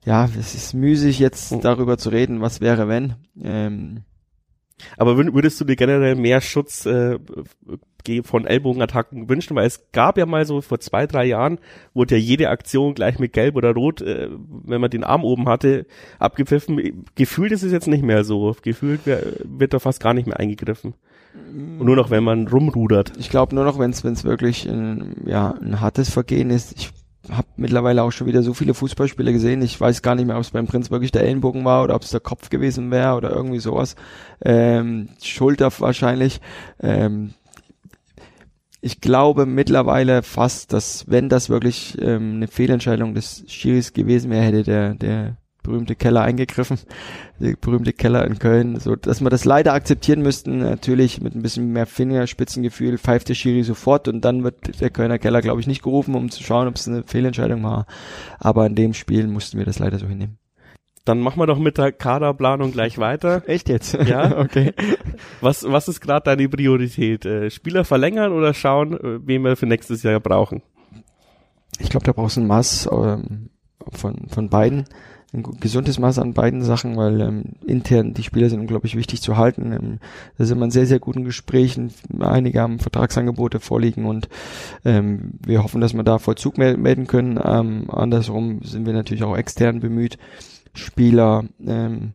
Ja, 0.05 0.29
es 0.39 0.55
ist 0.55 0.73
müßig 0.73 1.19
jetzt 1.19 1.51
oh. 1.51 1.59
darüber 1.61 1.97
zu 1.97 2.09
reden, 2.09 2.41
was 2.41 2.61
wäre, 2.61 2.87
wenn. 2.87 3.15
Ähm, 3.41 4.03
aber 4.95 5.17
würdest 5.17 5.59
du 5.59 5.65
dir 5.65 5.75
generell 5.75 6.15
mehr 6.15 6.39
Schutz 6.41 6.85
äh, 6.85 7.17
von 8.23 8.45
Ellbogenattacken 8.45 9.27
wünschen, 9.27 9.55
weil 9.55 9.67
es 9.67 9.91
gab 9.91 10.17
ja 10.17 10.25
mal 10.25 10.45
so 10.45 10.61
vor 10.61 10.79
zwei, 10.79 11.07
drei 11.07 11.25
Jahren, 11.25 11.59
wurde 11.93 12.15
ja 12.15 12.21
jede 12.21 12.49
Aktion 12.49 12.93
gleich 12.93 13.19
mit 13.19 13.33
Gelb 13.33 13.55
oder 13.55 13.73
Rot, 13.73 14.01
äh, 14.01 14.29
wenn 14.63 14.81
man 14.81 14.89
den 14.89 15.03
Arm 15.03 15.23
oben 15.23 15.49
hatte, 15.49 15.85
abgepfiffen. 16.19 17.05
Gefühlt 17.15 17.51
ist 17.51 17.63
es 17.63 17.71
jetzt 17.71 17.87
nicht 17.87 18.03
mehr 18.03 18.23
so. 18.23 18.55
Gefühlt 18.61 19.01
wird 19.05 19.73
da 19.73 19.79
fast 19.79 20.01
gar 20.01 20.13
nicht 20.13 20.27
mehr 20.27 20.39
eingegriffen. 20.39 20.93
Und 21.33 21.85
nur 21.85 21.95
noch, 21.95 22.09
wenn 22.09 22.23
man 22.23 22.47
rumrudert. 22.47 23.13
Ich 23.17 23.29
glaube 23.29 23.53
nur 23.55 23.63
noch, 23.63 23.77
wenn 23.79 23.91
es 23.91 24.23
wirklich 24.23 24.67
ein, 24.67 25.15
ja, 25.25 25.51
ein 25.61 25.81
hartes 25.81 26.09
Vergehen 26.09 26.49
ist. 26.49 26.73
Ich 26.75 26.91
habe 27.29 27.47
mittlerweile 27.57 28.03
auch 28.03 28.11
schon 28.11 28.27
wieder 28.27 28.43
so 28.43 28.53
viele 28.53 28.73
Fußballspiele 28.73 29.33
gesehen. 29.33 29.61
Ich 29.61 29.79
weiß 29.79 30.01
gar 30.01 30.15
nicht 30.15 30.25
mehr, 30.25 30.37
ob 30.37 30.43
es 30.43 30.51
beim 30.51 30.67
Prinz 30.67 30.91
wirklich 30.91 31.11
der 31.11 31.23
Ellenbogen 31.23 31.65
war 31.65 31.83
oder 31.83 31.95
ob 31.95 32.03
es 32.03 32.11
der 32.11 32.19
Kopf 32.19 32.49
gewesen 32.49 32.91
wäre 32.91 33.15
oder 33.15 33.31
irgendwie 33.31 33.59
sowas. 33.59 33.95
Ähm, 34.43 35.09
Schulter 35.21 35.71
wahrscheinlich. 35.79 36.39
Ähm, 36.81 37.33
ich 38.87 39.01
glaube 39.01 39.45
mittlerweile 39.45 40.23
fast, 40.23 40.71
dass 40.71 41.05
wenn 41.09 41.27
das 41.27 41.49
wirklich 41.49 41.97
ähm, 42.01 42.35
eine 42.37 42.47
Fehlentscheidung 42.47 43.13
des 43.13 43.43
Schiris 43.47 43.91
gewesen 43.91 44.31
wäre, 44.31 44.43
hätte 44.43 44.63
der 44.63 44.93
der 44.95 45.37
berühmte 45.61 45.95
Keller 45.95 46.21
eingegriffen, 46.21 46.79
der 47.39 47.57
berühmte 47.57 47.91
Keller 47.91 48.25
in 48.25 48.39
Köln, 48.39 48.79
so 48.79 48.95
dass 48.95 49.19
wir 49.19 49.29
das 49.29 49.43
leider 49.43 49.73
akzeptieren 49.73 50.21
müssten, 50.21 50.59
natürlich 50.59 51.21
mit 51.21 51.35
ein 51.35 51.41
bisschen 51.41 51.73
mehr 51.73 51.85
Fingerspitzengefühl, 51.85 52.97
pfeift 52.97 53.27
der 53.27 53.35
Schiri 53.35 53.63
sofort 53.63 54.07
und 54.07 54.21
dann 54.21 54.45
wird 54.45 54.79
der 54.79 54.89
Kölner 54.89 55.19
Keller, 55.19 55.41
glaube 55.41 55.59
ich, 55.59 55.67
nicht 55.67 55.83
gerufen, 55.83 56.15
um 56.15 56.31
zu 56.31 56.41
schauen, 56.41 56.69
ob 56.69 56.75
es 56.75 56.87
eine 56.87 57.03
Fehlentscheidung 57.03 57.61
war. 57.63 57.85
Aber 58.39 58.65
in 58.65 58.75
dem 58.75 58.93
Spiel 58.93 59.27
mussten 59.27 59.57
wir 59.57 59.65
das 59.65 59.79
leider 59.79 59.99
so 59.99 60.07
hinnehmen. 60.07 60.39
Dann 61.07 61.21
machen 61.21 61.39
wir 61.39 61.47
doch 61.47 61.59
mit 61.59 61.77
der 61.77 61.91
Kaderplanung 61.91 62.71
gleich 62.71 62.97
weiter. 62.97 63.43
Echt 63.47 63.69
jetzt? 63.69 63.93
Ja, 63.93 64.37
okay. 64.39 64.73
Was, 65.39 65.63
was 65.63 65.87
ist 65.87 66.01
gerade 66.01 66.25
deine 66.25 66.49
Priorität? 66.49 67.25
Äh, 67.25 67.49
Spieler 67.49 67.85
verlängern 67.85 68.33
oder 68.33 68.53
schauen, 68.53 68.93
äh, 68.93 69.25
wen 69.25 69.43
wir 69.43 69.55
für 69.55 69.67
nächstes 69.67 70.03
Jahr 70.03 70.19
brauchen? 70.19 70.61
Ich 71.79 71.89
glaube, 71.89 72.05
da 72.05 72.11
brauchst 72.11 72.37
du 72.37 72.41
ein 72.41 72.47
Maß 72.47 72.89
ähm, 72.91 73.49
von, 73.91 74.27
von 74.29 74.49
beiden 74.49 74.85
ein 75.33 75.43
gesundes 75.59 75.99
Maß 75.99 76.19
an 76.19 76.33
beiden 76.33 76.61
Sachen, 76.63 76.95
weil 76.95 77.19
ähm, 77.19 77.43
intern 77.65 78.13
die 78.13 78.23
Spieler 78.23 78.49
sind 78.49 78.61
unglaublich 78.61 78.95
wichtig 78.95 79.21
zu 79.21 79.35
halten. 79.35 79.73
Ähm, 79.73 79.99
da 80.37 80.45
sind 80.45 80.57
wir 80.57 80.65
in 80.65 80.71
sehr, 80.71 80.85
sehr 80.85 80.99
guten 80.99 81.25
Gesprächen. 81.25 81.91
Einige 82.19 82.61
haben 82.61 82.79
Vertragsangebote 82.79 83.59
vorliegen 83.59 84.05
und 84.05 84.29
ähm, 84.85 85.33
wir 85.45 85.63
hoffen, 85.63 85.81
dass 85.81 85.93
wir 85.93 86.03
da 86.03 86.17
Vollzug 86.17 86.57
melden 86.57 87.07
können. 87.07 87.39
Ähm, 87.43 87.89
andersrum 87.89 88.61
sind 88.63 88.85
wir 88.85 88.93
natürlich 88.93 89.23
auch 89.23 89.35
extern 89.35 89.81
bemüht, 89.81 90.17
Spieler 90.77 91.45
ähm, 91.65 92.13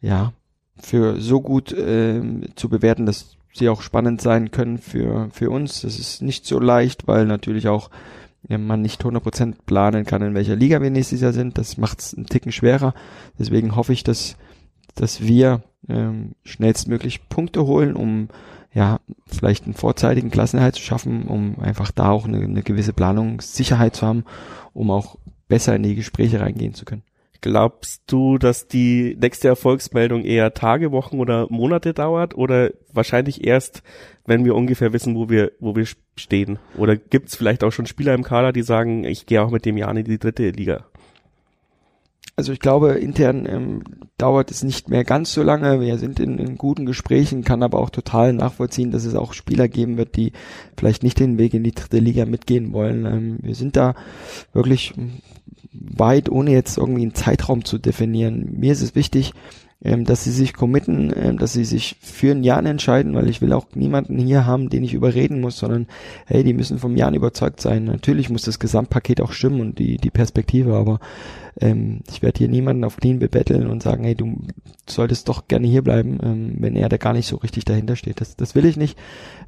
ja 0.00 0.32
für 0.80 1.20
so 1.20 1.40
gut 1.40 1.74
ähm, 1.76 2.44
zu 2.56 2.68
bewerten, 2.68 3.06
dass 3.06 3.36
sie 3.52 3.68
auch 3.68 3.82
spannend 3.82 4.20
sein 4.20 4.50
können 4.50 4.78
für, 4.78 5.28
für 5.32 5.50
uns. 5.50 5.82
Das 5.82 5.98
ist 5.98 6.22
nicht 6.22 6.46
so 6.46 6.58
leicht, 6.58 7.06
weil 7.06 7.26
natürlich 7.26 7.68
auch 7.68 7.90
man 8.48 8.82
nicht 8.82 9.02
100% 9.02 9.54
planen 9.66 10.04
kann, 10.04 10.22
in 10.22 10.34
welcher 10.34 10.56
Liga 10.56 10.82
wir 10.82 10.90
nächstes 10.90 11.20
Jahr 11.20 11.32
sind. 11.32 11.58
Das 11.58 11.76
macht 11.76 12.00
es 12.00 12.14
einen 12.14 12.26
Ticken 12.26 12.52
schwerer. 12.52 12.94
Deswegen 13.38 13.76
hoffe 13.76 13.92
ich, 13.92 14.02
dass, 14.02 14.36
dass 14.94 15.22
wir 15.22 15.62
ähm, 15.88 16.32
schnellstmöglich 16.44 17.28
Punkte 17.28 17.66
holen, 17.66 17.94
um 17.94 18.28
ja, 18.74 19.00
vielleicht 19.26 19.64
einen 19.64 19.74
vorzeitigen 19.74 20.30
Klassenerhalt 20.30 20.76
zu 20.76 20.82
schaffen, 20.82 21.28
um 21.28 21.60
einfach 21.60 21.90
da 21.90 22.10
auch 22.10 22.26
eine, 22.26 22.38
eine 22.38 22.62
gewisse 22.62 22.92
Planungssicherheit 22.92 23.94
zu 23.94 24.06
haben, 24.06 24.24
um 24.72 24.90
auch 24.90 25.18
besser 25.48 25.76
in 25.76 25.82
die 25.82 25.94
Gespräche 25.94 26.40
reingehen 26.40 26.74
zu 26.74 26.84
können. 26.84 27.02
Glaubst 27.42 28.04
du, 28.06 28.38
dass 28.38 28.68
die 28.68 29.16
nächste 29.20 29.48
Erfolgsmeldung 29.48 30.22
eher 30.24 30.54
Tage, 30.54 30.92
Wochen 30.92 31.18
oder 31.18 31.48
Monate 31.50 31.92
dauert 31.92 32.36
oder 32.36 32.70
wahrscheinlich 32.92 33.44
erst, 33.44 33.82
wenn 34.24 34.44
wir 34.44 34.54
ungefähr 34.54 34.92
wissen, 34.92 35.16
wo 35.16 35.28
wir, 35.28 35.50
wo 35.58 35.74
wir 35.74 35.86
stehen? 36.16 36.60
Oder 36.76 36.94
gibt 36.94 37.28
es 37.28 37.34
vielleicht 37.34 37.64
auch 37.64 37.72
schon 37.72 37.86
Spieler 37.86 38.14
im 38.14 38.22
Kader, 38.22 38.52
die 38.52 38.62
sagen, 38.62 39.02
ich 39.02 39.26
gehe 39.26 39.42
auch 39.42 39.50
mit 39.50 39.64
dem 39.64 39.76
Jahr 39.76 39.94
in 39.96 40.04
die 40.04 40.20
dritte 40.20 40.50
Liga? 40.50 40.86
Also 42.34 42.52
ich 42.52 42.60
glaube, 42.60 42.92
intern 42.92 43.46
ähm, 43.46 43.82
dauert 44.16 44.50
es 44.50 44.62
nicht 44.62 44.88
mehr 44.88 45.04
ganz 45.04 45.32
so 45.32 45.42
lange. 45.42 45.80
Wir 45.80 45.98
sind 45.98 46.18
in, 46.18 46.38
in, 46.38 46.56
guten 46.56 46.86
Gesprächen, 46.86 47.44
kann 47.44 47.62
aber 47.62 47.78
auch 47.78 47.90
total 47.90 48.32
nachvollziehen, 48.32 48.90
dass 48.90 49.04
es 49.04 49.14
auch 49.14 49.34
Spieler 49.34 49.68
geben 49.68 49.98
wird, 49.98 50.16
die 50.16 50.32
vielleicht 50.78 51.02
nicht 51.02 51.20
den 51.20 51.36
Weg 51.36 51.52
in 51.52 51.62
die 51.62 51.72
dritte 51.72 51.98
Liga 51.98 52.24
mitgehen 52.24 52.72
wollen. 52.72 53.04
Ähm, 53.04 53.38
wir 53.42 53.54
sind 53.54 53.76
da 53.76 53.94
wirklich 54.54 54.94
weit, 55.72 56.30
ohne 56.30 56.52
jetzt 56.52 56.78
irgendwie 56.78 57.02
einen 57.02 57.14
Zeitraum 57.14 57.64
zu 57.64 57.78
definieren. 57.78 58.58
Mir 58.58 58.72
ist 58.72 58.82
es 58.82 58.94
wichtig, 58.94 59.34
ähm, 59.84 60.04
dass 60.04 60.24
sie 60.24 60.30
sich 60.30 60.54
committen, 60.54 61.12
ähm, 61.14 61.38
dass 61.38 61.52
sie 61.52 61.64
sich 61.64 61.96
für 62.00 62.32
ein 62.32 62.44
Jahr 62.44 62.64
entscheiden, 62.64 63.14
weil 63.14 63.28
ich 63.28 63.40
will 63.40 63.52
auch 63.52 63.66
niemanden 63.74 64.18
hier 64.18 64.46
haben, 64.46 64.70
den 64.70 64.84
ich 64.84 64.94
überreden 64.94 65.40
muss, 65.40 65.58
sondern 65.58 65.86
hey, 66.26 66.44
die 66.44 66.54
müssen 66.54 66.78
vom 66.78 66.96
Jahr 66.96 67.12
überzeugt 67.12 67.60
sein. 67.60 67.84
Natürlich 67.84 68.30
muss 68.30 68.42
das 68.42 68.58
Gesamtpaket 68.58 69.20
auch 69.20 69.32
stimmen 69.32 69.60
und 69.60 69.78
die, 69.78 69.96
die 69.96 70.10
Perspektive, 70.10 70.76
aber 70.76 71.00
ähm, 71.60 72.00
ich 72.10 72.22
werde 72.22 72.38
hier 72.38 72.48
niemanden 72.48 72.84
auf 72.84 72.96
Knien 72.96 73.18
bebetteln 73.18 73.66
und 73.66 73.82
sagen, 73.82 74.04
hey, 74.04 74.14
du 74.14 74.40
solltest 74.88 75.28
doch 75.28 75.48
gerne 75.48 75.66
hier 75.66 75.82
bleiben, 75.82 76.18
ähm, 76.22 76.54
wenn 76.58 76.76
er 76.76 76.88
da 76.88 76.96
gar 76.96 77.12
nicht 77.12 77.26
so 77.26 77.36
richtig 77.36 77.64
dahinter 77.64 77.96
steht. 77.96 78.20
Das, 78.20 78.36
das 78.36 78.54
will 78.54 78.64
ich 78.64 78.76
nicht. 78.76 78.98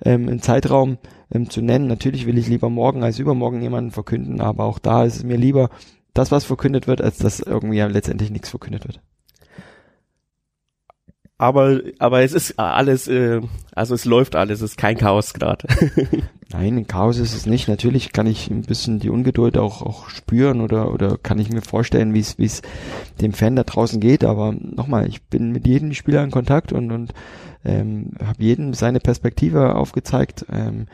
Ähm, 0.05 0.29
Im 0.29 0.42
Zeitraum 0.42 0.99
ähm, 1.33 1.49
zu 1.49 1.62
nennen, 1.62 1.87
natürlich 1.87 2.27
will 2.27 2.38
ich 2.38 2.49
lieber 2.49 2.70
morgen 2.70 3.03
als 3.03 3.18
übermorgen 3.18 3.62
jemanden 3.62 3.90
verkünden, 3.90 4.40
aber 4.40 4.64
auch 4.64 4.79
da 4.79 5.05
ist 5.05 5.16
es 5.16 5.25
mir 5.25 5.37
lieber, 5.37 5.70
das, 6.12 6.31
was 6.31 6.44
verkündet 6.44 6.87
wird, 6.87 7.01
als 7.01 7.18
dass 7.18 7.40
irgendwie 7.40 7.79
ja 7.79 7.87
letztendlich 7.87 8.31
nichts 8.31 8.49
verkündet 8.49 8.87
wird. 8.87 9.01
Aber, 11.37 11.81
aber 11.99 12.23
es 12.23 12.33
ist 12.33 12.61
alles, 12.61 13.09
äh, 13.09 13.40
also 13.75 13.94
es 13.94 14.05
läuft 14.05 14.37
alles, 14.37 14.61
es 14.61 14.73
ist 14.73 14.79
kein 14.79 14.97
Chaos 14.97 15.35
gerade. 15.35 15.66
Nein, 16.53 16.77
ein 16.77 16.87
Chaos 16.87 17.18
ist 17.18 17.35
es 17.35 17.47
nicht. 17.47 17.66
Natürlich 17.66 18.12
kann 18.12 18.27
ich 18.29 18.49
ein 18.49 18.62
bisschen 18.62 19.01
die 19.01 19.11
Ungeduld 19.11 19.59
auch, 19.59 19.83
auch 19.83 20.09
spüren 20.09 20.61
oder, 20.61 20.92
oder 20.92 21.18
kann 21.18 21.40
ich 21.40 21.51
mir 21.51 21.62
vorstellen, 21.62 22.14
wie 22.14 22.20
es, 22.20 22.38
wie 22.38 22.44
es 22.44 22.62
dem 23.20 23.33
Fan 23.33 23.57
da 23.57 23.64
draußen 23.64 23.99
geht. 23.99 24.23
Aber 24.23 24.53
nochmal, 24.53 25.09
ich 25.09 25.23
bin 25.25 25.51
mit 25.51 25.66
jedem 25.66 25.92
Spieler 25.92 26.23
in 26.23 26.31
Kontakt 26.31 26.73
und, 26.73 26.92
und 26.92 27.12
ähm, 27.64 28.12
habe 28.25 28.42
jedem 28.42 28.73
seine 28.73 29.01
Perspektive 29.01 29.75
aufgezeigt. 29.75 30.47
Ähm, 30.53 30.87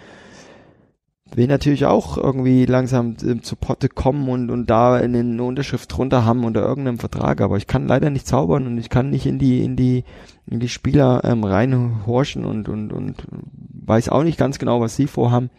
will 1.36 1.46
natürlich 1.46 1.86
auch 1.86 2.16
irgendwie 2.16 2.66
langsam 2.66 3.16
äh, 3.24 3.40
zu 3.40 3.56
Potte 3.56 3.88
kommen 3.88 4.28
und, 4.28 4.50
und 4.50 4.68
da 4.68 4.98
in 4.98 5.14
eine 5.14 5.42
Unterschrift 5.42 5.96
drunter 5.96 6.24
haben 6.24 6.44
unter 6.44 6.62
irgendeinem 6.62 6.98
Vertrag, 6.98 7.40
aber 7.40 7.56
ich 7.56 7.66
kann 7.66 7.86
leider 7.86 8.10
nicht 8.10 8.26
zaubern 8.26 8.66
und 8.66 8.78
ich 8.78 8.90
kann 8.90 9.10
nicht 9.10 9.26
in 9.26 9.38
die, 9.38 9.62
in 9.64 9.76
die, 9.76 10.04
in 10.46 10.60
die 10.60 10.68
Spieler 10.68 11.22
ähm, 11.24 11.44
reinhorchen 11.44 12.44
und, 12.44 12.68
und, 12.68 12.92
und 12.92 13.24
weiß 13.30 14.08
auch 14.08 14.24
nicht 14.24 14.38
ganz 14.38 14.58
genau, 14.58 14.80
was 14.80 14.96
sie 14.96 15.06
vorhaben. 15.06 15.50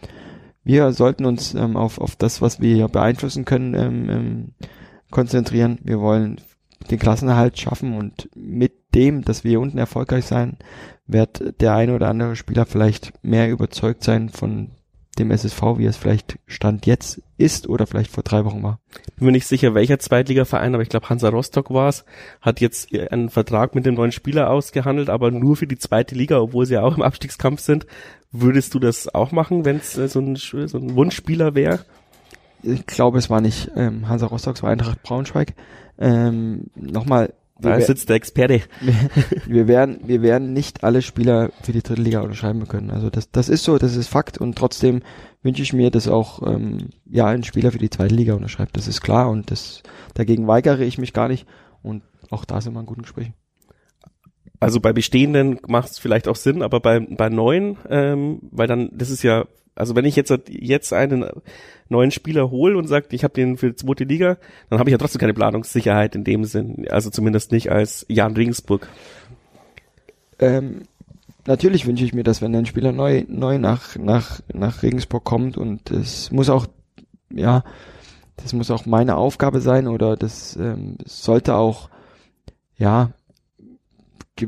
Wir 0.64 0.92
sollten 0.92 1.26
uns 1.26 1.54
ähm, 1.54 1.76
auf, 1.78 2.00
auf 2.00 2.16
das, 2.16 2.42
was 2.42 2.60
wir 2.60 2.76
hier 2.76 2.88
beeinflussen 2.88 3.46
können, 3.46 3.74
ähm, 3.74 4.10
ähm, 4.10 4.54
konzentrieren. 5.10 5.80
Wir 5.84 6.00
wollen 6.00 6.40
den 6.90 7.00
Klassenerhalt 7.00 7.60
schaffen 7.60 7.98
und 7.98 8.30
mit 8.36 8.94
dem, 8.96 9.24
dass 9.24 9.44
wir 9.44 9.60
unten 9.60 9.78
erfolgreich 9.78 10.26
sein, 10.26 10.58
wird 11.08 11.62
der 11.62 11.76
eine 11.76 11.96
oder 11.96 12.10
andere 12.10 12.36
Spieler 12.36 12.66
vielleicht 12.66 13.14
mehr 13.24 13.50
überzeugt 13.50 14.04
sein 14.04 14.30
von 14.30 14.72
dem 15.19 15.32
SSV, 15.32 15.62
wie 15.78 15.86
es 15.86 15.97
vielleicht 15.97 16.39
Stand 16.47 16.86
jetzt 16.86 17.21
ist 17.38 17.67
oder 17.67 17.86
vielleicht 17.86 18.12
vor 18.12 18.24
drei 18.24 18.45
Wochen 18.45 18.63
war. 18.63 18.80
Bin 19.17 19.26
mir 19.26 19.32
nicht 19.34 19.47
sicher, 19.47 19.74
welcher 19.74 20.00
Zweitligaverein, 20.00 20.74
aber 20.74 20.84
ich 20.84 20.89
glaube 20.89 21.10
Hansa 21.10 21.30
Rostock 21.30 21.69
war 21.71 21.89
es, 21.89 22.06
hat 22.39 22.62
jetzt 22.62 22.93
einen 23.12 23.30
Vertrag 23.30 23.76
mit 23.76 23.86
dem 23.86 23.95
neuen 23.95 24.12
Spieler 24.12 24.50
ausgehandelt, 24.50 25.10
aber 25.10 25.32
nur 25.32 25.58
für 25.58 25.67
die 25.67 25.78
zweite 25.78 26.15
Liga, 26.15 26.39
obwohl 26.39 26.65
sie 26.65 26.76
ja 26.76 26.82
auch 26.82 26.95
im 26.95 27.04
Abstiegskampf 27.04 27.60
sind. 27.60 27.86
Würdest 28.32 28.74
du 28.74 28.80
das 28.80 29.13
auch 29.13 29.34
machen, 29.34 29.65
wenn 29.65 29.78
es 29.78 29.97
äh, 29.97 30.08
so, 30.08 30.21
ein, 30.21 30.38
so 30.38 30.78
ein 30.78 30.95
Wunschspieler 30.95 31.54
wäre? 31.54 31.80
Ich 32.63 32.86
glaube, 32.86 33.17
es 33.17 33.30
war 33.30 33.41
nicht 33.41 33.71
ähm, 33.76 34.08
Hansa 34.08 34.28
Rostock, 34.28 34.56
es 34.56 34.63
war 34.63 34.69
Eintracht 34.69 35.04
Braunschweig. 35.04 35.54
Ähm, 36.00 36.67
Nochmal, 36.76 37.34
da 37.62 37.82
sitzt 37.82 38.10
der 38.10 38.15
Experte. 38.15 38.62
Wir, 38.80 38.93
wir, 39.45 39.67
werden, 39.67 40.02
wir 40.06 40.21
werden 40.21 40.54
nicht 40.54 40.84
alle 40.84 41.02
Spieler 41.02 41.52
für 41.62 41.71
die 41.71 41.82
dritte 41.82 42.02
Liga 42.02 42.21
unterschreiben 42.21 42.67
können. 42.67 42.91
Also 42.91 43.10
das, 43.10 43.32
das 43.32 43.50
ist 43.50 43.63
so, 43.63 43.78
das 43.78 43.95
ist 43.95 44.08
Fakt 44.08 44.38
und 44.38 44.58
trotzdem 44.58 45.02
wünsche 45.43 45.62
ich 45.62 45.74
mir, 45.74 45.91
dass 45.91 46.08
auch 46.08 46.45
ähm, 46.45 46.89
ja 47.06 47.28
ein 47.28 47.43
Spieler 47.43 47.71
für 47.71 47.80
die 47.80 47.89
zweite 47.89 48.15
Liga 48.15 48.34
unterschreibt. 48.34 48.76
Das 48.78 48.88
ist 48.88 49.02
klar 49.02 49.30
und 49.30 49.52
das 49.52 49.84
dagegen 50.13 50.47
weigere 50.47 50.82
ich 50.82 50.97
mich 50.97 51.13
gar 51.13 51.28
nicht 51.28 51.47
und 51.82 52.04
auch 52.30 52.45
da 52.45 52.62
sind 52.62 52.74
wir 52.74 52.80
in 52.80 52.86
guten 52.86 53.04
Gesprächen. 53.04 53.34
Also 54.60 54.80
bei 54.80 54.93
bestehenden 54.93 55.60
macht 55.67 55.89
es 55.89 56.00
vielleicht 56.00 56.28
auch 56.28 56.36
Sinn, 56.36 56.62
aber 56.62 56.80
bei, 56.80 57.00
bei 57.00 57.30
neuen, 57.30 57.78
ähm, 57.89 58.41
weil 58.52 58.67
dann, 58.67 58.91
das 58.93 59.10
ist 59.10 59.24
ja, 59.24 59.45
also 59.76 59.96
wenn 59.96 60.06
ich 60.06 60.16
jetzt 60.16 60.34
jetzt 60.48 60.94
einen 60.94 61.26
neuen 61.89 62.12
Spieler 62.12 62.52
hole 62.52 62.78
und 62.78 62.88
sagt, 62.88 63.14
ich 63.14 63.24
habe 63.24 63.34
den 63.34 63.58
für 63.58 63.70
die 63.70 63.76
zweite 63.76 64.04
Liga, 64.04 64.38
dann 64.70 64.80
habe 64.80 64.89
ich 64.89 64.91
ja 64.91 64.98
trotzdem 64.98 65.20
keine 65.20 65.34
Planungssicherheit 65.34 66.16
in 66.16 66.24
dem 66.24 66.45
Sinn. 66.45 66.86
Also 66.89 67.10
zumindest 67.10 67.52
nicht 67.52 67.72
als 67.72 68.06
Jan 68.10 68.36
Regensburg. 68.36 68.88
Ähm, 70.39 70.84
natürlich 71.45 71.86
wünsche 71.86 72.06
ich 72.06 72.14
mir 72.14 72.24
das, 72.24 72.41
wenn 72.41 72.56
ein 72.56 72.66
Spieler 72.66 72.91
neu, 72.91 73.24
neu 73.28 73.60
nach, 73.60 73.95
nach, 73.95 74.41
nach 74.54 74.84
Regensburg 74.84 75.24
kommt 75.24 75.58
und 75.58 75.91
es 75.91 76.32
muss 76.32 76.50
auch, 76.50 76.68
ja, 77.30 77.64
das 78.38 78.54
muss 78.54 78.72
auch 78.72 78.86
meine 78.86 79.16
Aufgabe 79.18 79.62
sein 79.62 79.88
oder 79.88 80.16
das 80.16 80.56
ähm, 80.56 80.98
sollte 81.06 81.56
auch, 81.56 81.89
ja, 82.78 83.12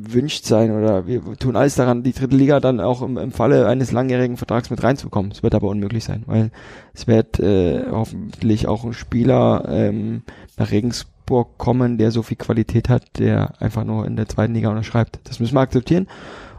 gewünscht 0.02 0.46
sein 0.46 0.72
oder 0.72 1.08
wir 1.08 1.22
tun 1.38 1.56
alles 1.56 1.76
daran, 1.76 2.04
die 2.04 2.14
dritte 2.14 2.36
Liga 2.36 2.60
dann 2.60 2.80
auch 2.80 3.02
im, 3.02 3.18
im 3.18 3.32
Falle 3.32 3.68
eines 3.68 3.92
langjährigen 3.92 4.38
Vertrags 4.38 4.70
mit 4.70 4.84
reinzukommen. 4.84 5.32
Es 5.32 5.44
wird 5.44 5.56
aber 5.56 5.68
unmöglich 5.70 6.04
sein, 6.04 6.24
weil 6.26 6.52
es 6.94 7.08
wird 7.08 7.40
äh, 7.40 7.86
hoffentlich 7.92 8.68
auch 8.68 8.84
ein 8.84 8.94
Spieler 8.94 9.66
ähm, 9.70 10.24
nach 10.58 10.72
Regensburg 10.72 11.58
kommen, 11.58 11.98
der 11.98 12.12
so 12.12 12.24
viel 12.24 12.38
Qualität 12.38 12.90
hat, 12.90 13.20
der 13.20 13.54
einfach 13.62 13.84
nur 13.84 14.06
in 14.06 14.16
der 14.16 14.28
zweiten 14.28 14.54
Liga 14.54 14.70
unterschreibt. 14.70 15.20
Das 15.24 15.40
müssen 15.40 15.56
wir 15.56 15.62
akzeptieren 15.62 16.08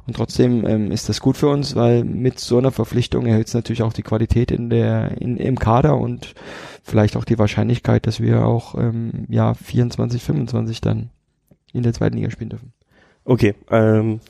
Und 0.07 0.17
trotzdem 0.17 0.67
ähm, 0.67 0.91
ist 0.91 1.09
das 1.09 1.21
gut 1.21 1.37
für 1.37 1.49
uns, 1.49 1.77
weil 1.77 2.05
mit 2.05 2.39
so 2.39 2.59
einer 2.59 2.73
Verpflichtung 2.73 3.27
erhöht 3.27 3.49
es 3.49 3.55
natürlich 3.55 3.83
auch 3.83 3.93
die 3.93 4.03
Qualität 4.03 4.51
in 4.51 4.71
der 4.71 5.21
in, 5.21 5.37
im 5.37 5.59
Kader 5.59 5.97
und 5.97 6.35
vielleicht 6.83 7.17
auch 7.17 7.25
die 7.25 7.39
Wahrscheinlichkeit, 7.39 8.07
dass 8.07 8.21
wir 8.21 8.47
auch 8.47 8.75
ähm, 8.77 9.27
ja 9.29 9.55
24, 9.55 10.23
25 10.23 10.81
dann 10.81 11.11
in 11.73 11.83
der 11.83 11.93
zweiten 11.93 12.17
Liga 12.17 12.31
spielen 12.31 12.51
dürfen. 12.51 12.73
Okay, 13.25 13.55
ähm, 13.71 14.21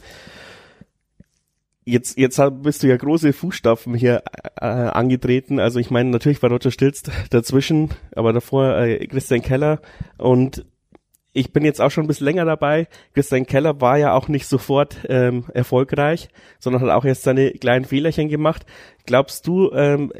jetzt 1.84 2.16
jetzt 2.16 2.40
bist 2.62 2.82
du 2.82 2.86
ja 2.86 2.96
große 2.96 3.32
Fußstapfen 3.32 3.94
hier 3.94 4.22
äh, 4.60 4.64
angetreten. 4.64 5.58
Also 5.58 5.80
ich 5.80 5.90
meine, 5.90 6.10
natürlich 6.10 6.42
war 6.42 6.50
Roger 6.50 6.70
Stilz 6.70 7.02
dazwischen, 7.30 7.90
aber 8.14 8.32
davor 8.32 8.76
äh, 8.78 9.06
Christian 9.06 9.42
Keller 9.42 9.80
und 10.16 10.64
ich 11.36 11.52
bin 11.52 11.64
jetzt 11.64 11.80
auch 11.80 11.90
schon 11.90 12.04
ein 12.04 12.06
bisschen 12.06 12.26
länger 12.26 12.44
dabei. 12.44 12.86
Christian 13.12 13.44
Keller 13.44 13.80
war 13.80 13.98
ja 13.98 14.12
auch 14.14 14.28
nicht 14.28 14.46
sofort 14.46 14.98
ähm, 15.08 15.46
erfolgreich, 15.52 16.28
sondern 16.60 16.82
hat 16.82 16.90
auch 16.90 17.04
erst 17.04 17.24
seine 17.24 17.50
kleinen 17.50 17.84
Fehlerchen 17.84 18.28
gemacht. 18.28 18.64
Glaubst 19.04 19.46
du, 19.48 19.72
ähm, 19.72 20.12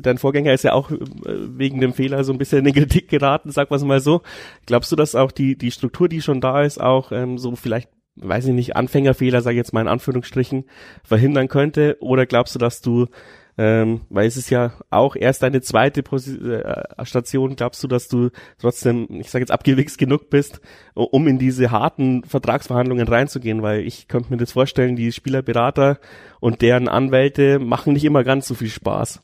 dein 0.00 0.18
Vorgänger 0.18 0.52
ist 0.52 0.64
ja 0.64 0.72
auch 0.72 0.90
äh, 0.90 0.98
wegen 1.24 1.80
dem 1.80 1.92
Fehler 1.92 2.24
so 2.24 2.32
ein 2.32 2.38
bisschen 2.38 2.58
in 2.58 2.64
den 2.64 2.74
Kritik 2.74 3.08
geraten, 3.08 3.50
sag 3.50 3.70
wir 3.70 3.78
mal 3.84 4.00
so. 4.00 4.22
Glaubst 4.66 4.92
du, 4.92 4.96
dass 4.96 5.14
auch 5.14 5.32
die, 5.32 5.56
die 5.56 5.70
Struktur, 5.70 6.08
die 6.08 6.22
schon 6.22 6.40
da 6.40 6.62
ist, 6.62 6.80
auch 6.80 7.12
ähm, 7.12 7.38
so 7.38 7.56
vielleicht, 7.56 7.90
weiß 8.16 8.46
ich 8.46 8.52
nicht, 8.52 8.76
Anfängerfehler, 8.76 9.42
sage 9.42 9.54
ich 9.54 9.58
jetzt 9.58 9.72
mal 9.72 9.82
in 9.82 9.88
Anführungsstrichen, 9.88 10.64
verhindern 11.02 11.48
könnte? 11.48 11.96
Oder 12.00 12.26
glaubst 12.26 12.54
du, 12.54 12.58
dass 12.58 12.80
du 12.80 13.06
ähm, 13.56 14.00
weil 14.08 14.26
es 14.26 14.36
ist 14.36 14.50
ja 14.50 14.72
auch 14.90 15.14
erst 15.14 15.42
deine 15.42 15.60
zweite 15.60 16.02
Posi 16.02 16.36
äh, 16.36 17.04
Station. 17.04 17.54
Glaubst 17.54 17.82
du, 17.84 17.88
dass 17.88 18.08
du 18.08 18.30
trotzdem, 18.58 19.06
ich 19.10 19.30
sage 19.30 19.42
jetzt 19.42 19.52
abgewichst 19.52 19.96
genug 19.98 20.28
bist, 20.28 20.60
um 20.94 21.28
in 21.28 21.38
diese 21.38 21.70
harten 21.70 22.24
Vertragsverhandlungen 22.24 23.06
reinzugehen? 23.06 23.62
Weil 23.62 23.80
ich 23.80 24.08
könnte 24.08 24.30
mir 24.30 24.38
das 24.38 24.52
vorstellen, 24.52 24.96
die 24.96 25.12
Spielerberater 25.12 25.98
und 26.40 26.62
deren 26.62 26.88
Anwälte 26.88 27.58
machen 27.60 27.92
nicht 27.92 28.04
immer 28.04 28.24
ganz 28.24 28.48
so 28.48 28.54
viel 28.54 28.70
Spaß. 28.70 29.22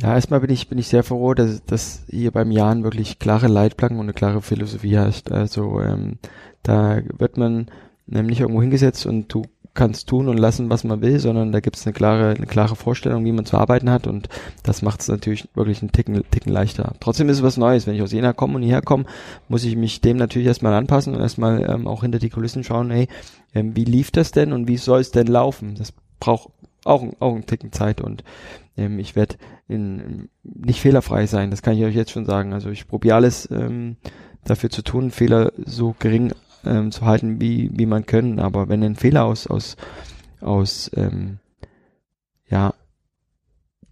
Ja, 0.00 0.14
erstmal 0.14 0.40
bin 0.40 0.50
ich, 0.50 0.68
bin 0.68 0.78
ich 0.78 0.88
sehr 0.88 1.02
froh, 1.02 1.34
dass, 1.34 1.64
dass 1.66 2.04
hier 2.08 2.30
beim 2.30 2.50
Jahren 2.50 2.82
wirklich 2.82 3.18
klare 3.18 3.48
Leitplanken 3.48 3.98
und 3.98 4.06
eine 4.06 4.14
klare 4.14 4.40
Philosophie 4.40 4.96
hast. 4.98 5.30
Also 5.30 5.80
ähm, 5.80 6.18
da 6.62 7.00
wird 7.18 7.36
man 7.36 7.66
nämlich 8.06 8.40
irgendwo 8.40 8.62
hingesetzt 8.62 9.04
und 9.04 9.32
du 9.32 9.42
kannst 9.74 10.08
tun 10.08 10.28
und 10.28 10.36
lassen, 10.36 10.68
was 10.70 10.84
man 10.84 11.00
will, 11.00 11.18
sondern 11.18 11.52
da 11.52 11.60
gibt 11.60 11.76
es 11.76 11.86
eine 11.86 11.94
klare, 11.94 12.34
eine 12.34 12.46
klare 12.46 12.76
Vorstellung, 12.76 13.24
wie 13.24 13.32
man 13.32 13.46
zu 13.46 13.56
arbeiten 13.56 13.90
hat 13.90 14.06
und 14.06 14.28
das 14.62 14.82
macht 14.82 15.00
es 15.00 15.08
natürlich 15.08 15.48
wirklich 15.54 15.80
einen 15.80 15.92
Ticken, 15.92 16.22
Ticken 16.30 16.52
leichter. 16.52 16.94
Trotzdem 17.00 17.28
ist 17.30 17.38
es 17.38 17.42
was 17.42 17.56
Neues. 17.56 17.86
Wenn 17.86 17.94
ich 17.94 18.02
aus 18.02 18.12
Jena 18.12 18.34
komme 18.34 18.56
und 18.56 18.62
hierher 18.62 18.82
komme, 18.82 19.06
muss 19.48 19.64
ich 19.64 19.76
mich 19.76 20.00
dem 20.02 20.18
natürlich 20.18 20.48
erstmal 20.48 20.74
anpassen 20.74 21.14
und 21.14 21.20
erstmal 21.20 21.68
ähm, 21.70 21.86
auch 21.86 22.02
hinter 22.02 22.18
die 22.18 22.30
Kulissen 22.30 22.64
schauen, 22.64 22.90
hey, 22.90 23.08
ähm, 23.54 23.74
wie 23.74 23.84
lief 23.84 24.10
das 24.10 24.30
denn 24.30 24.52
und 24.52 24.68
wie 24.68 24.76
soll 24.76 25.00
es 25.00 25.10
denn 25.10 25.26
laufen? 25.26 25.74
Das 25.76 25.92
braucht 26.20 26.50
auch, 26.84 27.06
auch 27.20 27.34
einen 27.34 27.46
Ticken 27.46 27.72
Zeit 27.72 28.00
und 28.00 28.24
ähm, 28.76 28.98
ich 28.98 29.16
werde 29.16 29.36
nicht 29.68 30.80
fehlerfrei 30.80 31.26
sein, 31.26 31.50
das 31.50 31.62
kann 31.62 31.76
ich 31.76 31.84
euch 31.84 31.94
jetzt 31.94 32.10
schon 32.10 32.26
sagen. 32.26 32.52
Also 32.52 32.70
ich 32.70 32.86
probiere 32.86 33.16
alles 33.16 33.50
ähm, 33.50 33.96
dafür 34.44 34.70
zu 34.70 34.82
tun, 34.82 35.10
Fehler 35.10 35.52
so 35.56 35.94
gering 35.98 36.32
ähm, 36.64 36.90
zu 36.90 37.04
halten, 37.04 37.40
wie, 37.40 37.70
wie 37.72 37.86
man 37.86 38.06
können. 38.06 38.38
Aber 38.38 38.68
wenn 38.68 38.82
ein 38.82 38.96
Fehler 38.96 39.24
aus, 39.24 39.46
aus, 39.46 39.76
aus 40.40 40.90
ähm, 40.94 41.38
ja, 42.48 42.74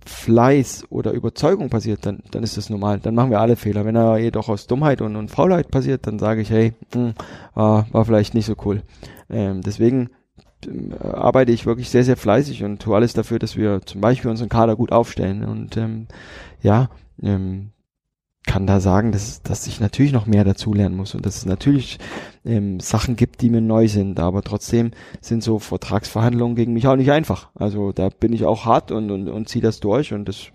Fleiß 0.07 0.87
oder 0.91 1.13
Überzeugung 1.13 1.69
passiert, 1.69 2.07
dann, 2.07 2.23
dann 2.31 2.43
ist 2.43 2.57
das 2.57 2.71
normal. 2.71 3.01
Dann 3.01 3.15
machen 3.15 3.31
wir 3.31 3.41
alle 3.41 3.57
Fehler. 3.57 3.85
Wenn 3.85 3.97
er 3.97 4.19
jedoch 4.19 4.49
aus 4.49 4.67
Dummheit 4.67 5.03
und, 5.03 5.17
und 5.17 5.31
Faulheit 5.31 5.71
passiert, 5.71 6.07
dann 6.07 6.19
sage 6.19 6.41
ich, 6.41 6.51
hey, 6.51 6.75
mh, 6.95 7.01
hm, 7.01 7.15
war, 7.55 7.87
war 7.93 8.05
vielleicht 8.05 8.35
nicht 8.35 8.47
so 8.47 8.55
cool. 8.65 8.83
Ähm, 9.29 9.63
deswegen 9.63 10.11
arbeite 11.01 11.53
ich 11.53 11.67
wirklich 11.67 11.91
sehr, 11.91 12.05
sehr 12.05 12.17
fleißig 12.17 12.65
und 12.65 12.81
tue 12.81 12.95
alles 12.95 13.13
dafür, 13.13 13.39
dass 13.39 13.57
wir 13.57 13.81
zum 13.83 14.01
Beispiel 14.01 14.31
unseren 14.31 14.49
Kader 14.49 14.77
gut 14.77 14.93
aufstellen. 14.93 15.45
Und 15.45 15.77
ähm, 15.77 16.07
ja, 16.63 16.91
ähm, 17.23 17.71
kann 18.47 18.67
da 18.67 18.81
sagen, 18.81 19.13
dass, 19.13 19.43
dass 19.43 19.67
ich 19.67 19.81
natürlich 19.81 20.13
noch 20.13 20.27
mehr 20.27 20.45
dazulernen 20.45 20.97
muss 20.97 21.15
und 21.15 21.27
dass 21.27 21.37
es 21.37 21.47
natürlich 21.47 21.99
ähm, 22.45 22.81
Sachen 22.81 23.17
gibt, 23.17 23.43
die 23.43 23.51
mir 23.51 23.61
neu 23.61 23.87
sind. 23.87 24.19
Aber 24.19 24.43
trotzdem 24.43 24.93
sind 25.21 25.43
so 25.43 25.59
Vertragsverhandlungen 25.59 26.57
gegen 26.57 26.73
mich 26.73 26.87
auch 26.87 26.97
nicht 26.97 27.13
einfach. 27.13 27.51
Also 27.55 27.93
da 27.93 28.09
bin 28.09 28.33
ich 28.33 28.45
auch 28.45 28.65
hart 28.65 28.93
und, 28.93 29.11
und, 29.11 29.29
und 29.29 29.49
ziehe 29.49 29.63
das 29.63 29.81
durch 29.81 30.13
und 30.13 30.27
das 30.29 30.51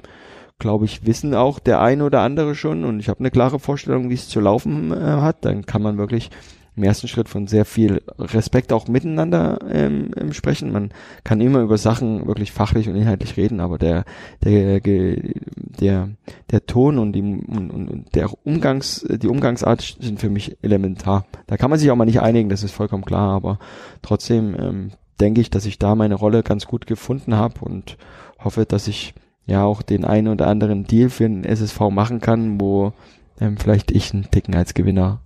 glaube 0.58 0.86
ich, 0.86 1.06
wissen 1.06 1.36
auch 1.36 1.60
der 1.60 1.82
eine 1.82 2.06
oder 2.06 2.22
andere 2.22 2.56
schon 2.56 2.86
und 2.86 3.00
ich 3.00 3.10
habe 3.10 3.20
eine 3.20 3.32
klare 3.32 3.60
Vorstellung, 3.60 4.10
wie 4.10 4.14
es 4.14 4.30
zu 4.30 4.40
laufen 4.40 4.92
äh, 4.92 4.96
hat, 4.96 5.44
dann 5.44 5.66
kann 5.66 5.82
man 5.82 5.98
wirklich 5.98 6.32
im 6.76 6.84
ersten 6.84 7.08
Schritt 7.08 7.30
von 7.30 7.48
sehr 7.48 7.66
viel 7.66 8.02
Respekt 8.20 8.74
auch 8.74 8.88
miteinander 8.88 9.60
ähm, 9.70 10.12
sprechen. 10.32 10.72
Man 10.72 10.92
kann 11.24 11.40
immer 11.40 11.62
über 11.62 11.78
Sachen 11.78 12.28
wirklich 12.28 12.52
fachlich 12.52 12.90
und 12.90 12.96
inhaltlich 12.96 13.38
reden, 13.38 13.60
aber 13.60 13.78
der 13.78 14.04
der 14.44 14.82
der 14.82 16.10
der 16.52 16.66
Ton 16.66 16.98
und 16.98 17.14
die 17.14 17.22
und, 17.22 17.72
und 17.72 18.16
der 18.16 18.30
Umgangs 18.46 19.06
die 19.10 19.28
Umgangsart 19.28 19.98
sind 20.00 20.20
für 20.20 20.30
mich 20.30 20.58
elementar. 20.62 21.26
Da 21.48 21.58
kann 21.58 21.70
man 21.70 21.80
sich 21.80 21.90
auch 21.92 21.96
mal 21.96 22.06
nicht 22.06 22.22
einigen, 22.22 22.50
das 22.50 22.64
ist 22.64 22.72
vollkommen 22.72 23.06
klar, 23.06 23.34
aber 23.34 23.60
trotzdem 24.02 24.56
ähm, 24.60 24.92
denke 25.20 25.42
ich, 25.42 25.50
dass 25.50 25.66
ich 25.66 25.80
da 25.80 25.96
meine 25.96 26.16
Rolle 26.16 26.44
ganz 26.44 26.66
gut 26.66 26.88
gefunden 26.88 27.36
habe 27.36 27.62
und 27.62 27.98
hoffe, 28.44 28.66
dass 28.66 28.88
ich 28.88 29.14
ja 29.46 29.64
auch 29.64 29.82
den 29.82 30.04
einen 30.04 30.28
oder 30.28 30.48
anderen 30.48 30.86
Deal 30.86 31.10
für 31.10 31.24
den 31.24 31.46
SSV 31.46 31.80
machen 31.92 32.20
kann, 32.20 32.60
wo 32.60 32.94
ähm, 33.40 33.58
vielleicht 33.58 33.92
ich 33.92 34.14
einen 34.14 34.30
Ticken 34.30 34.56
als 34.56 34.74
Gewinner 34.74 35.22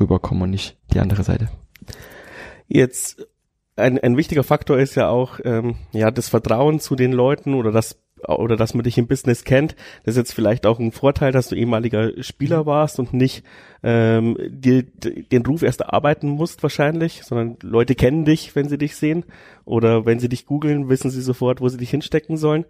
rüberkommen 0.00 0.44
und 0.44 0.50
nicht 0.50 0.76
die 0.92 1.00
andere 1.00 1.22
Seite. 1.22 1.48
Jetzt 2.66 3.26
ein, 3.76 3.98
ein 3.98 4.16
wichtiger 4.16 4.44
Faktor 4.44 4.78
ist 4.78 4.94
ja 4.94 5.08
auch 5.08 5.40
ähm, 5.44 5.76
ja 5.92 6.10
das 6.10 6.28
Vertrauen 6.28 6.80
zu 6.80 6.96
den 6.96 7.12
Leuten 7.12 7.54
oder 7.54 7.72
das 7.72 7.98
oder 8.26 8.56
dass 8.56 8.74
man 8.74 8.82
dich 8.82 8.98
im 8.98 9.06
Business 9.06 9.44
kennt. 9.44 9.76
Das 10.04 10.14
ist 10.14 10.18
jetzt 10.18 10.34
vielleicht 10.34 10.66
auch 10.66 10.80
ein 10.80 10.92
Vorteil, 10.92 11.30
dass 11.30 11.48
du 11.48 11.54
ehemaliger 11.54 12.20
Spieler 12.22 12.66
warst 12.66 12.98
und 12.98 13.14
nicht 13.14 13.44
ähm, 13.82 14.36
dir 14.48 14.82
den 14.82 15.46
Ruf 15.46 15.62
erst 15.62 15.82
erarbeiten 15.82 16.28
musst 16.28 16.62
wahrscheinlich, 16.62 17.22
sondern 17.22 17.56
Leute 17.62 17.94
kennen 17.94 18.24
dich, 18.24 18.56
wenn 18.56 18.68
sie 18.68 18.78
dich 18.78 18.96
sehen 18.96 19.24
oder 19.64 20.04
wenn 20.04 20.18
sie 20.18 20.28
dich 20.28 20.46
googeln, 20.46 20.88
wissen 20.88 21.10
sie 21.10 21.22
sofort, 21.22 21.60
wo 21.60 21.68
sie 21.68 21.78
dich 21.78 21.90
hinstecken 21.90 22.36
sollen. 22.36 22.64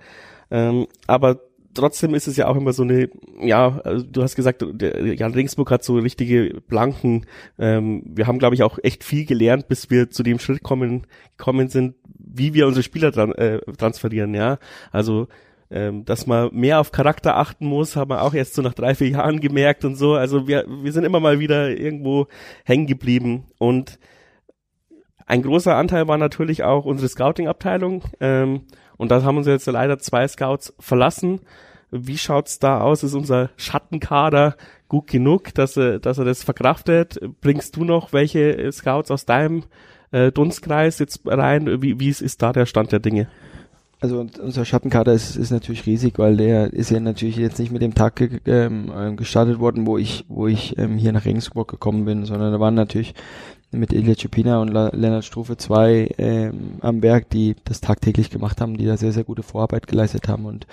Ähm, 0.50 0.86
aber 1.06 1.40
trotzdem 1.74 2.14
ist 2.14 2.26
es 2.28 2.36
ja 2.36 2.48
auch 2.48 2.56
immer 2.56 2.72
so 2.72 2.82
eine, 2.82 3.08
ja, 3.40 3.80
also 3.84 4.04
du 4.04 4.22
hast 4.22 4.36
gesagt, 4.36 4.64
der 4.68 5.14
Jan 5.14 5.34
Ringsburg 5.34 5.70
hat 5.70 5.84
so 5.84 5.96
richtige 5.96 6.60
Blanken. 6.66 7.26
Ähm, 7.58 8.02
wir 8.06 8.26
haben, 8.26 8.38
glaube 8.38 8.54
ich, 8.54 8.62
auch 8.62 8.78
echt 8.82 9.04
viel 9.04 9.24
gelernt, 9.26 9.68
bis 9.68 9.90
wir 9.90 10.10
zu 10.10 10.22
dem 10.22 10.38
Schritt 10.38 10.62
kommen, 10.62 11.06
kommen 11.36 11.68
sind, 11.68 11.94
wie 12.18 12.54
wir 12.54 12.66
unsere 12.66 12.82
Spieler 12.82 13.10
dran, 13.10 13.32
äh, 13.32 13.60
transferieren, 13.76 14.34
ja. 14.34 14.58
Also 14.92 15.28
ähm, 15.70 16.04
dass 16.04 16.26
man 16.26 16.48
mehr 16.54 16.80
auf 16.80 16.92
Charakter 16.92 17.36
achten 17.36 17.66
muss, 17.66 17.96
haben 17.96 18.10
wir 18.10 18.22
auch 18.22 18.34
erst 18.34 18.54
so 18.54 18.62
nach 18.62 18.74
drei, 18.74 18.94
vier 18.94 19.08
Jahren 19.08 19.40
gemerkt 19.40 19.84
und 19.84 19.96
so. 19.96 20.14
Also 20.14 20.48
wir, 20.48 20.64
wir 20.66 20.92
sind 20.92 21.04
immer 21.04 21.20
mal 21.20 21.40
wieder 21.40 21.70
irgendwo 21.70 22.26
hängen 22.64 22.86
geblieben 22.86 23.44
und 23.58 23.98
ein 25.26 25.42
großer 25.42 25.76
Anteil 25.76 26.08
war 26.08 26.16
natürlich 26.16 26.62
auch 26.62 26.86
unsere 26.86 27.08
Scouting-Abteilung. 27.08 28.02
Ähm, 28.18 28.62
und 28.98 29.10
da 29.10 29.22
haben 29.22 29.38
uns 29.38 29.46
jetzt 29.46 29.66
leider 29.66 29.98
zwei 29.98 30.28
Scouts 30.28 30.74
verlassen. 30.78 31.40
Wie 31.90 32.18
schaut's 32.18 32.58
da 32.58 32.82
aus? 32.82 33.02
Ist 33.02 33.14
unser 33.14 33.48
Schattenkader 33.56 34.56
gut 34.88 35.06
genug, 35.06 35.54
dass 35.54 35.76
er, 35.78 35.98
dass 35.98 36.18
er 36.18 36.26
das 36.26 36.42
verkraftet? 36.42 37.18
Bringst 37.40 37.76
du 37.76 37.84
noch 37.84 38.12
welche 38.12 38.70
Scouts 38.72 39.10
aus 39.10 39.24
deinem 39.24 39.62
äh, 40.10 40.30
Dunstkreis 40.30 40.98
jetzt 40.98 41.22
rein? 41.24 41.80
Wie, 41.80 41.98
wie 41.98 42.10
ist 42.10 42.42
da 42.42 42.52
der 42.52 42.66
Stand 42.66 42.92
der 42.92 43.00
Dinge? 43.00 43.28
Also 44.00 44.24
unser 44.40 44.64
Schattenkader 44.64 45.12
ist, 45.12 45.34
ist 45.34 45.50
natürlich 45.50 45.86
riesig, 45.86 46.18
weil 46.18 46.36
der 46.36 46.72
ist 46.72 46.90
ja 46.90 47.00
natürlich 47.00 47.36
jetzt 47.36 47.58
nicht 47.58 47.72
mit 47.72 47.82
dem 47.82 47.94
Tag 47.94 48.22
ähm, 48.46 49.16
gestartet 49.16 49.58
worden, 49.58 49.86
wo 49.86 49.98
ich, 49.98 50.24
wo 50.28 50.46
ich 50.46 50.78
ähm, 50.78 50.98
hier 50.98 51.12
nach 51.12 51.24
Regensburg 51.24 51.68
gekommen 51.68 52.04
bin, 52.04 52.24
sondern 52.24 52.52
da 52.52 52.60
waren 52.60 52.74
natürlich 52.74 53.14
mit 53.70 53.92
Ilya 53.92 54.14
Cepina 54.14 54.60
und 54.60 54.68
La 54.68 54.88
Lennart 54.94 55.24
Strufe 55.24 55.56
zwei 55.58 56.08
ähm, 56.16 56.78
am 56.80 57.02
Werk, 57.02 57.28
die 57.28 57.54
das 57.64 57.80
tagtäglich 57.80 58.30
gemacht 58.30 58.60
haben, 58.60 58.78
die 58.78 58.86
da 58.86 58.96
sehr, 58.96 59.12
sehr 59.12 59.24
gute 59.24 59.42
Vorarbeit 59.42 59.86
geleistet 59.86 60.26
haben. 60.28 60.46
Und 60.46 60.66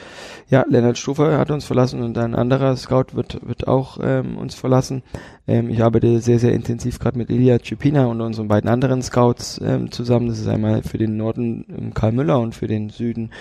ja, 0.49 0.65
Lennart 0.69 0.97
Strufe 0.97 1.37
hat 1.37 1.51
uns 1.51 1.65
verlassen 1.65 2.01
und 2.01 2.17
ein 2.17 2.35
anderer 2.35 2.75
Scout 2.77 3.13
wird, 3.13 3.45
wird 3.45 3.67
auch 3.67 3.99
ähm, 4.01 4.37
uns 4.37 4.55
verlassen. 4.55 5.03
Ähm, 5.45 5.69
ich 5.69 5.83
arbeite 5.83 6.21
sehr, 6.21 6.39
sehr 6.39 6.53
intensiv 6.53 6.99
gerade 6.99 7.17
mit 7.17 7.29
Ilya 7.29 7.59
Cepina 7.59 8.05
und 8.05 8.21
unseren 8.21 8.47
beiden 8.47 8.69
anderen 8.69 9.01
Scouts 9.01 9.59
ähm, 9.63 9.91
zusammen. 9.91 10.27
Das 10.27 10.39
ist 10.39 10.47
einmal 10.47 10.81
für 10.83 10.97
den 10.97 11.17
Norden 11.17 11.65
ähm, 11.69 11.93
Karl 11.93 12.13
Müller 12.13 12.39
und 12.39 12.55
für 12.55 12.67
den 12.67 12.89
Süden 12.89 13.31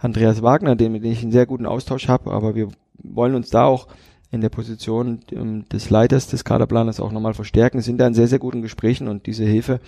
Andreas 0.00 0.42
Wagner, 0.42 0.74
den, 0.74 0.90
mit 0.90 1.04
dem 1.04 1.12
ich 1.12 1.22
einen 1.22 1.32
sehr 1.32 1.46
guten 1.46 1.66
Austausch 1.66 2.08
habe, 2.08 2.32
aber 2.32 2.56
wir 2.56 2.68
wollen 3.02 3.34
uns 3.34 3.50
da 3.50 3.64
auch 3.64 3.86
in 4.34 4.40
der 4.40 4.48
Position 4.48 5.20
ähm, 5.32 5.64
des 5.70 5.90
Leiters 5.90 6.26
des 6.26 6.44
Kaderplaners 6.44 7.00
auch 7.00 7.12
nochmal 7.12 7.34
verstärken, 7.34 7.80
sind 7.80 7.98
da 7.98 8.06
in 8.06 8.14
sehr, 8.14 8.28
sehr 8.28 8.38
guten 8.38 8.62
Gesprächen 8.62 9.08
und 9.08 9.26
diese 9.26 9.44
Hilfe 9.44 9.80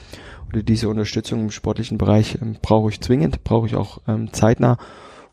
oder 0.49 0.62
diese 0.62 0.88
Unterstützung 0.88 1.40
im 1.40 1.51
sportlichen 1.51 1.99
Bereich 1.99 2.38
ähm, 2.40 2.57
brauche 2.62 2.90
ich 2.90 3.01
zwingend, 3.01 3.44
brauche 3.44 3.66
ich 3.66 3.74
auch 3.74 4.01
ähm, 4.07 4.32
zeitnah, 4.32 4.78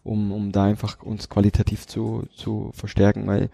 um, 0.04 0.32
um 0.32 0.52
da 0.52 0.64
einfach 0.66 1.02
uns 1.04 1.30
qualitativ 1.30 1.88
zu, 1.88 2.24
zu 2.36 2.72
verstärken, 2.74 3.28
weil 3.28 3.50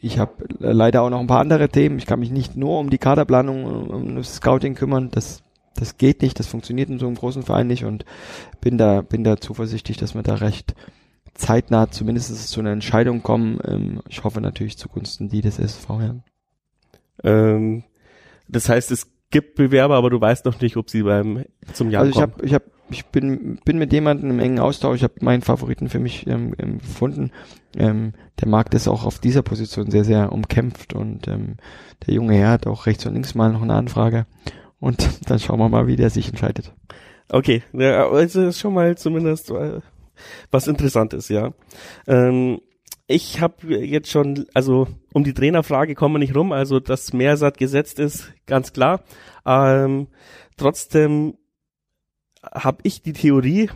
ich 0.00 0.18
habe 0.18 0.32
leider 0.58 1.02
auch 1.02 1.10
noch 1.10 1.20
ein 1.20 1.26
paar 1.28 1.40
andere 1.40 1.68
Themen. 1.68 1.98
Ich 1.98 2.06
kann 2.06 2.18
mich 2.18 2.30
nicht 2.30 2.56
nur 2.56 2.80
um 2.80 2.90
die 2.90 2.98
Kaderplanung, 2.98 3.88
um 3.88 4.16
das 4.16 4.36
Scouting 4.36 4.74
kümmern, 4.74 5.10
das 5.12 5.42
das 5.74 5.96
geht 5.96 6.22
nicht, 6.22 6.38
das 6.38 6.46
funktioniert 6.46 6.90
in 6.90 6.98
so 6.98 7.06
einem 7.06 7.16
großen 7.16 7.42
Verein 7.42 7.66
nicht 7.66 7.84
und 7.84 8.04
bin 8.60 8.78
da, 8.78 9.00
bin 9.00 9.24
da 9.24 9.38
zuversichtlich, 9.38 9.96
dass 9.96 10.14
wir 10.14 10.22
da 10.22 10.34
recht 10.34 10.74
zeitnah 11.34 11.90
zumindest 11.90 12.48
zu 12.48 12.60
einer 12.60 12.72
Entscheidung 12.72 13.22
kommen. 13.22 13.58
Ähm, 13.64 14.02
ich 14.08 14.24
hoffe 14.24 14.40
natürlich 14.40 14.78
zugunsten 14.78 15.28
die 15.28 15.40
des 15.40 15.58
SV 15.58 16.00
Herren. 16.00 16.24
Ähm, 17.24 17.84
das 18.48 18.68
heißt, 18.68 18.90
es 18.90 19.10
gibt 19.30 19.54
Bewerber, 19.54 19.96
aber 19.96 20.10
du 20.10 20.20
weißt 20.20 20.44
noch 20.44 20.60
nicht, 20.60 20.76
ob 20.76 20.90
sie 20.90 21.02
beim 21.02 21.44
zum 21.72 21.90
Jahr 21.90 22.02
also 22.02 22.12
kommen. 22.12 22.32
Also 22.34 22.44
ich 22.44 22.54
habe, 22.54 22.66
ich 22.66 22.72
ich 22.92 23.06
bin, 23.06 23.58
bin 23.64 23.78
mit 23.78 23.92
jemandem 23.92 24.30
im 24.30 24.38
engen 24.38 24.58
Austausch. 24.58 24.96
Ich 24.96 25.02
habe 25.02 25.14
meinen 25.20 25.42
Favoriten 25.42 25.88
für 25.88 25.98
mich 25.98 26.26
ähm, 26.26 26.54
ähm, 26.58 26.78
gefunden. 26.78 27.32
Ähm, 27.76 28.12
der 28.40 28.48
Markt 28.48 28.74
ist 28.74 28.88
auch 28.88 29.04
auf 29.04 29.18
dieser 29.18 29.42
Position 29.42 29.90
sehr, 29.90 30.04
sehr 30.04 30.32
umkämpft 30.32 30.92
und 30.92 31.26
ähm, 31.28 31.56
der 32.06 32.14
junge 32.14 32.34
Herr 32.34 32.50
hat 32.50 32.66
auch 32.66 32.86
rechts 32.86 33.06
und 33.06 33.14
links 33.14 33.34
mal 33.34 33.52
noch 33.52 33.62
eine 33.62 33.74
Anfrage. 33.74 34.26
Und 34.78 35.08
dann 35.28 35.38
schauen 35.38 35.58
wir 35.58 35.68
mal, 35.68 35.86
wie 35.86 35.96
der 35.96 36.10
sich 36.10 36.28
entscheidet. 36.28 36.72
Okay, 37.28 37.62
ja, 37.72 38.08
also 38.08 38.42
ist 38.42 38.60
schon 38.60 38.74
mal 38.74 38.96
zumindest 38.96 39.50
was 40.50 40.68
Interessantes, 40.68 41.28
ja. 41.28 41.52
Ähm, 42.06 42.60
ich 43.06 43.40
habe 43.40 43.76
jetzt 43.76 44.10
schon, 44.10 44.46
also 44.54 44.88
um 45.12 45.24
die 45.24 45.34
Trainerfrage 45.34 45.94
kommen 45.94 46.14
wir 46.14 46.18
nicht 46.18 46.36
rum, 46.36 46.52
also 46.52 46.80
dass 46.80 47.12
Mehrsat 47.12 47.58
gesetzt 47.58 47.98
ist, 47.98 48.32
ganz 48.46 48.72
klar. 48.72 49.02
Ähm, 49.44 50.08
trotzdem 50.56 51.34
habe 52.42 52.78
ich 52.84 53.02
die 53.02 53.12
Theorie, 53.12 53.70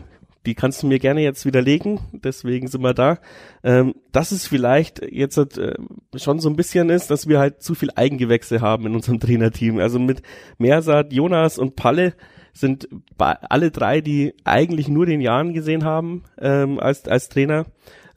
die 0.45 0.55
kannst 0.55 0.81
du 0.81 0.87
mir 0.87 0.97
gerne 0.97 1.21
jetzt 1.21 1.45
widerlegen, 1.45 1.99
deswegen 2.13 2.67
sind 2.67 2.81
wir 2.81 2.93
da, 2.93 3.19
ähm, 3.63 3.95
dass 4.13 4.31
es 4.31 4.47
vielleicht 4.47 5.05
jetzt 5.11 5.37
äh, 5.37 5.75
schon 6.15 6.39
so 6.39 6.49
ein 6.49 6.55
bisschen 6.55 6.89
ist, 6.89 7.11
dass 7.11 7.27
wir 7.27 7.37
halt 7.37 7.61
zu 7.61 7.75
viel 7.75 7.89
Eigengewächse 7.95 8.61
haben 8.61 8.85
in 8.85 8.95
unserem 8.95 9.19
Trainerteam. 9.19 9.79
Also 9.79 9.99
mit 9.99 10.21
Mersat, 10.57 11.11
Jonas 11.11 11.57
und 11.57 11.75
Palle 11.75 12.13
sind 12.57 12.87
alle 13.15 13.71
drei, 13.71 14.01
die 14.01 14.33
eigentlich 14.43 14.87
nur 14.87 15.05
den 15.05 15.21
Jahren 15.21 15.53
gesehen 15.53 15.83
haben 15.83 16.23
ähm, 16.39 16.79
als, 16.79 17.07
als 17.07 17.29
Trainer. 17.29 17.65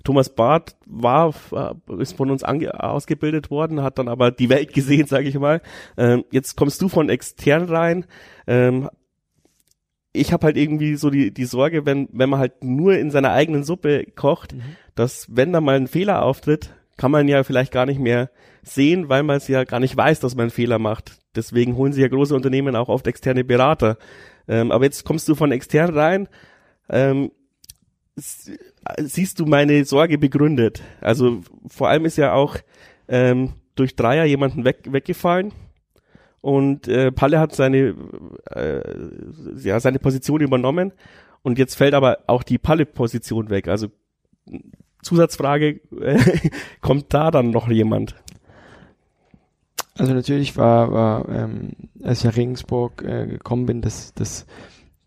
Thomas 0.03 0.31
Barth 0.31 0.77
war, 0.87 1.35
äh, 1.53 2.03
ist 2.03 2.17
von 2.17 2.31
uns 2.31 2.43
ausgebildet 2.43 3.51
worden, 3.51 3.83
hat 3.83 3.99
dann 3.99 4.09
aber 4.09 4.31
die 4.31 4.49
Welt 4.49 4.73
gesehen, 4.75 5.07
sage 5.07 5.29
ich 5.29 5.39
mal. 5.39 5.61
Ähm, 5.97 6.25
jetzt 6.31 6.57
kommst 6.57 6.81
du 6.83 6.89
von 6.89 7.09
extern 7.09 7.65
rein. 7.65 8.07
Ähm, 8.47 8.89
ich 10.13 10.33
habe 10.33 10.47
halt 10.47 10.57
irgendwie 10.57 10.97
so 10.97 11.11
die, 11.11 11.33
die 11.33 11.45
Sorge, 11.45 11.87
wenn, 11.87 12.09
wenn 12.13 12.31
man 12.31 12.41
halt 12.41 12.65
nur 12.65 12.97
in 12.97 13.11
seiner 13.11 13.31
eigenen 13.33 13.63
Suppe 13.63 14.07
kocht, 14.17 14.55
mhm. 14.55 14.63
dass 14.95 15.27
wenn 15.31 15.53
da 15.53 15.61
mal 15.61 15.77
ein 15.77 15.87
Fehler 15.87 16.23
auftritt, 16.25 16.75
kann 17.01 17.11
man 17.11 17.29
ja 17.29 17.45
vielleicht 17.45 17.73
gar 17.73 17.87
nicht 17.87 17.99
mehr 17.99 18.29
sehen, 18.63 19.09
weil 19.09 19.23
man 19.23 19.39
es 19.39 19.49
ja 19.49 19.65
gar 19.65 19.81
nicht 19.81 19.97
weiß, 19.97 20.21
dass 20.21 20.37
man 20.37 20.51
Fehler 20.51 20.79
macht. 20.79 21.17
Deswegen 21.35 21.75
holen 21.77 21.95
sich 21.95 22.03
ja 22.03 22.09
große 22.09 22.35
Unternehmen 22.35 22.77
auch 22.77 22.91
oft 22.91 23.07
externe 23.07 23.43
Berater. 23.43 23.97
Ähm, 24.47 24.71
aber 24.71 24.85
jetzt 24.85 25.05
kommst 25.05 25.27
du 25.27 25.35
von 25.35 25.51
extern 25.51 25.97
rein. 25.97 26.29
Ähm, 26.91 27.31
siehst 28.17 29.41
du 29.41 29.47
meine 29.47 29.83
Sorge 29.87 30.19
begründet? 30.19 30.83
Also 31.01 31.41
vor 31.69 31.89
allem 31.89 32.05
ist 32.05 32.19
ja 32.19 32.35
auch 32.35 32.59
ähm, 33.09 33.55
durch 33.77 33.97
Dreier 33.97 34.27
jemanden 34.27 34.67
weg, 34.67 34.83
weggefallen 34.91 35.53
und 36.43 36.87
äh, 36.87 37.13
Palle 37.13 37.41
hat 37.41 37.55
seine 37.55 37.95
äh, 38.51 38.83
ja 39.57 39.81
seine 39.81 40.01
Position 40.01 40.43
übernommen 40.43 40.93
und 41.41 41.59
jetzt 41.59 41.77
fällt 41.77 41.95
aber 41.95 42.19
auch 42.27 42.43
die 42.43 42.59
Palle-Position 42.59 43.49
weg. 43.49 43.69
Also 43.69 43.89
Zusatzfrage, 45.03 45.81
äh, 46.01 46.19
kommt 46.81 47.13
da 47.15 47.31
dann 47.31 47.51
noch 47.51 47.69
jemand? 47.69 48.15
Also 49.97 50.15
natürlich 50.15 50.57
war, 50.57 50.93
war 50.93 51.29
ähm, 51.29 51.73
als 52.03 52.21
ich 52.21 52.25
nach 52.25 52.37
Regensburg 52.37 53.03
äh, 53.03 53.27
gekommen 53.27 53.67
bin, 53.67 53.83
das, 53.83 54.15
das, 54.15 54.47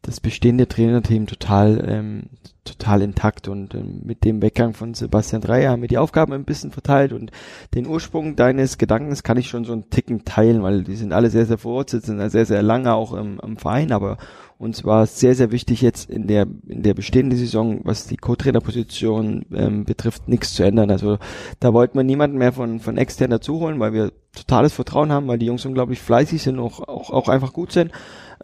das 0.04 0.20
bestehende 0.20 0.68
Trainerteam 0.68 1.28
total, 1.28 1.84
ähm, 1.88 2.24
total 2.66 3.02
intakt 3.02 3.48
und 3.48 3.74
ähm, 3.74 4.02
mit 4.04 4.26
dem 4.26 4.42
Weggang 4.42 4.74
von 4.74 4.94
Sebastian 4.94 5.42
Dreier 5.42 5.72
haben 5.72 5.82
wir 5.82 5.88
die 5.88 5.98
Aufgaben 5.98 6.34
ein 6.34 6.44
bisschen 6.44 6.72
verteilt 6.72 7.14
und 7.14 7.32
den 7.74 7.88
Ursprung 7.88 8.36
deines 8.36 8.78
Gedankens 8.78 9.24
kann 9.24 9.38
ich 9.38 9.48
schon 9.48 9.64
so 9.64 9.72
einen 9.72 9.90
Ticken 9.90 10.26
teilen, 10.26 10.62
weil 10.62 10.84
die 10.84 10.98
sind 10.98 11.14
alle 11.14 11.30
sehr, 11.30 11.46
sehr 11.46 11.58
verwurzelt, 11.58 12.06
sind 12.06 12.30
sehr, 12.30 12.46
sehr 12.46 12.62
lange 12.62 12.94
auch 12.94 13.14
im, 13.14 13.40
im 13.42 13.58
Verein, 13.58 13.94
aber 13.94 14.18
uns 14.58 14.84
war 14.84 15.04
es 15.04 15.20
sehr, 15.20 15.36
sehr 15.36 15.52
wichtig 15.52 15.82
jetzt 15.82 16.10
in 16.10 16.28
der, 16.28 16.48
in 16.68 16.84
der 16.84 16.94
bestehenden 16.94 17.38
Saison, 17.38 17.82
was 17.84 18.08
die 18.08 18.18
Co-Trainer-Position 18.18 19.46
ähm, 19.54 19.84
betrifft, 19.84 20.28
nichts 20.28 20.54
zu 20.54 20.64
ändern. 20.64 20.92
Also 20.92 21.18
da 21.60 21.74
wollten 21.74 21.98
wir 21.98 22.04
niemanden 22.04 22.38
mehr 22.38 22.54
von, 22.54 22.80
von 22.80 22.98
extern 22.98 23.32
dazuholen, 23.32 23.80
weil 23.80 23.94
wir 23.94 24.12
totales 24.34 24.74
Vertrauen 24.74 25.12
haben, 25.12 25.28
weil 25.28 25.38
die 25.38 25.48
Jungs 25.48 25.66
unglaublich 25.66 26.00
fleißig 26.00 26.42
sind, 26.42 26.60
auch, 26.60 26.80
auch, 26.88 27.10
auch 27.10 27.30
einfach 27.30 27.54
gut 27.54 27.72
sind. 27.72 27.92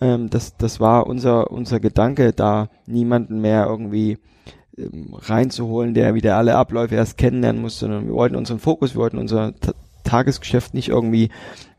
Ähm, 0.02 0.30
das, 0.30 0.58
das 0.58 0.80
war 0.80 1.08
unser, 1.08 1.52
unser 1.52 1.80
Gedanke, 1.80 2.34
da 2.34 2.70
niemanden 2.86 3.42
mehr 3.42 3.66
irgendwie 3.68 4.18
ähm, 4.78 5.14
reinzuholen, 5.14 5.94
der 5.94 6.14
wieder 6.14 6.38
alle 6.38 6.56
Abläufe 6.56 6.96
erst 6.96 7.18
kennenlernen 7.18 7.62
muss, 7.62 7.80
sondern 7.80 8.08
wir 8.08 8.14
wollten 8.14 8.36
unseren 8.36 8.60
Fokus, 8.60 8.96
wir 8.96 9.02
wollten 9.02 9.18
unser 9.18 9.54
Tagesgeschäft 10.04 10.74
nicht 10.74 10.90
irgendwie 10.90 11.30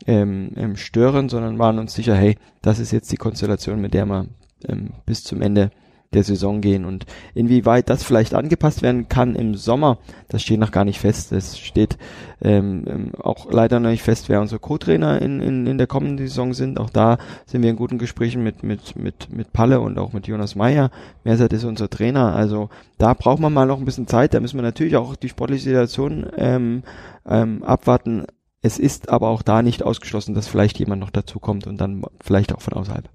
ähm, 0.06 0.52
ähm, 0.56 0.76
stören, 0.76 1.28
sondern 1.28 1.58
waren 1.58 1.78
uns 1.78 1.94
sicher, 1.94 2.14
hey, 2.14 2.36
das 2.62 2.78
ist 2.78 2.90
jetzt 2.92 3.10
die 3.10 3.16
Konstellation, 3.16 3.80
mit 3.80 3.94
der 3.94 4.06
wir 4.06 4.26
ähm, 4.68 4.90
bis 5.06 5.24
zum 5.24 5.42
Ende 5.42 5.70
der 6.12 6.24
Saison 6.24 6.60
gehen. 6.60 6.84
Und 6.84 7.06
inwieweit 7.34 7.88
das 7.88 8.02
vielleicht 8.02 8.34
angepasst 8.34 8.82
werden 8.82 9.08
kann 9.08 9.36
im 9.36 9.54
Sommer, 9.54 9.98
das 10.28 10.42
steht 10.42 10.58
noch 10.58 10.72
gar 10.72 10.84
nicht 10.84 10.98
fest. 10.98 11.30
Es 11.32 11.58
steht 11.58 11.98
ähm, 12.42 12.84
ähm, 12.88 13.12
auch 13.22 13.50
leider 13.50 13.78
noch 13.78 13.90
nicht 13.90 14.02
fest, 14.02 14.28
wer 14.28 14.40
unsere 14.40 14.58
Co-Trainer 14.58 15.22
in, 15.22 15.40
in, 15.40 15.66
in 15.66 15.78
der 15.78 15.86
kommenden 15.86 16.26
Saison 16.26 16.52
sind. 16.52 16.80
Auch 16.80 16.90
da 16.90 17.18
sind 17.46 17.62
wir 17.62 17.70
in 17.70 17.76
guten 17.76 17.98
Gesprächen 17.98 18.42
mit, 18.42 18.62
mit, 18.62 18.96
mit, 18.96 19.30
mit 19.30 19.52
Palle 19.52 19.80
und 19.80 19.98
auch 19.98 20.12
mit 20.12 20.26
Jonas 20.26 20.56
Meyer. 20.56 20.90
Mersat 21.22 21.52
ist 21.52 21.64
unser 21.64 21.88
Trainer. 21.88 22.34
Also 22.34 22.70
da 22.98 23.14
braucht 23.14 23.40
man 23.40 23.52
mal 23.52 23.66
noch 23.66 23.78
ein 23.78 23.84
bisschen 23.84 24.08
Zeit. 24.08 24.34
Da 24.34 24.40
müssen 24.40 24.58
wir 24.58 24.62
natürlich 24.62 24.96
auch 24.96 25.14
die 25.14 25.28
sportliche 25.28 25.64
Situation 25.64 26.26
ähm, 26.36 26.82
ähm, 27.24 27.62
abwarten. 27.62 28.24
Es 28.62 28.78
ist 28.78 29.08
aber 29.08 29.28
auch 29.28 29.42
da 29.42 29.62
nicht 29.62 29.84
ausgeschlossen, 29.84 30.34
dass 30.34 30.48
vielleicht 30.48 30.78
jemand 30.78 31.00
noch 31.00 31.10
dazu 31.10 31.38
kommt 31.38 31.66
und 31.66 31.80
dann 31.80 32.02
vielleicht 32.20 32.52
auch 32.52 32.60
von 32.60 32.74
außerhalb. 32.74 33.08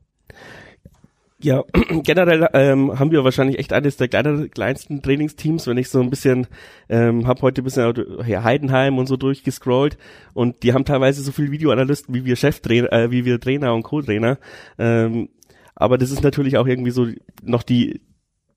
Ja, 1.45 1.63
generell 2.03 2.49
ähm, 2.53 2.97
haben 2.97 3.11
wir 3.11 3.23
wahrscheinlich 3.23 3.59
echt 3.59 3.71
eines 3.71 3.97
der 3.97 4.07
kleiner, 4.07 4.47
kleinsten 4.47 5.03
Trainingsteams, 5.03 5.67
wenn 5.67 5.77
ich 5.77 5.89
so 5.89 6.01
ein 6.01 6.09
bisschen, 6.09 6.47
ähm, 6.89 7.27
habe 7.27 7.43
heute 7.43 7.61
ein 7.61 7.65
bisschen 7.65 7.93
ja, 8.25 8.43
Heidenheim 8.43 8.97
und 8.97 9.05
so 9.05 9.15
durchgescrollt 9.15 9.95
und 10.33 10.63
die 10.63 10.73
haben 10.73 10.85
teilweise 10.85 11.21
so 11.21 11.31
viel 11.31 11.51
Videoanalysten 11.51 12.15
wie 12.15 12.25
wir 12.25 12.35
Cheftrainer, 12.35 12.91
äh, 12.91 13.11
wie 13.11 13.25
wir 13.25 13.39
Trainer 13.39 13.75
und 13.75 13.83
Co-Trainer. 13.83 14.39
Ähm, 14.79 15.29
aber 15.75 15.99
das 15.99 16.09
ist 16.09 16.23
natürlich 16.23 16.57
auch 16.57 16.65
irgendwie 16.65 16.89
so 16.89 17.09
noch 17.43 17.61
die, 17.61 18.01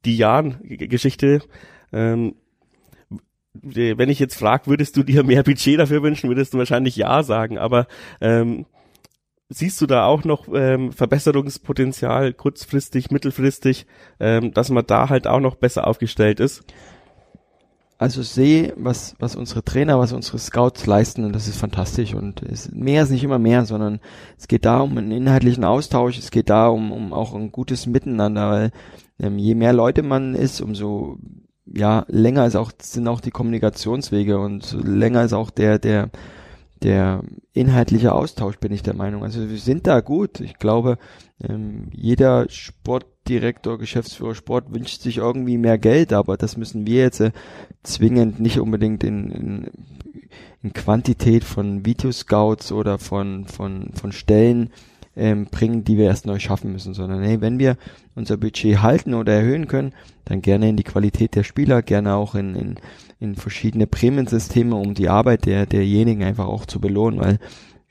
die 0.07 0.17
Jahren-Geschichte. 0.17 1.43
Ähm, 1.93 2.37
wenn 3.53 4.09
ich 4.09 4.19
jetzt 4.19 4.39
frage, 4.39 4.67
würdest 4.67 4.97
du 4.97 5.03
dir 5.03 5.25
mehr 5.25 5.43
Budget 5.43 5.79
dafür 5.79 6.03
wünschen, 6.03 6.31
würdest 6.31 6.55
du 6.55 6.59
wahrscheinlich 6.59 6.97
ja 6.97 7.23
sagen, 7.23 7.59
aber 7.59 7.87
ähm, 8.23 8.65
siehst 9.49 9.81
du 9.81 9.87
da 9.87 10.07
auch 10.07 10.25
noch 10.25 10.49
ähm, 10.53 10.93
Verbesserungspotenzial 10.93 12.35
kurzfristig, 12.35 13.11
mittelfristig, 13.11 13.87
ähm, 14.21 14.53
dass 14.53 14.71
man 14.71 14.87
da 14.87 15.09
halt 15.09 15.27
auch 15.27 15.41
noch 15.41 15.57
besser 15.57 15.87
aufgestellt 15.87 16.41
ist? 16.41 16.65
Also 18.01 18.23
sehe, 18.23 18.75
was, 18.77 19.17
was 19.19 19.35
unsere 19.35 19.65
Trainer, 19.65 19.99
was 19.99 20.13
unsere 20.13 20.39
Scouts 20.39 20.87
leisten 20.87 21.25
und 21.25 21.33
das 21.33 21.49
ist 21.49 21.59
fantastisch 21.59 22.15
und 22.15 22.43
es, 22.43 22.71
mehr 22.71 23.03
ist 23.03 23.11
nicht 23.11 23.25
immer 23.25 23.41
mehr, 23.41 23.65
sondern 23.65 23.99
es 24.39 24.47
geht 24.47 24.65
da 24.65 24.81
um 24.81 24.97
einen 24.97 25.11
inhaltlichen 25.11 25.65
Austausch, 25.65 26.17
es 26.17 26.31
geht 26.31 26.49
da 26.49 26.69
um, 26.69 26.93
um 26.93 27.13
auch 27.13 27.35
ein 27.35 27.51
gutes 27.51 27.87
Miteinander, 27.87 28.51
weil 28.51 28.71
ähm, 29.19 29.37
je 29.39 29.57
mehr 29.57 29.73
Leute 29.73 30.05
man 30.05 30.37
ist, 30.37 30.61
umso 30.61 31.19
ja, 31.67 32.05
länger 32.09 32.47
ist 32.47 32.55
auch, 32.55 32.71
sind 32.81 33.09
auch 33.09 33.21
die 33.21 33.33
Kommunikationswege 33.33 34.39
und 34.39 34.77
länger 34.85 35.25
ist 35.25 35.33
auch 35.33 35.51
der, 35.51 35.81
der, 35.81 36.11
der 36.83 37.23
inhaltliche 37.53 38.13
Austausch, 38.13 38.59
bin 38.59 38.73
ich 38.73 38.83
der 38.83 38.95
Meinung. 38.95 39.23
Also 39.23 39.49
wir 39.49 39.59
sind 39.59 39.87
da 39.87 40.01
gut. 40.01 40.41
Ich 40.41 40.59
glaube, 40.59 40.99
ähm, 41.43 41.89
jeder 41.93 42.49
Sportdirektor, 42.49 43.79
Geschäftsführer 43.79 44.35
Sport 44.35 44.73
wünscht 44.73 45.03
sich 45.03 45.19
irgendwie 45.19 45.59
mehr 45.59 45.79
Geld, 45.79 46.13
aber 46.13 46.37
das 46.37 46.57
müssen 46.57 46.87
wir 46.87 47.03
jetzt 47.03 47.21
äh, 47.21 47.33
zwingend 47.83 48.41
nicht 48.41 48.61
unbedingt 48.61 49.05
in, 49.05 49.31
in, 49.31 49.71
in 50.63 50.73
Quantität 50.73 51.45
von 51.45 51.85
Videoscouts 51.85 52.73
oder 52.73 52.99
von, 52.99 53.47
von, 53.47 53.91
von 53.95 54.13
Stellen 54.13 54.71
ähm, 55.19 55.47
bringen, 55.47 55.85
die 55.85 55.99
wir 55.99 56.07
erst 56.07 56.27
neu 56.27 56.39
schaffen 56.39 56.73
müssen, 56.73 56.95
sondern 56.95 57.23
hey, 57.23 57.41
wenn 57.41 57.59
wir 57.59 57.77
unser 58.15 58.37
Budget 58.37 58.81
halten 58.81 59.15
oder 59.15 59.35
erhöhen 59.35 59.67
können, 59.67 59.93
dann 60.25 60.43
gerne 60.43 60.69
in 60.69 60.77
die 60.77 60.85
Qualität 60.85 61.35
der 61.35 61.43
Spieler, 61.43 61.83
gerne 61.83 62.15
auch 62.15 62.35
in, 62.35 62.55
in, 62.55 62.75
in 63.19 63.35
verschiedene 63.35 63.87
Prämiensysteme, 63.87 64.77
um 64.77 64.95
die 64.95 65.09
Arbeit 65.09 65.45
der, 65.47 65.67
derjenigen 65.67 66.23
einfach 66.23 66.47
auch 66.47 66.67
zu 66.67 66.81
belohnen, 66.81 67.21
weil 67.21 67.39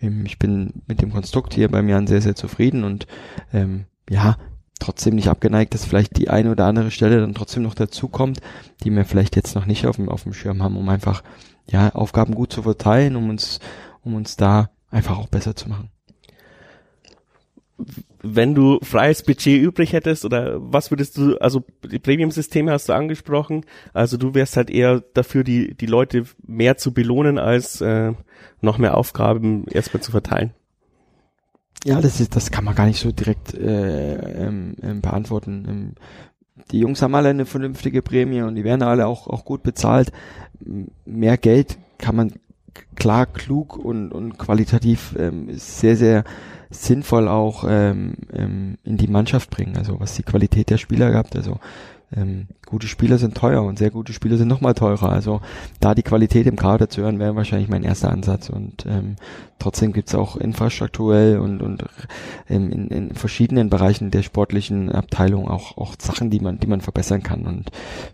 ähm, 0.01 0.25
ich 0.25 0.39
bin 0.39 0.81
mit 0.87 1.01
dem 1.01 1.11
Konstrukt 1.11 1.53
hier 1.53 1.69
beim 1.69 1.89
Jan 1.89 2.07
sehr, 2.07 2.21
sehr 2.21 2.35
zufrieden 2.35 2.83
und 2.83 3.07
ähm, 3.53 3.85
ja, 4.09 4.37
trotzdem 4.79 5.15
nicht 5.15 5.27
abgeneigt, 5.27 5.73
dass 5.73 5.85
vielleicht 5.85 6.17
die 6.17 6.29
eine 6.29 6.51
oder 6.51 6.65
andere 6.65 6.91
Stelle 6.91 7.19
dann 7.19 7.33
trotzdem 7.33 7.63
noch 7.63 7.75
dazu 7.75 8.07
kommt, 8.07 8.39
die 8.83 8.91
wir 8.91 9.05
vielleicht 9.05 9.35
jetzt 9.35 9.55
noch 9.55 9.65
nicht 9.65 9.85
auf 9.85 9.97
dem, 9.97 10.07
auf 10.07 10.23
dem 10.23 10.33
Schirm 10.33 10.63
haben, 10.63 10.77
um 10.77 10.87
einfach 10.87 11.23
ja 11.69 11.93
Aufgaben 11.93 12.35
gut 12.35 12.53
zu 12.53 12.63
verteilen, 12.63 13.17
um 13.17 13.29
uns, 13.29 13.59
um 14.03 14.15
uns 14.15 14.37
da 14.37 14.69
einfach 14.89 15.17
auch 15.17 15.27
besser 15.27 15.55
zu 15.55 15.67
machen 15.67 15.89
wenn 18.21 18.55
du 18.55 18.79
freies 18.81 19.23
Budget 19.23 19.61
übrig 19.61 19.93
hättest 19.93 20.25
oder 20.25 20.57
was 20.59 20.91
würdest 20.91 21.17
du, 21.17 21.37
also 21.37 21.63
die 21.83 21.99
Premium-Systeme 21.99 22.71
hast 22.71 22.89
du 22.89 22.93
angesprochen, 22.93 23.65
also 23.93 24.17
du 24.17 24.33
wärst 24.33 24.57
halt 24.57 24.69
eher 24.69 25.01
dafür, 25.13 25.43
die, 25.43 25.75
die 25.75 25.85
Leute 25.85 26.23
mehr 26.45 26.77
zu 26.77 26.93
belohnen, 26.93 27.37
als 27.37 27.81
äh, 27.81 28.13
noch 28.61 28.77
mehr 28.79 28.97
Aufgaben 28.97 29.65
erstmal 29.67 30.01
zu 30.01 30.11
verteilen. 30.11 30.53
Ja, 31.83 32.01
das 32.01 32.19
ist, 32.19 32.35
das 32.35 32.49
kann 32.49 32.65
man 32.65 32.75
gar 32.75 32.87
nicht 32.87 32.99
so 32.99 33.11
direkt 33.11 33.53
äh, 33.53 34.45
ähm, 34.45 34.75
ähm, 34.81 35.01
beantworten. 35.01 35.65
Ähm, 35.69 35.91
die 36.71 36.79
Jungs 36.79 37.01
haben 37.01 37.13
alle 37.13 37.29
eine 37.29 37.45
vernünftige 37.45 38.01
Prämie 38.01 38.41
und 38.41 38.55
die 38.55 38.63
werden 38.63 38.81
alle 38.81 39.05
auch, 39.05 39.27
auch 39.27 39.45
gut 39.45 39.61
bezahlt. 39.61 40.11
Mehr 41.05 41.37
Geld 41.37 41.77
kann 41.99 42.15
man 42.15 42.33
klar, 42.95 43.27
klug 43.27 43.77
und, 43.77 44.11
und 44.11 44.37
qualitativ 44.37 45.15
ähm, 45.17 45.49
sehr, 45.53 45.95
sehr 45.95 46.23
sinnvoll 46.69 47.27
auch 47.27 47.65
ähm, 47.67 48.15
ähm, 48.33 48.77
in 48.83 48.97
die 48.97 49.07
Mannschaft 49.07 49.49
bringen. 49.49 49.77
Also 49.77 49.99
was 49.99 50.15
die 50.15 50.23
Qualität 50.23 50.69
der 50.69 50.77
Spieler 50.77 51.11
gehabt. 51.11 51.35
Also 51.35 51.59
ähm, 52.15 52.47
gute 52.65 52.87
Spieler 52.87 53.17
sind 53.17 53.35
teuer 53.35 53.63
und 53.63 53.77
sehr 53.77 53.91
gute 53.91 54.13
Spieler 54.13 54.37
sind 54.37 54.47
nochmal 54.47 54.73
teurer. 54.73 55.09
Also 55.09 55.41
da 55.81 55.93
die 55.93 56.03
Qualität 56.03 56.47
im 56.47 56.55
Kader 56.55 56.89
zu 56.89 57.01
hören, 57.01 57.19
wäre 57.19 57.35
wahrscheinlich 57.35 57.69
mein 57.69 57.83
erster 57.83 58.11
Ansatz. 58.11 58.49
Und 58.49 58.85
ähm, 58.85 59.17
trotzdem 59.59 59.91
gibt's 59.91 60.15
auch 60.15 60.37
infrastrukturell 60.37 61.39
und, 61.39 61.61
und 61.61 61.83
ähm, 62.49 62.71
in, 62.71 62.87
in 62.87 63.15
verschiedenen 63.15 63.69
Bereichen 63.69 64.11
der 64.11 64.23
sportlichen 64.23 64.91
Abteilung 64.91 65.49
auch, 65.49 65.77
auch 65.77 65.95
Sachen, 65.99 66.29
die 66.29 66.39
man, 66.39 66.59
die 66.59 66.67
man 66.67 66.81
verbessern 66.81 67.23
kann. 67.23 67.45
Und 67.45 67.71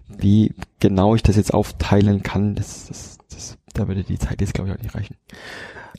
wie 0.08 0.54
genau 0.80 1.14
ich 1.14 1.22
das 1.22 1.36
jetzt 1.36 1.54
aufteilen 1.54 2.24
kann, 2.24 2.56
das, 2.56 2.88
das, 2.88 3.18
das 3.30 3.58
da 3.74 3.88
würde 3.88 4.04
die 4.04 4.20
Zeit 4.20 4.42
jetzt, 4.42 4.54
glaube 4.56 4.70
ich, 4.70 4.76
auch 4.76 4.82
nicht 4.82 4.96
reichen. 4.96 5.16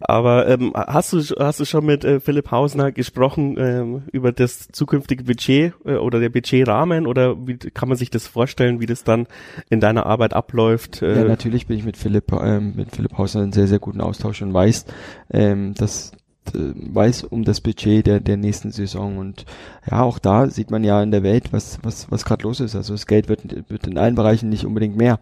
Aber 0.00 0.48
ähm, 0.48 0.72
hast 0.74 1.12
du 1.12 1.20
hast 1.38 1.60
du 1.60 1.64
schon 1.64 1.86
mit 1.86 2.04
äh, 2.04 2.20
Philipp 2.20 2.50
Hausner 2.50 2.92
gesprochen 2.92 3.56
ähm, 3.58 4.02
über 4.12 4.32
das 4.32 4.68
zukünftige 4.68 5.24
Budget 5.24 5.74
äh, 5.84 5.96
oder 5.96 6.20
der 6.20 6.30
Budgetrahmen 6.30 7.06
oder 7.06 7.46
wie 7.46 7.56
kann 7.56 7.88
man 7.88 7.96
sich 7.96 8.10
das 8.10 8.26
vorstellen, 8.26 8.80
wie 8.80 8.86
das 8.86 9.04
dann 9.04 9.26
in 9.70 9.80
deiner 9.80 10.06
Arbeit 10.06 10.34
abläuft? 10.34 11.02
Äh? 11.02 11.20
Ja, 11.20 11.24
natürlich 11.24 11.66
bin 11.66 11.78
ich 11.78 11.84
mit 11.84 11.96
Philipp 11.96 12.32
ähm, 12.32 12.74
mit 12.76 12.94
Philipp 12.94 13.16
Hausner 13.16 13.44
in 13.44 13.52
sehr 13.52 13.68
sehr 13.68 13.78
guten 13.78 14.00
Austausch 14.00 14.42
und 14.42 14.52
weiß, 14.52 14.86
ähm, 15.32 15.74
dass 15.74 16.12
weiß 16.52 17.24
um 17.24 17.44
das 17.44 17.60
Budget 17.60 18.06
der 18.06 18.20
der 18.20 18.36
nächsten 18.36 18.70
Saison 18.70 19.16
und 19.16 19.46
ja 19.90 20.02
auch 20.02 20.18
da 20.18 20.48
sieht 20.48 20.70
man 20.70 20.84
ja 20.84 21.02
in 21.02 21.10
der 21.10 21.22
Welt 21.22 21.52
was 21.52 21.78
was 21.82 22.10
was 22.10 22.26
gerade 22.26 22.42
los 22.42 22.60
ist 22.60 22.76
also 22.76 22.92
das 22.92 23.06
Geld 23.06 23.30
wird 23.30 23.42
wird 23.70 23.86
in 23.86 23.96
allen 23.96 24.14
Bereichen 24.14 24.50
nicht 24.50 24.66
unbedingt 24.66 24.96
mehr 24.96 25.18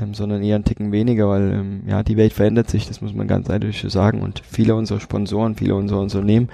ähm, 0.00 0.14
sondern 0.14 0.42
eher 0.42 0.54
einen 0.54 0.64
Ticken 0.64 0.92
weniger, 0.92 1.28
weil 1.28 1.52
ähm, 1.52 1.82
ja 1.86 2.02
die 2.02 2.16
Welt 2.16 2.32
verändert 2.32 2.70
sich, 2.70 2.86
das 2.86 3.00
muss 3.00 3.14
man 3.14 3.26
ganz 3.26 3.48
so 3.48 3.88
sagen. 3.88 4.22
Und 4.22 4.42
viele 4.46 4.74
unserer 4.74 5.00
Sponsoren, 5.00 5.56
viele 5.56 5.74
unserer 5.74 6.00
Unternehmen 6.00 6.48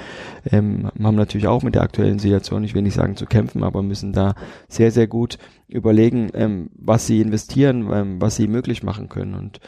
ähm, 0.50 0.90
haben 1.02 1.16
natürlich 1.16 1.46
auch 1.46 1.62
mit 1.62 1.74
der 1.74 1.82
aktuellen 1.82 2.18
Situation, 2.18 2.64
ich 2.64 2.74
will 2.74 2.82
nicht 2.82 2.94
sagen 2.94 3.16
zu 3.16 3.26
kämpfen, 3.26 3.62
aber 3.62 3.82
müssen 3.82 4.12
da 4.12 4.34
sehr, 4.68 4.90
sehr 4.90 5.06
gut 5.06 5.38
überlegen, 5.68 6.30
ähm, 6.34 6.70
was 6.76 7.06
sie 7.06 7.20
investieren, 7.20 7.88
ähm, 7.92 8.20
was 8.20 8.36
sie 8.36 8.48
möglich 8.48 8.82
machen 8.82 9.08
können. 9.08 9.34
Und 9.34 9.60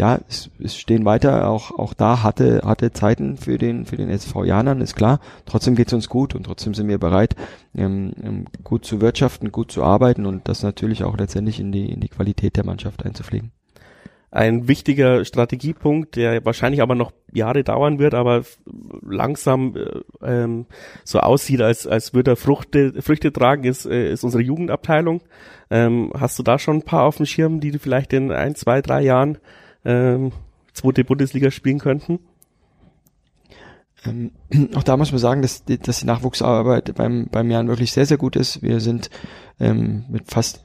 ja, 0.00 0.18
es, 0.30 0.48
es 0.58 0.78
stehen 0.78 1.04
weiter 1.04 1.46
auch 1.46 1.78
auch 1.78 1.92
da 1.92 2.22
hatte 2.22 2.62
hatte 2.64 2.90
Zeiten 2.90 3.36
für 3.36 3.58
den 3.58 3.84
für 3.84 3.98
den 3.98 4.08
SV 4.08 4.44
Janern 4.44 4.80
ist 4.80 4.96
klar. 4.96 5.20
Trotzdem 5.44 5.74
geht's 5.74 5.92
uns 5.92 6.08
gut 6.08 6.34
und 6.34 6.44
trotzdem 6.44 6.72
sind 6.72 6.88
wir 6.88 6.96
bereit, 6.96 7.36
ähm, 7.74 8.12
ähm, 8.22 8.46
gut 8.64 8.86
zu 8.86 9.02
wirtschaften, 9.02 9.52
gut 9.52 9.70
zu 9.70 9.84
arbeiten 9.84 10.24
und 10.24 10.48
das 10.48 10.62
natürlich 10.62 11.04
auch 11.04 11.18
letztendlich 11.18 11.60
in 11.60 11.70
die 11.70 11.92
in 11.92 12.00
die 12.00 12.08
Qualität 12.08 12.56
der 12.56 12.64
Mannschaft 12.64 13.04
einzupflegen. 13.04 13.52
Ein 14.30 14.68
wichtiger 14.68 15.26
Strategiepunkt, 15.26 16.16
der 16.16 16.42
wahrscheinlich 16.46 16.80
aber 16.80 16.94
noch 16.94 17.12
Jahre 17.30 17.62
dauern 17.62 17.98
wird, 17.98 18.14
aber 18.14 18.44
langsam 19.02 19.76
äh, 19.76 20.00
ähm, 20.26 20.64
so 21.04 21.18
aussieht, 21.18 21.60
als 21.60 21.86
als 21.86 22.14
würde 22.14 22.32
er 22.32 22.36
Früchte 22.36 23.02
Früchte 23.02 23.34
tragen, 23.34 23.64
ist 23.64 23.84
äh, 23.84 24.10
ist 24.10 24.24
unsere 24.24 24.42
Jugendabteilung. 24.42 25.20
Ähm, 25.68 26.10
hast 26.18 26.38
du 26.38 26.42
da 26.42 26.58
schon 26.58 26.76
ein 26.76 26.84
paar 26.84 27.04
auf 27.04 27.18
dem 27.18 27.26
Schirm, 27.26 27.60
die 27.60 27.70
du 27.70 27.78
vielleicht 27.78 28.14
in 28.14 28.32
ein, 28.32 28.54
zwei, 28.54 28.80
drei 28.80 29.02
Jahren 29.02 29.36
ähm, 29.84 30.32
zweite 30.72 31.04
Bundesliga 31.04 31.50
spielen 31.50 31.78
könnten? 31.78 32.20
Ähm, 34.04 34.32
auch 34.74 34.82
da 34.82 34.96
muss 34.96 35.12
man 35.12 35.18
sagen, 35.18 35.42
dass, 35.42 35.64
die, 35.64 35.78
dass 35.78 36.00
die 36.00 36.06
Nachwuchsarbeit 36.06 36.94
beim, 36.94 37.28
beim 37.30 37.50
Jan 37.50 37.68
wirklich 37.68 37.92
sehr, 37.92 38.06
sehr 38.06 38.18
gut 38.18 38.36
ist. 38.36 38.62
Wir 38.62 38.80
sind 38.80 39.10
ähm, 39.58 40.04
mit 40.08 40.30
fast 40.30 40.64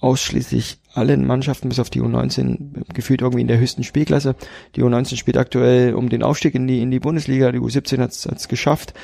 ausschließlich 0.00 0.78
allen 0.92 1.26
Mannschaften 1.26 1.68
bis 1.68 1.78
auf 1.78 1.90
die 1.90 2.02
U19 2.02 2.92
gefühlt 2.92 3.22
irgendwie 3.22 3.40
in 3.40 3.48
der 3.48 3.58
höchsten 3.58 3.82
Spielklasse. 3.82 4.34
Die 4.74 4.82
U19 4.82 5.16
spielt 5.16 5.36
aktuell 5.36 5.94
um 5.94 6.08
den 6.08 6.22
Aufstieg 6.22 6.54
in 6.54 6.66
die 6.66 6.82
in 6.82 6.90
die 6.90 7.00
Bundesliga. 7.00 7.50
Die 7.50 7.58
U17 7.58 7.98
hat 8.00 8.12
es 8.12 8.48
geschafft, 8.48 8.94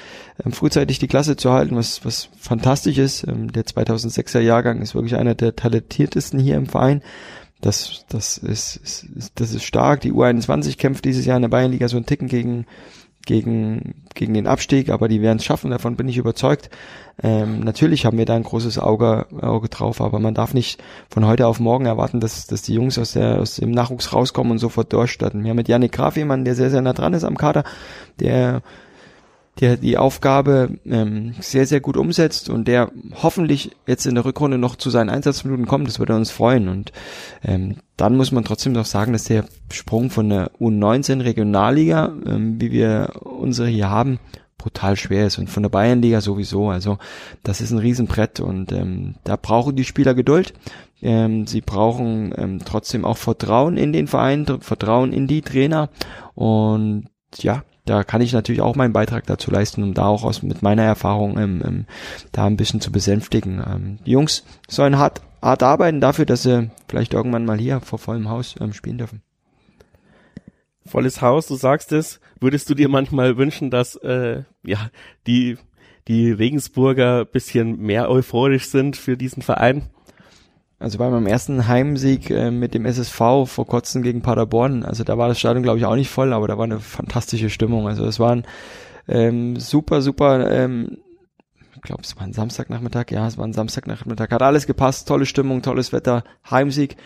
ähm, 0.45 0.53
frühzeitig 0.53 0.99
die 0.99 1.09
Klasse 1.09 1.37
zu 1.37 1.51
halten, 1.51 1.77
was 1.77 2.05
was 2.05 2.29
fantastisch 2.39 2.99
ist. 2.99 3.27
Ähm, 3.27 3.53
der 3.53 3.65
2006er 3.65 4.41
Jahrgang 4.41 4.83
ist 4.83 4.95
wirklich 4.95 5.17
einer 5.17 5.35
der 5.35 5.57
talentiertesten 5.57 6.39
hier 6.39 6.57
im 6.57 6.67
Verein. 6.67 7.03
Das, 7.63 8.05
das 8.09 8.39
ist, 8.39 8.77
ist, 8.77 9.33
das 9.37 9.55
ist 9.55 9.63
stark. 9.63 10.01
Die 10.01 10.13
U21 10.13 10.77
kämpft 10.77 11.05
dieses 11.05 11.25
Jahr 11.25 11.37
in 11.37 11.43
der 11.43 11.49
Bayernliga 11.49 11.87
so 11.87 11.97
einen 11.97 12.07
Ticken 12.07 12.27
gegen, 12.27 12.67
gegen, 13.25 14.03
gegen 14.15 14.35
den 14.35 14.49
Abstieg, 14.49 14.91
aber 14.91 15.07
die 15.07 15.23
werden 15.23 15.39
es 15.39 15.45
schaffen, 15.45 15.71
davon 15.71 15.95
bin 15.95 16.09
ich 16.09 16.19
überzeugt. 16.19 16.71
Ähm, 17.23 17.61
natürlich 17.61 18.05
haben 18.05 18.19
wir 18.19 18.25
da 18.25 18.35
ein 18.35 18.43
großes 18.43 18.81
Auge, 18.81 19.27
Auge 19.41 19.69
drauf, 19.69 20.01
aber 20.01 20.19
man 20.19 20.35
darf 20.35 20.55
nicht 20.55 20.83
von 21.09 21.25
heute 21.25 21.47
auf 21.47 21.61
morgen 21.61 21.87
erwarten, 21.87 22.19
dass, 22.19 22.49
dass 22.49 22.63
die 22.63 22.75
Jungs 22.75 22.99
aus, 22.99 23.13
der, 23.13 23.39
aus 23.39 23.55
dem 23.57 23.71
Nachwuchs 23.71 24.13
rauskommen 24.13 24.51
und 24.51 24.59
sofort 24.59 24.93
durchstarten. 24.93 25.45
Wir 25.45 25.51
haben 25.51 25.57
mit 25.57 25.69
Janik 25.69 25.93
Graf 25.93 26.17
jemanden, 26.17 26.45
der 26.45 26.57
sehr, 26.57 26.71
sehr 26.71 26.83
nah 26.83 26.95
dran 26.95 27.15
ist 27.15 27.23
am 27.23 27.39
Kader, 27.39 27.63
der 28.19 28.63
der 29.61 29.77
die 29.77 29.99
Aufgabe 29.99 30.79
ähm, 30.87 31.35
sehr, 31.41 31.67
sehr 31.67 31.81
gut 31.81 31.97
umsetzt 31.97 32.49
und 32.49 32.69
der 32.69 32.91
hoffentlich 33.23 33.73
jetzt 33.87 34.07
in 34.07 34.15
der 34.15 34.25
Rückrunde 34.25 34.57
noch 34.57 34.77
zu 34.77 34.89
seinen 34.89 35.11
Einsatzminuten 35.11 35.67
kommt, 35.67 35.89
das 35.89 35.99
würde 35.99 36.17
uns 36.17 36.31
freuen. 36.31 36.69
Und 36.69 36.93
ähm, 37.45 37.77
dann 37.97 38.17
muss 38.17 38.33
man 38.33 38.45
trotzdem 38.45 38.73
noch 38.73 38.87
sagen, 38.87 39.13
dass 39.13 39.25
der 39.25 39.45
Sprung 39.71 40.11
von 40.11 40.31
der 40.31 40.51
U19 40.59 41.23
Regionalliga, 41.23 42.13
ähm, 42.27 42.61
wie 42.61 42.73
wir 42.73 43.13
unsere 43.21 43.69
hier 43.69 43.91
haben, 43.91 44.19
brutal 44.57 44.97
schwer 44.97 45.27
ist 45.27 45.39
und 45.39 45.51
von 45.51 45.65
der 45.65 45.71
Bayernliga 45.71 46.21
sowieso. 46.21 46.71
Also 46.71 46.99
das 47.43 47.61
ist 47.61 47.73
ein 47.73 47.79
Riesenbrett 47.79 48.41
und 48.41 48.73
ähm, 48.73 49.17
da 49.25 49.37
brauchen 49.37 49.77
die 49.77 49.85
Spieler 49.85 50.15
Geduld. 50.15 50.55
Ähm, 51.03 51.47
sie 51.47 51.61
brauchen 51.61 52.33
ähm, 52.39 52.61
trotzdem 52.65 53.05
auch 53.05 53.17
Vertrauen 53.19 53.77
in 53.77 53.93
den 53.93 54.07
Verein, 54.07 54.47
Vertrauen 54.61 55.13
in 55.13 55.27
die 55.27 55.43
Trainer 55.43 55.91
und 56.35 57.09
ja, 57.39 57.65
da 57.85 58.05
kann 58.05 58.21
ich 58.21 58.33
natürlich 58.33 58.61
auch 58.61 58.77
meinen 58.77 58.93
Beitrag 58.93 59.27
dazu 59.27 59.51
leisten, 59.51 59.83
um 59.83 59.95
da 59.95 60.07
auch 60.07 60.23
aus 60.23 60.43
mit 60.43 60.63
meiner 60.63 60.83
Erfahrung 60.83 61.39
ähm, 61.39 61.63
ähm, 61.65 61.87
da 62.31 62.47
ein 62.47 62.57
bisschen 62.57 62.81
zu 62.81 62.93
besänftigen. 62.93 63.63
Ähm, 63.67 63.99
die 64.07 64.13
Jungs 64.13 64.45
sollen 64.69 64.99
hart, 64.99 65.21
hart 65.41 65.63
arbeiten 65.63 66.01
dafür, 66.01 66.25
dass 66.25 66.45
sie 66.45 66.71
vielleicht 66.89 67.13
irgendwann 67.13 67.45
mal 67.45 67.59
hier 67.59 67.81
vor 67.81 67.99
vollem 67.99 68.29
Haus 68.29 68.55
ähm, 68.61 68.73
spielen 68.73 68.99
dürfen. 68.99 69.23
Volles 70.85 71.23
Haus, 71.23 71.47
du 71.47 71.57
sagst 71.57 71.93
es. 71.93 72.21
Würdest 72.41 72.69
du 72.71 72.75
dir 72.75 72.89
manchmal 72.89 73.37
wünschen, 73.37 73.71
dass 73.71 73.97
äh, 73.97 74.43
ja 74.65 74.91
die 75.27 75.59
die 76.09 76.33
Regensburger 76.33 77.25
bisschen 77.25 77.79
mehr 77.79 78.11
euphorisch 78.11 78.67
sind 78.67 78.97
für 78.97 79.17
diesen 79.17 79.43
Verein? 79.43 79.85
Also 80.83 80.99
bei 80.99 81.09
meinem 81.09 81.29
ersten 81.29 81.69
Heimsieg 81.69 82.29
äh, 82.31 82.51
mit 82.51 82.75
dem 82.75 82.87
SSV 82.87 83.47
vor 83.47 83.67
kurzem 83.67 84.03
gegen 84.03 84.21
Paderborn, 84.21 84.83
also 84.83 85.05
da 85.05 85.17
war 85.17 85.29
das 85.29 85.39
Stadion 85.39 85.63
glaube 85.63 85.79
ich 85.79 85.85
auch 85.85 85.95
nicht 85.95 86.11
voll, 86.11 86.33
aber 86.33 86.49
da 86.49 86.59
war 86.59 86.65
eine 86.65 86.81
fantastische 86.81 87.51
Stimmung. 87.51 87.87
Also 87.87 88.05
es 88.05 88.19
war 88.19 88.33
ein 88.33 88.45
ähm, 89.07 89.61
super, 89.61 90.03
super, 90.03 90.51
ähm, 90.51 90.99
ich 91.77 91.83
glaube 91.83 92.03
es 92.03 92.17
war 92.17 92.25
ein 92.25 92.33
Samstagnachmittag, 92.33 93.13
ja, 93.13 93.29
es 93.29 93.39
war 93.39 93.47
ein 93.47 93.53
Samstagnachmittag, 93.53 94.33
hat 94.33 94.43
alles 94.43 94.67
gepasst, 94.67 95.07
tolle 95.07 95.25
Stimmung, 95.25 95.63
tolles 95.63 95.93
Wetter, 95.93 96.25
Heimsieg. 96.51 96.97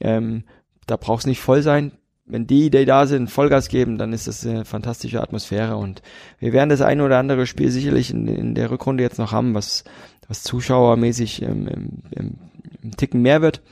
Ähm, 0.00 0.44
da 0.86 0.96
brauchst 0.96 1.26
nicht 1.26 1.40
voll 1.40 1.60
sein. 1.60 1.92
Wenn 2.24 2.46
die, 2.46 2.70
die 2.70 2.86
da 2.86 3.06
sind, 3.06 3.30
Vollgas 3.30 3.68
geben, 3.68 3.98
dann 3.98 4.14
ist 4.14 4.28
das 4.28 4.46
eine 4.46 4.64
fantastische 4.64 5.20
Atmosphäre 5.20 5.76
und 5.76 6.00
wir 6.38 6.54
werden 6.54 6.70
das 6.70 6.80
ein 6.80 7.02
oder 7.02 7.18
andere 7.18 7.46
Spiel 7.46 7.70
sicherlich 7.70 8.10
in, 8.10 8.26
in 8.28 8.54
der 8.54 8.70
Rückrunde 8.70 9.02
jetzt 9.02 9.18
noch 9.18 9.30
haben, 9.30 9.54
was 9.54 9.84
was 10.28 10.42
zuschauermäßig 10.42 11.42
ähm, 11.42 11.68
im, 12.10 12.34
im 12.86 12.96
Ticken 12.96 13.22
mehr 13.22 13.42
wird. 13.42 13.62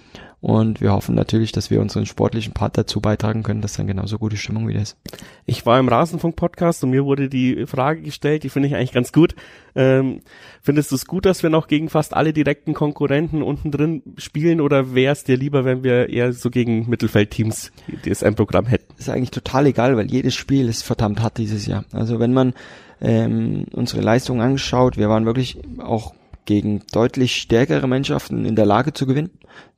Und 0.44 0.82
wir 0.82 0.92
hoffen 0.92 1.14
natürlich, 1.14 1.52
dass 1.52 1.70
wir 1.70 1.80
unseren 1.80 2.04
sportlichen 2.04 2.52
Part 2.52 2.76
dazu 2.76 3.00
beitragen 3.00 3.42
können, 3.42 3.62
dass 3.62 3.78
dann 3.78 3.86
genauso 3.86 4.18
gute 4.18 4.36
Stimmung 4.36 4.68
wieder 4.68 4.82
ist. 4.82 4.98
Ich 5.46 5.64
war 5.64 5.80
im 5.80 5.88
Rasenfunk-Podcast 5.88 6.84
und 6.84 6.90
mir 6.90 7.06
wurde 7.06 7.30
die 7.30 7.64
Frage 7.64 8.02
gestellt, 8.02 8.42
die 8.42 8.50
finde 8.50 8.68
ich 8.68 8.74
eigentlich 8.74 8.92
ganz 8.92 9.10
gut. 9.10 9.34
Ähm, 9.74 10.20
findest 10.60 10.90
du 10.90 10.96
es 10.96 11.06
gut, 11.06 11.24
dass 11.24 11.42
wir 11.42 11.48
noch 11.48 11.66
gegen 11.66 11.88
fast 11.88 12.12
alle 12.12 12.34
direkten 12.34 12.74
Konkurrenten 12.74 13.42
unten 13.42 13.70
drin 13.70 14.02
spielen 14.18 14.60
oder 14.60 14.94
wäre 14.94 15.14
es 15.14 15.24
dir 15.24 15.38
lieber, 15.38 15.64
wenn 15.64 15.82
wir 15.82 16.10
eher 16.10 16.34
so 16.34 16.50
gegen 16.50 16.90
Mittelfeldteams 16.90 17.72
das 18.04 18.22
ein 18.22 18.34
Programm 18.34 18.66
hätten? 18.66 18.92
Ist 18.98 19.08
eigentlich 19.08 19.30
total 19.30 19.64
egal, 19.64 19.96
weil 19.96 20.10
jedes 20.10 20.34
Spiel 20.34 20.68
ist 20.68 20.82
verdammt 20.82 21.22
hart 21.22 21.38
dieses 21.38 21.64
Jahr. 21.64 21.86
Also 21.90 22.18
wenn 22.20 22.34
man 22.34 22.52
ähm, 23.00 23.64
unsere 23.72 24.02
Leistung 24.02 24.42
anschaut, 24.42 24.98
wir 24.98 25.08
waren 25.08 25.24
wirklich 25.24 25.56
auch 25.78 26.12
gegen 26.44 26.82
deutlich 26.92 27.36
stärkere 27.36 27.86
Mannschaften 27.86 28.44
in 28.44 28.56
der 28.56 28.66
Lage 28.66 28.92
zu 28.92 29.06
gewinnen. 29.06 29.30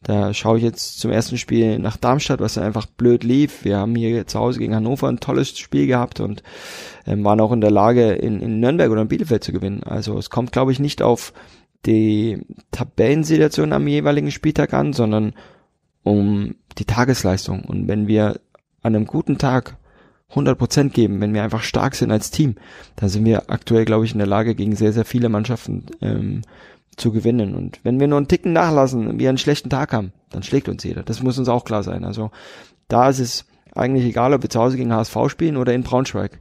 Da 0.03 0.35
schaue 0.35 0.59
ich 0.59 0.65
jetzt 0.65 1.01
zum 1.01 1.11
ersten 1.11 1.39
Spiel 1.39 1.79
nach 1.79 1.97
Darmstadt, 1.97 2.41
was 2.41 2.59
einfach 2.59 2.87
blöd 2.87 3.25
lief. 3.25 3.65
Wir 3.65 3.79
haben 3.79 3.95
hier 3.95 4.27
zu 4.27 4.39
Hause 4.39 4.59
gegen 4.59 4.75
Hannover 4.75 5.09
ein 5.09 5.21
tolles 5.21 5.59
Spiel 5.59 5.87
gehabt 5.87 6.21
und 6.21 6.43
ähm, 7.07 7.25
waren 7.25 7.41
auch 7.41 7.53
in 7.53 7.61
der 7.61 7.71
Lage, 7.71 8.13
in, 8.13 8.41
in 8.41 8.61
Nürnberg 8.61 8.91
oder 8.91 9.03
in 9.03 9.09
Bielefeld 9.09 9.45
zu 9.45 9.53
gewinnen. 9.53 9.83
Also 9.83 10.19
es 10.19 10.31
kommt, 10.31 10.53
glaube 10.53 10.73
ich, 10.73 10.79
nicht 10.79 11.03
auf 11.03 11.33
die 11.85 12.41
Tabellensituation 12.71 13.73
am 13.73 13.87
jeweiligen 13.87 14.31
Spieltag 14.31 14.75
an, 14.75 14.93
sondern 14.93 15.35
um 16.03 16.57
die 16.79 16.85
Tagesleistung. 16.85 17.65
Und 17.65 17.89
wenn 17.89 18.07
wir 18.07 18.41
an 18.83 18.95
einem 18.95 19.07
guten 19.07 19.39
Tag 19.39 19.77
100% 20.33 20.91
geben, 20.91 21.21
wenn 21.21 21.35
wir 21.35 21.43
einfach 21.43 21.63
stark 21.63 21.95
sind 21.95 22.11
als 22.11 22.31
Team, 22.31 22.57
dann 22.97 23.09
sind 23.09 23.25
wir 23.25 23.49
aktuell, 23.51 23.85
glaube 23.85 24.05
ich, 24.05 24.13
in 24.13 24.19
der 24.19 24.27
Lage, 24.27 24.55
gegen 24.55 24.75
sehr, 24.75 24.93
sehr 24.93 25.05
viele 25.05 25.29
Mannschaften 25.29 25.87
ähm, 26.01 26.43
zu 26.97 27.13
gewinnen. 27.13 27.55
Und 27.55 27.81
wenn 27.85 28.01
wir 28.01 28.09
nur 28.09 28.19
einen 28.19 28.29
Ticken 28.29 28.53
nachlassen 28.53 29.07
und 29.07 29.19
wir 29.19 29.29
einen 29.29 29.39
schlechten 29.39 29.71
Tag 29.71 29.93
haben, 29.93 30.13
dann 30.31 30.43
schlägt 30.43 30.69
uns 30.69 30.83
jeder. 30.83 31.03
Das 31.03 31.23
muss 31.23 31.39
uns 31.39 31.49
auch 31.49 31.65
klar 31.65 31.83
sein. 31.83 32.05
Also 32.05 32.31
da 32.89 33.09
ist 33.09 33.21
es 33.21 33.45
eigentlich 33.75 34.05
egal, 34.05 34.33
ob 34.35 34.43
wir 34.43 34.51
zu 34.51 34.61
Hause 34.61 34.77
gegen 34.77 34.93
HSV 34.93 35.17
spielen 35.29 35.57
oder 35.57 35.75
in 35.75 35.83
Braunschweig. 35.83 36.39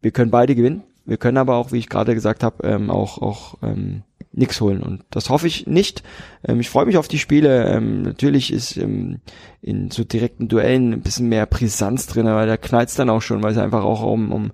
Wir 0.00 0.10
können 0.10 0.30
beide 0.30 0.54
gewinnen. 0.54 0.82
Wir 1.04 1.16
können 1.16 1.36
aber 1.36 1.56
auch, 1.56 1.72
wie 1.72 1.78
ich 1.78 1.88
gerade 1.88 2.14
gesagt 2.14 2.42
habe, 2.42 2.66
ähm, 2.66 2.90
auch, 2.90 3.20
auch 3.20 3.56
ähm, 3.62 4.02
nix 4.32 4.60
holen. 4.60 4.82
Und 4.82 5.04
das 5.10 5.30
hoffe 5.30 5.46
ich 5.46 5.66
nicht. 5.66 6.02
Ähm, 6.46 6.60
ich 6.60 6.70
freue 6.70 6.86
mich 6.86 6.96
auf 6.96 7.08
die 7.08 7.18
Spiele. 7.18 7.66
Ähm, 7.66 8.02
natürlich 8.02 8.52
ist 8.52 8.76
ähm, 8.76 9.20
in 9.60 9.90
so 9.90 10.04
direkten 10.04 10.48
Duellen 10.48 10.92
ein 10.92 11.02
bisschen 11.02 11.28
mehr 11.28 11.46
Brisanz 11.46 12.06
drin, 12.06 12.26
weil 12.26 12.46
da 12.46 12.56
knallt's 12.56 12.94
dann 12.94 13.10
auch 13.10 13.22
schon, 13.22 13.42
weil 13.42 13.52
es 13.52 13.58
einfach 13.58 13.84
auch 13.84 14.02
um, 14.02 14.32
um, 14.32 14.52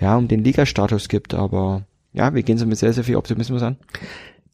ja, 0.00 0.16
um 0.16 0.28
den 0.28 0.42
Ligastatus 0.42 1.08
gibt. 1.08 1.34
Aber 1.34 1.82
ja, 2.12 2.34
wir 2.34 2.42
gehen 2.42 2.58
so 2.58 2.66
mit 2.66 2.78
sehr, 2.78 2.92
sehr 2.92 3.04
viel 3.04 3.16
Optimismus 3.16 3.62
an 3.62 3.76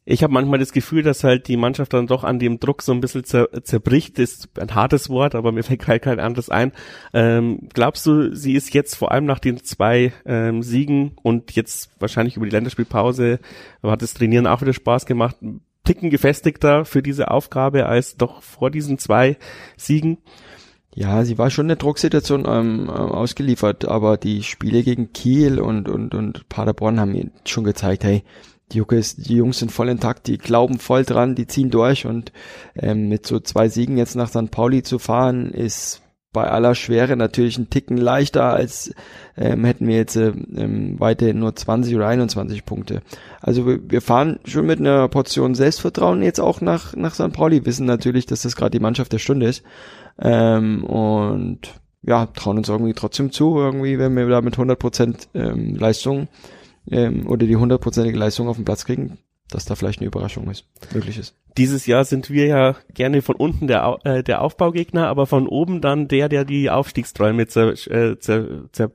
ich 0.03 0.23
habe 0.23 0.33
manchmal 0.33 0.57
das 0.57 0.71
Gefühl, 0.71 1.03
dass 1.03 1.23
halt 1.23 1.47
die 1.47 1.57
Mannschaft 1.57 1.93
dann 1.93 2.07
doch 2.07 2.23
an 2.23 2.39
dem 2.39 2.59
Druck 2.59 2.81
so 2.81 2.91
ein 2.91 3.01
bisschen 3.01 3.23
zer 3.23 3.49
zerbricht. 3.63 4.17
Das 4.17 4.31
ist 4.31 4.59
ein 4.59 4.73
hartes 4.73 5.09
Wort, 5.09 5.35
aber 5.35 5.51
mir 5.51 5.63
fällt 5.63 5.87
halt 5.87 6.01
kein 6.01 6.19
anderes 6.19 6.49
ein. 6.49 6.71
Ähm, 7.13 7.69
glaubst 7.73 8.05
du, 8.07 8.35
sie 8.35 8.53
ist 8.53 8.73
jetzt 8.73 8.95
vor 8.95 9.11
allem 9.11 9.25
nach 9.25 9.39
den 9.39 9.63
zwei 9.63 10.11
ähm, 10.25 10.63
Siegen 10.63 11.13
und 11.21 11.51
jetzt 11.55 11.91
wahrscheinlich 11.99 12.35
über 12.35 12.45
die 12.45 12.51
Länderspielpause 12.51 13.39
hat 13.83 14.01
das 14.01 14.13
Trainieren 14.13 14.47
auch 14.47 14.61
wieder 14.61 14.73
Spaß 14.73 15.05
gemacht, 15.05 15.35
Ticken 15.83 16.09
gefestigter 16.09 16.85
für 16.85 17.01
diese 17.01 17.31
Aufgabe 17.31 17.87
als 17.87 18.15
doch 18.15 18.43
vor 18.43 18.69
diesen 18.69 18.97
zwei 18.97 19.37
Siegen? 19.77 20.19
Ja, 20.93 21.23
sie 21.23 21.37
war 21.37 21.49
schon 21.49 21.67
eine 21.67 21.77
Drucksituation 21.77 22.45
ähm, 22.47 22.89
ausgeliefert, 22.89 23.85
aber 23.85 24.17
die 24.17 24.43
Spiele 24.43 24.83
gegen 24.83 25.13
Kiel 25.13 25.59
und, 25.59 25.87
und, 25.87 26.13
und 26.13 26.49
Paderborn 26.49 26.99
haben 26.99 27.31
schon 27.45 27.63
gezeigt, 27.63 28.03
hey, 28.03 28.23
die, 28.71 28.77
Juckes, 28.77 29.15
die 29.15 29.35
Jungs 29.35 29.59
sind 29.59 29.71
voll 29.71 29.89
intakt, 29.89 30.27
die 30.27 30.37
glauben 30.37 30.79
voll 30.79 31.03
dran, 31.03 31.35
die 31.35 31.47
ziehen 31.47 31.69
durch 31.69 32.05
und 32.05 32.31
ähm, 32.75 33.09
mit 33.09 33.25
so 33.25 33.39
zwei 33.39 33.69
Siegen 33.69 33.97
jetzt 33.97 34.15
nach 34.15 34.29
St. 34.29 34.51
Pauli 34.51 34.83
zu 34.83 34.99
fahren, 34.99 35.51
ist 35.51 36.01
bei 36.33 36.49
aller 36.49 36.75
Schwere 36.75 37.17
natürlich 37.17 37.57
ein 37.57 37.69
Ticken 37.69 37.97
leichter, 37.97 38.53
als 38.53 38.93
ähm, 39.35 39.65
hätten 39.65 39.87
wir 39.87 39.97
jetzt 39.97 40.15
ähm, 40.15 40.97
weiterhin 40.97 41.39
nur 41.39 41.55
20 41.55 41.93
oder 41.95 42.07
21 42.07 42.65
Punkte. 42.65 43.01
Also 43.41 43.67
wir, 43.67 43.79
wir 43.89 44.01
fahren 44.01 44.39
schon 44.45 44.65
mit 44.65 44.79
einer 44.79 45.09
Portion 45.09 45.55
Selbstvertrauen 45.55 46.23
jetzt 46.23 46.39
auch 46.39 46.61
nach, 46.61 46.95
nach 46.95 47.15
St. 47.15 47.33
Pauli, 47.33 47.65
wissen 47.65 47.85
natürlich, 47.85 48.27
dass 48.27 48.43
das 48.43 48.55
gerade 48.55 48.71
die 48.71 48.79
Mannschaft 48.79 49.11
der 49.11 49.19
Stunde 49.19 49.47
ist. 49.47 49.63
Ähm, 50.19 50.85
und 50.85 51.73
ja, 52.01 52.27
trauen 52.27 52.57
uns 52.57 52.69
irgendwie 52.69 52.93
trotzdem 52.93 53.31
zu, 53.31 53.57
irgendwie, 53.57 53.99
wenn 53.99 54.15
wir 54.15 54.27
da 54.27 54.41
mit 54.41 54.55
100% 54.55 55.27
ähm, 55.33 55.75
Leistung 55.75 56.29
ähm, 56.89 57.27
oder 57.27 57.45
die 57.45 57.55
hundertprozentige 57.55 58.17
Leistung 58.17 58.47
auf 58.47 58.55
den 58.55 58.65
Platz 58.65 58.85
kriegen, 58.85 59.17
dass 59.49 59.65
da 59.65 59.75
vielleicht 59.75 59.99
eine 59.99 60.07
Überraschung 60.07 60.49
ist, 60.49 60.65
möglich 60.93 61.17
ist. 61.17 61.35
Dieses 61.57 61.85
Jahr 61.85 62.05
sind 62.05 62.29
wir 62.29 62.45
ja 62.45 62.75
gerne 62.93 63.21
von 63.21 63.35
unten 63.35 63.67
der, 63.67 63.99
äh, 64.03 64.23
der 64.23 64.41
Aufbaugegner, 64.41 65.07
aber 65.07 65.27
von 65.27 65.47
oben 65.47 65.81
dann 65.81 66.07
der, 66.07 66.29
der 66.29 66.45
die 66.45 66.69
Aufstiegsträume 66.69 67.47
zer, 67.47 67.73
äh, 67.91 68.17
zer, 68.19 68.69
zer, 68.71 68.91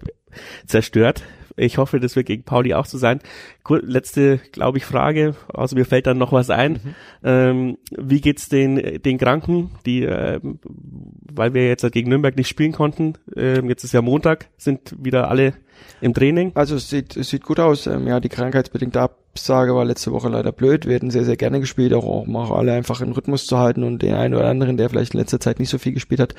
zerstört. 0.67 1.23
Ich 1.57 1.79
hoffe, 1.79 2.01
das 2.01 2.17
wird 2.17 2.27
gegen 2.27 2.45
Pauli 2.45 2.75
auch 2.75 2.87
so 2.87 2.99
sein. 2.99 3.21
Letzte, 3.69 4.39
glaube 4.53 4.79
ich, 4.79 4.85
Frage. 4.85 5.35
Also 5.53 5.77
mir 5.77 5.85
fällt 5.85 6.07
dann 6.07 6.19
noch 6.19 6.33
was 6.33 6.51
ein. 6.51 6.73
Mhm. 6.73 6.95
Ähm, 7.25 7.79
wie 7.91 8.21
geht's 8.21 8.49
den 8.49 9.01
den 9.03 9.19
Kranken, 9.19 9.71
die, 9.85 10.05
äh, 10.05 10.41
weil 10.43 11.55
wir 11.55 11.67
jetzt 11.67 11.91
gegen 11.93 12.11
Nürnberg 12.11 12.37
nicht 12.37 12.49
spielen 12.49 12.73
konnten? 12.73 13.15
Äh, 13.35 13.61
jetzt 13.67 13.85
ist 13.85 13.93
ja 13.93 14.03
Montag, 14.03 14.49
sind 14.57 14.95
wieder 15.03 15.31
alle 15.31 15.55
im 16.01 16.15
Training? 16.15 16.53
Also 16.55 16.77
es 16.77 16.91
sieht, 16.91 17.17
es 17.17 17.31
sieht 17.31 17.45
gut 17.45 17.61
aus. 17.61 17.87
Ähm, 17.87 18.07
ja, 18.07 18.21
die 18.21 18.29
krankheitsbedingte 18.29 19.01
Absage 19.01 19.75
war 19.75 19.85
letzte 19.85 20.13
Woche 20.13 20.29
leider 20.29 20.53
blöd. 20.53 20.87
Wir 20.87 20.95
hätten 20.95 21.11
sehr, 21.11 21.25
sehr 21.25 21.37
gerne 21.37 21.61
gespielt, 21.61 21.93
auch 21.93 22.05
um 22.05 22.37
auch 22.37 22.51
alle 22.51 22.73
einfach 22.73 23.01
in 23.01 23.13
Rhythmus 23.13 23.47
zu 23.47 23.59
halten 23.59 23.83
und 23.83 24.03
den 24.03 24.15
einen 24.15 24.35
oder 24.35 24.49
anderen, 24.49 24.77
der 24.77 24.89
vielleicht 24.89 25.15
in 25.15 25.21
letzter 25.21 25.41
Zeit 25.41 25.59
nicht 25.59 25.71
so 25.71 25.79
viel 25.79 25.93
gespielt 25.93 26.21
hat, 26.21 26.35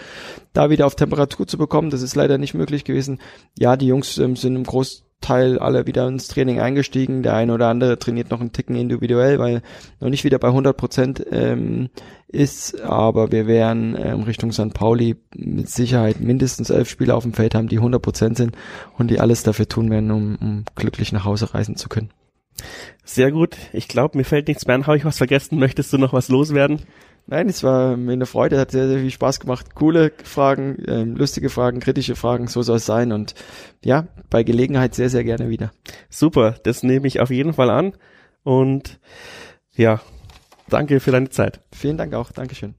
da 0.53 0.69
wieder 0.69 0.85
auf 0.85 0.95
Temperatur 0.95 1.47
zu 1.47 1.57
bekommen. 1.57 1.89
Das 1.89 2.01
ist 2.01 2.15
leider 2.15 2.37
nicht 2.37 2.53
möglich 2.53 2.83
gewesen. 2.83 3.19
Ja, 3.57 3.77
die 3.77 3.87
Jungs 3.87 4.17
ähm, 4.17 4.35
sind 4.35 4.55
im 4.55 4.63
Groß 4.63 5.06
Teil 5.21 5.59
alle 5.59 5.87
wieder 5.87 6.07
ins 6.07 6.27
Training 6.27 6.59
eingestiegen. 6.59 7.23
Der 7.23 7.35
eine 7.35 7.53
oder 7.53 7.67
andere 7.67 7.97
trainiert 7.99 8.29
noch 8.29 8.39
einen 8.39 8.51
Ticken 8.51 8.75
individuell, 8.75 9.39
weil 9.39 9.61
noch 9.99 10.09
nicht 10.09 10.23
wieder 10.23 10.39
bei 10.39 10.47
100 10.49 10.77
Prozent 10.77 11.25
ähm, 11.31 11.89
ist. 12.27 12.81
Aber 12.81 13.31
wir 13.31 13.47
werden 13.47 13.97
ähm, 13.99 14.23
Richtung 14.23 14.51
St. 14.51 14.73
Pauli 14.73 15.15
mit 15.35 15.69
Sicherheit 15.69 16.19
mindestens 16.19 16.69
elf 16.69 16.89
Spieler 16.89 17.15
auf 17.15 17.23
dem 17.23 17.33
Feld 17.33 17.55
haben, 17.55 17.67
die 17.67 17.77
100 17.77 18.01
Prozent 18.01 18.37
sind 18.37 18.55
und 18.97 19.09
die 19.09 19.19
alles 19.19 19.43
dafür 19.43 19.67
tun 19.67 19.89
werden, 19.89 20.11
um, 20.11 20.37
um 20.41 20.63
glücklich 20.75 21.11
nach 21.11 21.25
Hause 21.25 21.53
reisen 21.53 21.75
zu 21.75 21.89
können. 21.89 22.11
Sehr 23.03 23.31
gut. 23.31 23.55
Ich 23.73 23.87
glaube, 23.87 24.17
mir 24.17 24.23
fällt 24.23 24.47
nichts 24.47 24.65
mehr 24.65 24.75
an. 24.75 24.87
Habe 24.87 24.97
ich 24.97 25.05
was 25.05 25.17
vergessen? 25.17 25.59
Möchtest 25.59 25.93
du 25.93 25.97
noch 25.97 26.13
was 26.13 26.29
loswerden? 26.29 26.81
Nein, 27.29 27.49
es 27.49 27.61
war 27.61 27.97
mir 27.97 28.13
eine 28.13 28.25
Freude, 28.25 28.57
hat 28.57 28.71
sehr, 28.71 28.87
sehr 28.87 28.99
viel 28.99 29.11
Spaß 29.11 29.41
gemacht. 29.41 29.75
Coole 29.75 30.13
Fragen, 30.23 30.81
ähm, 30.87 31.15
lustige 31.17 31.49
Fragen, 31.49 31.81
kritische 31.81 32.15
Fragen, 32.15 32.47
so 32.47 32.61
soll 32.61 32.77
es 32.77 32.85
sein. 32.85 33.11
Und 33.11 33.35
ja, 33.83 34.07
bei 34.29 34.43
Gelegenheit 34.43 34.95
sehr, 34.95 35.09
sehr 35.09 35.25
gerne 35.25 35.49
wieder. 35.49 35.71
Super, 36.09 36.55
das 36.63 36.83
nehme 36.83 37.05
ich 37.05 37.19
auf 37.19 37.29
jeden 37.29 37.53
Fall 37.53 37.69
an. 37.69 37.93
Und 38.43 38.99
ja, 39.75 39.99
danke 40.69 41.01
für 41.01 41.11
deine 41.11 41.29
Zeit. 41.29 41.59
Vielen 41.75 41.97
Dank 41.97 42.13
auch, 42.13 42.31
Dankeschön. 42.31 42.75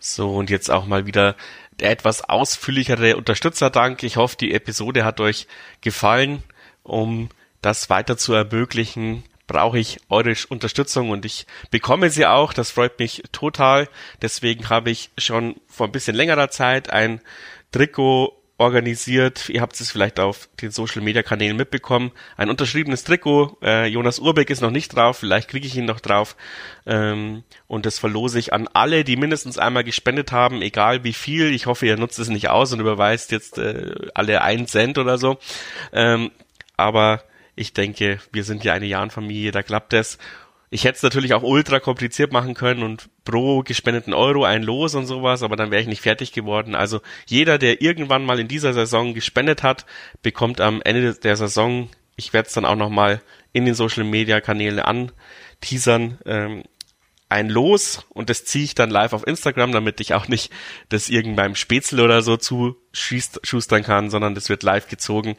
So, 0.00 0.34
und 0.34 0.50
jetzt 0.50 0.68
auch 0.70 0.86
mal 0.86 1.06
wieder 1.06 1.36
der 1.78 1.92
etwas 1.92 2.28
ausführlichere 2.28 3.16
Unterstützerdank. 3.16 4.02
Ich 4.02 4.16
hoffe, 4.16 4.36
die 4.36 4.52
Episode 4.52 5.04
hat 5.04 5.20
euch 5.20 5.46
gefallen, 5.80 6.42
um 6.82 7.28
das 7.62 7.88
weiter 7.88 8.16
zu 8.16 8.32
ermöglichen 8.32 9.22
brauche 9.50 9.80
ich 9.80 9.98
eure 10.08 10.32
Unterstützung 10.48 11.10
und 11.10 11.24
ich 11.24 11.44
bekomme 11.72 12.08
sie 12.10 12.24
auch. 12.24 12.52
Das 12.52 12.70
freut 12.70 13.00
mich 13.00 13.24
total. 13.32 13.88
Deswegen 14.22 14.68
habe 14.68 14.90
ich 14.90 15.10
schon 15.18 15.56
vor 15.66 15.88
ein 15.88 15.92
bisschen 15.92 16.14
längerer 16.14 16.50
Zeit 16.50 16.90
ein 16.90 17.20
Trikot 17.72 18.40
organisiert. 18.58 19.48
Ihr 19.48 19.60
habt 19.60 19.80
es 19.80 19.90
vielleicht 19.90 20.20
auf 20.20 20.48
den 20.62 20.70
Social 20.70 21.02
Media 21.02 21.24
Kanälen 21.24 21.56
mitbekommen. 21.56 22.12
Ein 22.36 22.48
unterschriebenes 22.48 23.02
Trikot. 23.02 23.58
Äh, 23.60 23.86
Jonas 23.86 24.20
Urbeck 24.20 24.50
ist 24.50 24.60
noch 24.60 24.70
nicht 24.70 24.94
drauf. 24.94 25.16
Vielleicht 25.18 25.48
kriege 25.48 25.66
ich 25.66 25.76
ihn 25.76 25.84
noch 25.84 25.98
drauf. 25.98 26.36
Ähm, 26.86 27.42
und 27.66 27.86
das 27.86 27.98
verlose 27.98 28.38
ich 28.38 28.52
an 28.52 28.68
alle, 28.72 29.02
die 29.02 29.16
mindestens 29.16 29.58
einmal 29.58 29.82
gespendet 29.82 30.30
haben, 30.30 30.62
egal 30.62 31.02
wie 31.02 31.12
viel. 31.12 31.52
Ich 31.52 31.66
hoffe, 31.66 31.86
ihr 31.86 31.96
nutzt 31.96 32.20
es 32.20 32.28
nicht 32.28 32.50
aus 32.50 32.72
und 32.72 32.78
überweist 32.78 33.32
jetzt 33.32 33.58
äh, 33.58 33.96
alle 34.14 34.42
einen 34.42 34.68
Cent 34.68 34.96
oder 34.96 35.18
so. 35.18 35.38
Ähm, 35.92 36.30
aber 36.76 37.24
ich 37.60 37.74
denke, 37.74 38.18
wir 38.32 38.42
sind 38.42 38.64
ja 38.64 38.72
eine 38.72 38.86
Jahrenfamilie, 38.86 39.52
da 39.52 39.62
klappt 39.62 39.92
es. 39.92 40.16
Ich 40.70 40.84
hätte 40.84 40.96
es 40.96 41.02
natürlich 41.02 41.34
auch 41.34 41.42
ultra 41.42 41.78
kompliziert 41.78 42.32
machen 42.32 42.54
können 42.54 42.82
und 42.82 43.10
pro 43.24 43.62
gespendeten 43.62 44.14
Euro 44.14 44.44
ein 44.44 44.62
Los 44.62 44.94
und 44.94 45.04
sowas, 45.04 45.42
aber 45.42 45.56
dann 45.56 45.70
wäre 45.70 45.82
ich 45.82 45.88
nicht 45.88 46.00
fertig 46.00 46.32
geworden. 46.32 46.74
Also 46.74 47.02
jeder, 47.26 47.58
der 47.58 47.82
irgendwann 47.82 48.24
mal 48.24 48.40
in 48.40 48.48
dieser 48.48 48.72
Saison 48.72 49.12
gespendet 49.12 49.62
hat, 49.62 49.84
bekommt 50.22 50.62
am 50.62 50.80
Ende 50.80 51.12
der 51.12 51.36
Saison, 51.36 51.90
ich 52.16 52.32
werde 52.32 52.48
es 52.48 52.54
dann 52.54 52.64
auch 52.64 52.76
nochmal 52.76 53.20
in 53.52 53.66
den 53.66 53.74
Social 53.74 54.04
Media 54.04 54.40
Kanälen 54.40 54.78
anteasern, 54.78 56.18
ähm, 56.24 56.62
ein 57.28 57.50
Los 57.50 58.06
und 58.08 58.30
das 58.30 58.46
ziehe 58.46 58.64
ich 58.64 58.74
dann 58.74 58.90
live 58.90 59.12
auf 59.12 59.26
Instagram, 59.26 59.72
damit 59.72 60.00
ich 60.00 60.14
auch 60.14 60.28
nicht 60.28 60.50
das 60.88 61.10
irgendeinem 61.10 61.56
Spätzle 61.56 62.02
oder 62.02 62.22
so 62.22 62.38
zu 62.38 62.76
schustern 62.92 63.82
kann, 63.82 64.08
sondern 64.08 64.34
das 64.34 64.48
wird 64.48 64.62
live 64.62 64.88
gezogen 64.88 65.36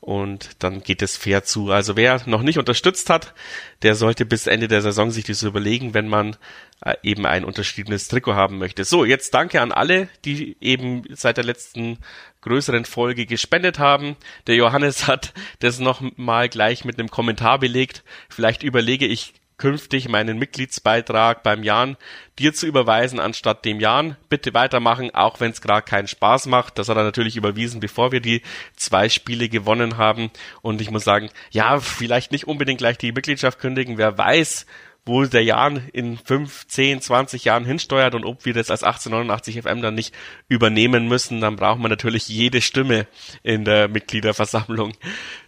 und 0.00 0.50
dann 0.60 0.82
geht 0.82 1.02
es 1.02 1.16
fair 1.16 1.44
zu. 1.44 1.70
Also 1.70 1.94
wer 1.94 2.22
noch 2.26 2.42
nicht 2.42 2.58
unterstützt 2.58 3.10
hat, 3.10 3.34
der 3.82 3.94
sollte 3.94 4.24
bis 4.24 4.46
Ende 4.46 4.66
der 4.66 4.80
Saison 4.80 5.10
sich 5.10 5.24
das 5.24 5.42
überlegen, 5.42 5.92
wenn 5.92 6.08
man 6.08 6.36
äh, 6.82 6.94
eben 7.02 7.26
ein 7.26 7.44
unterschriebenes 7.44 8.08
Trikot 8.08 8.34
haben 8.34 8.58
möchte. 8.58 8.84
So, 8.84 9.04
jetzt 9.04 9.34
danke 9.34 9.60
an 9.60 9.72
alle, 9.72 10.08
die 10.24 10.56
eben 10.60 11.02
seit 11.10 11.36
der 11.36 11.44
letzten 11.44 11.98
größeren 12.40 12.86
Folge 12.86 13.26
gespendet 13.26 13.78
haben. 13.78 14.16
Der 14.46 14.54
Johannes 14.54 15.06
hat 15.06 15.34
das 15.58 15.78
noch 15.78 16.02
mal 16.16 16.48
gleich 16.48 16.84
mit 16.84 16.98
einem 16.98 17.10
Kommentar 17.10 17.58
belegt. 17.58 18.02
Vielleicht 18.30 18.62
überlege 18.62 19.06
ich 19.06 19.34
künftig 19.60 20.08
meinen 20.08 20.38
Mitgliedsbeitrag 20.38 21.42
beim 21.42 21.62
Jan 21.62 21.96
dir 22.38 22.54
zu 22.54 22.66
überweisen 22.66 23.20
anstatt 23.20 23.64
dem 23.66 23.78
Jan. 23.78 24.16
Bitte 24.30 24.54
weitermachen, 24.54 25.14
auch 25.14 25.38
wenn 25.38 25.50
es 25.50 25.60
gerade 25.60 25.82
keinen 25.82 26.08
Spaß 26.08 26.46
macht. 26.46 26.78
Das 26.78 26.88
hat 26.88 26.96
er 26.96 27.04
natürlich 27.04 27.36
überwiesen, 27.36 27.78
bevor 27.78 28.10
wir 28.10 28.20
die 28.20 28.40
zwei 28.74 29.10
Spiele 29.10 29.50
gewonnen 29.50 29.98
haben. 29.98 30.30
Und 30.62 30.80
ich 30.80 30.90
muss 30.90 31.04
sagen, 31.04 31.28
ja, 31.50 31.78
vielleicht 31.78 32.32
nicht 32.32 32.48
unbedingt 32.48 32.78
gleich 32.78 32.96
die 32.96 33.12
Mitgliedschaft 33.12 33.60
kündigen. 33.60 33.98
Wer 33.98 34.16
weiß, 34.16 34.64
wo 35.04 35.24
der 35.24 35.44
Jan 35.44 35.88
in 35.92 36.16
5, 36.16 36.66
10, 36.66 37.02
20 37.02 37.44
Jahren 37.44 37.66
hinsteuert 37.66 38.14
und 38.14 38.24
ob 38.24 38.46
wir 38.46 38.54
das 38.54 38.70
als 38.70 38.82
1889 38.82 39.62
FM 39.62 39.82
dann 39.82 39.94
nicht 39.94 40.14
übernehmen 40.48 41.06
müssen, 41.06 41.42
dann 41.42 41.56
braucht 41.56 41.80
man 41.80 41.90
natürlich 41.90 42.28
jede 42.28 42.62
Stimme 42.62 43.06
in 43.42 43.66
der 43.66 43.88
Mitgliederversammlung. 43.88 44.94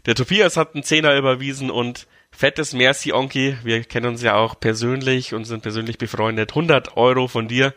Der 0.05 0.15
Tobias 0.15 0.59
hat 0.59 0.75
einen 0.75 0.85
Zehner 0.85 1.17
überwiesen 1.17 1.71
und 1.71 2.07
fettes 2.33 2.73
Merci, 2.73 3.13
Onki. 3.13 3.57
Wir 3.63 3.85
kennen 3.85 4.07
uns 4.07 4.23
ja 4.23 4.35
auch 4.35 4.59
persönlich 4.59 5.35
und 5.35 5.45
sind 5.45 5.63
persönlich 5.63 5.99
befreundet. 5.99 6.51
100 6.51 6.97
Euro 6.97 7.29
von 7.29 7.47
dir. 7.47 7.75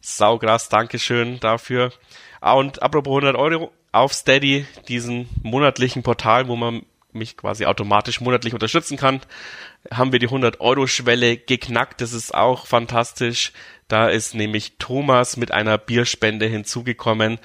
Saugrass, 0.00 0.68
Dankeschön 0.68 1.40
dafür. 1.40 1.92
Ah, 2.40 2.54
und 2.54 2.82
apropos 2.82 3.12
100 3.12 3.36
Euro 3.36 3.72
auf 3.92 4.12
Steady, 4.12 4.66
diesen 4.88 5.28
monatlichen 5.42 6.02
Portal, 6.02 6.48
wo 6.48 6.56
man 6.56 6.84
mich 7.12 7.36
quasi 7.36 7.66
automatisch 7.66 8.20
monatlich 8.20 8.54
unterstützen 8.54 8.96
kann, 8.96 9.20
haben 9.90 10.12
wir 10.12 10.18
die 10.18 10.26
100 10.26 10.60
Euro 10.60 10.86
Schwelle 10.86 11.36
geknackt. 11.36 12.00
Das 12.00 12.12
ist 12.12 12.34
auch 12.34 12.66
fantastisch. 12.66 13.52
Da 13.88 14.08
ist 14.08 14.34
nämlich 14.34 14.74
Thomas 14.78 15.36
mit 15.36 15.52
einer 15.52 15.78
Bierspende 15.78 16.46
hinzugekommen. 16.46 17.38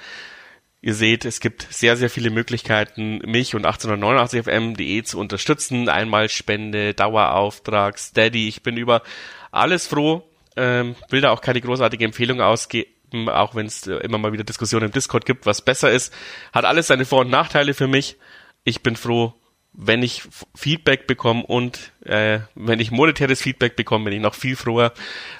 Ihr 0.80 0.94
seht, 0.94 1.24
es 1.24 1.40
gibt 1.40 1.66
sehr, 1.70 1.96
sehr 1.96 2.08
viele 2.08 2.30
Möglichkeiten, 2.30 3.18
mich 3.24 3.56
und 3.56 3.66
1889fm.de 3.66 5.02
zu 5.02 5.18
unterstützen. 5.18 5.88
Einmal 5.88 6.28
Spende, 6.28 6.94
Dauerauftrag, 6.94 7.98
Steady. 7.98 8.46
Ich 8.46 8.62
bin 8.62 8.76
über 8.76 9.02
alles 9.50 9.88
froh. 9.88 10.22
Ähm, 10.56 10.94
will 11.10 11.20
da 11.20 11.30
auch 11.30 11.40
keine 11.40 11.60
großartige 11.60 12.04
Empfehlung 12.04 12.40
ausgeben, 12.40 13.28
auch 13.28 13.54
wenn 13.54 13.66
es 13.66 13.86
äh, 13.86 13.96
immer 13.96 14.18
mal 14.18 14.32
wieder 14.32 14.44
Diskussionen 14.44 14.86
im 14.86 14.92
Discord 14.92 15.26
gibt, 15.26 15.46
was 15.46 15.62
besser 15.62 15.90
ist. 15.90 16.12
Hat 16.52 16.64
alles 16.64 16.86
seine 16.88 17.04
Vor- 17.04 17.20
und 17.20 17.30
Nachteile 17.30 17.74
für 17.74 17.88
mich. 17.88 18.16
Ich 18.64 18.82
bin 18.82 18.96
froh, 18.96 19.34
wenn 19.80 20.02
ich 20.02 20.24
Feedback 20.56 21.06
bekomme 21.06 21.46
und 21.46 21.92
äh, 22.04 22.40
wenn 22.56 22.80
ich 22.80 22.90
monetäres 22.90 23.40
Feedback 23.40 23.76
bekomme, 23.76 24.06
bin 24.06 24.14
ich 24.14 24.20
noch 24.20 24.34
viel 24.34 24.56
froher. 24.56 24.92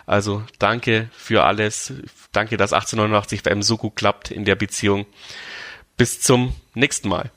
Also 0.07 0.45
danke 0.61 1.11
für 1.13 1.43
alles. 1.43 1.93
Danke, 2.31 2.57
dass 2.57 2.73
1889 2.73 3.43
FM 3.43 3.63
so 3.63 3.77
gut 3.77 3.97
klappt 3.97 4.31
in 4.31 4.45
der 4.45 4.55
Beziehung. 4.55 5.07
Bis 5.97 6.21
zum 6.21 6.55
nächsten 6.75 7.09
Mal. 7.09 7.33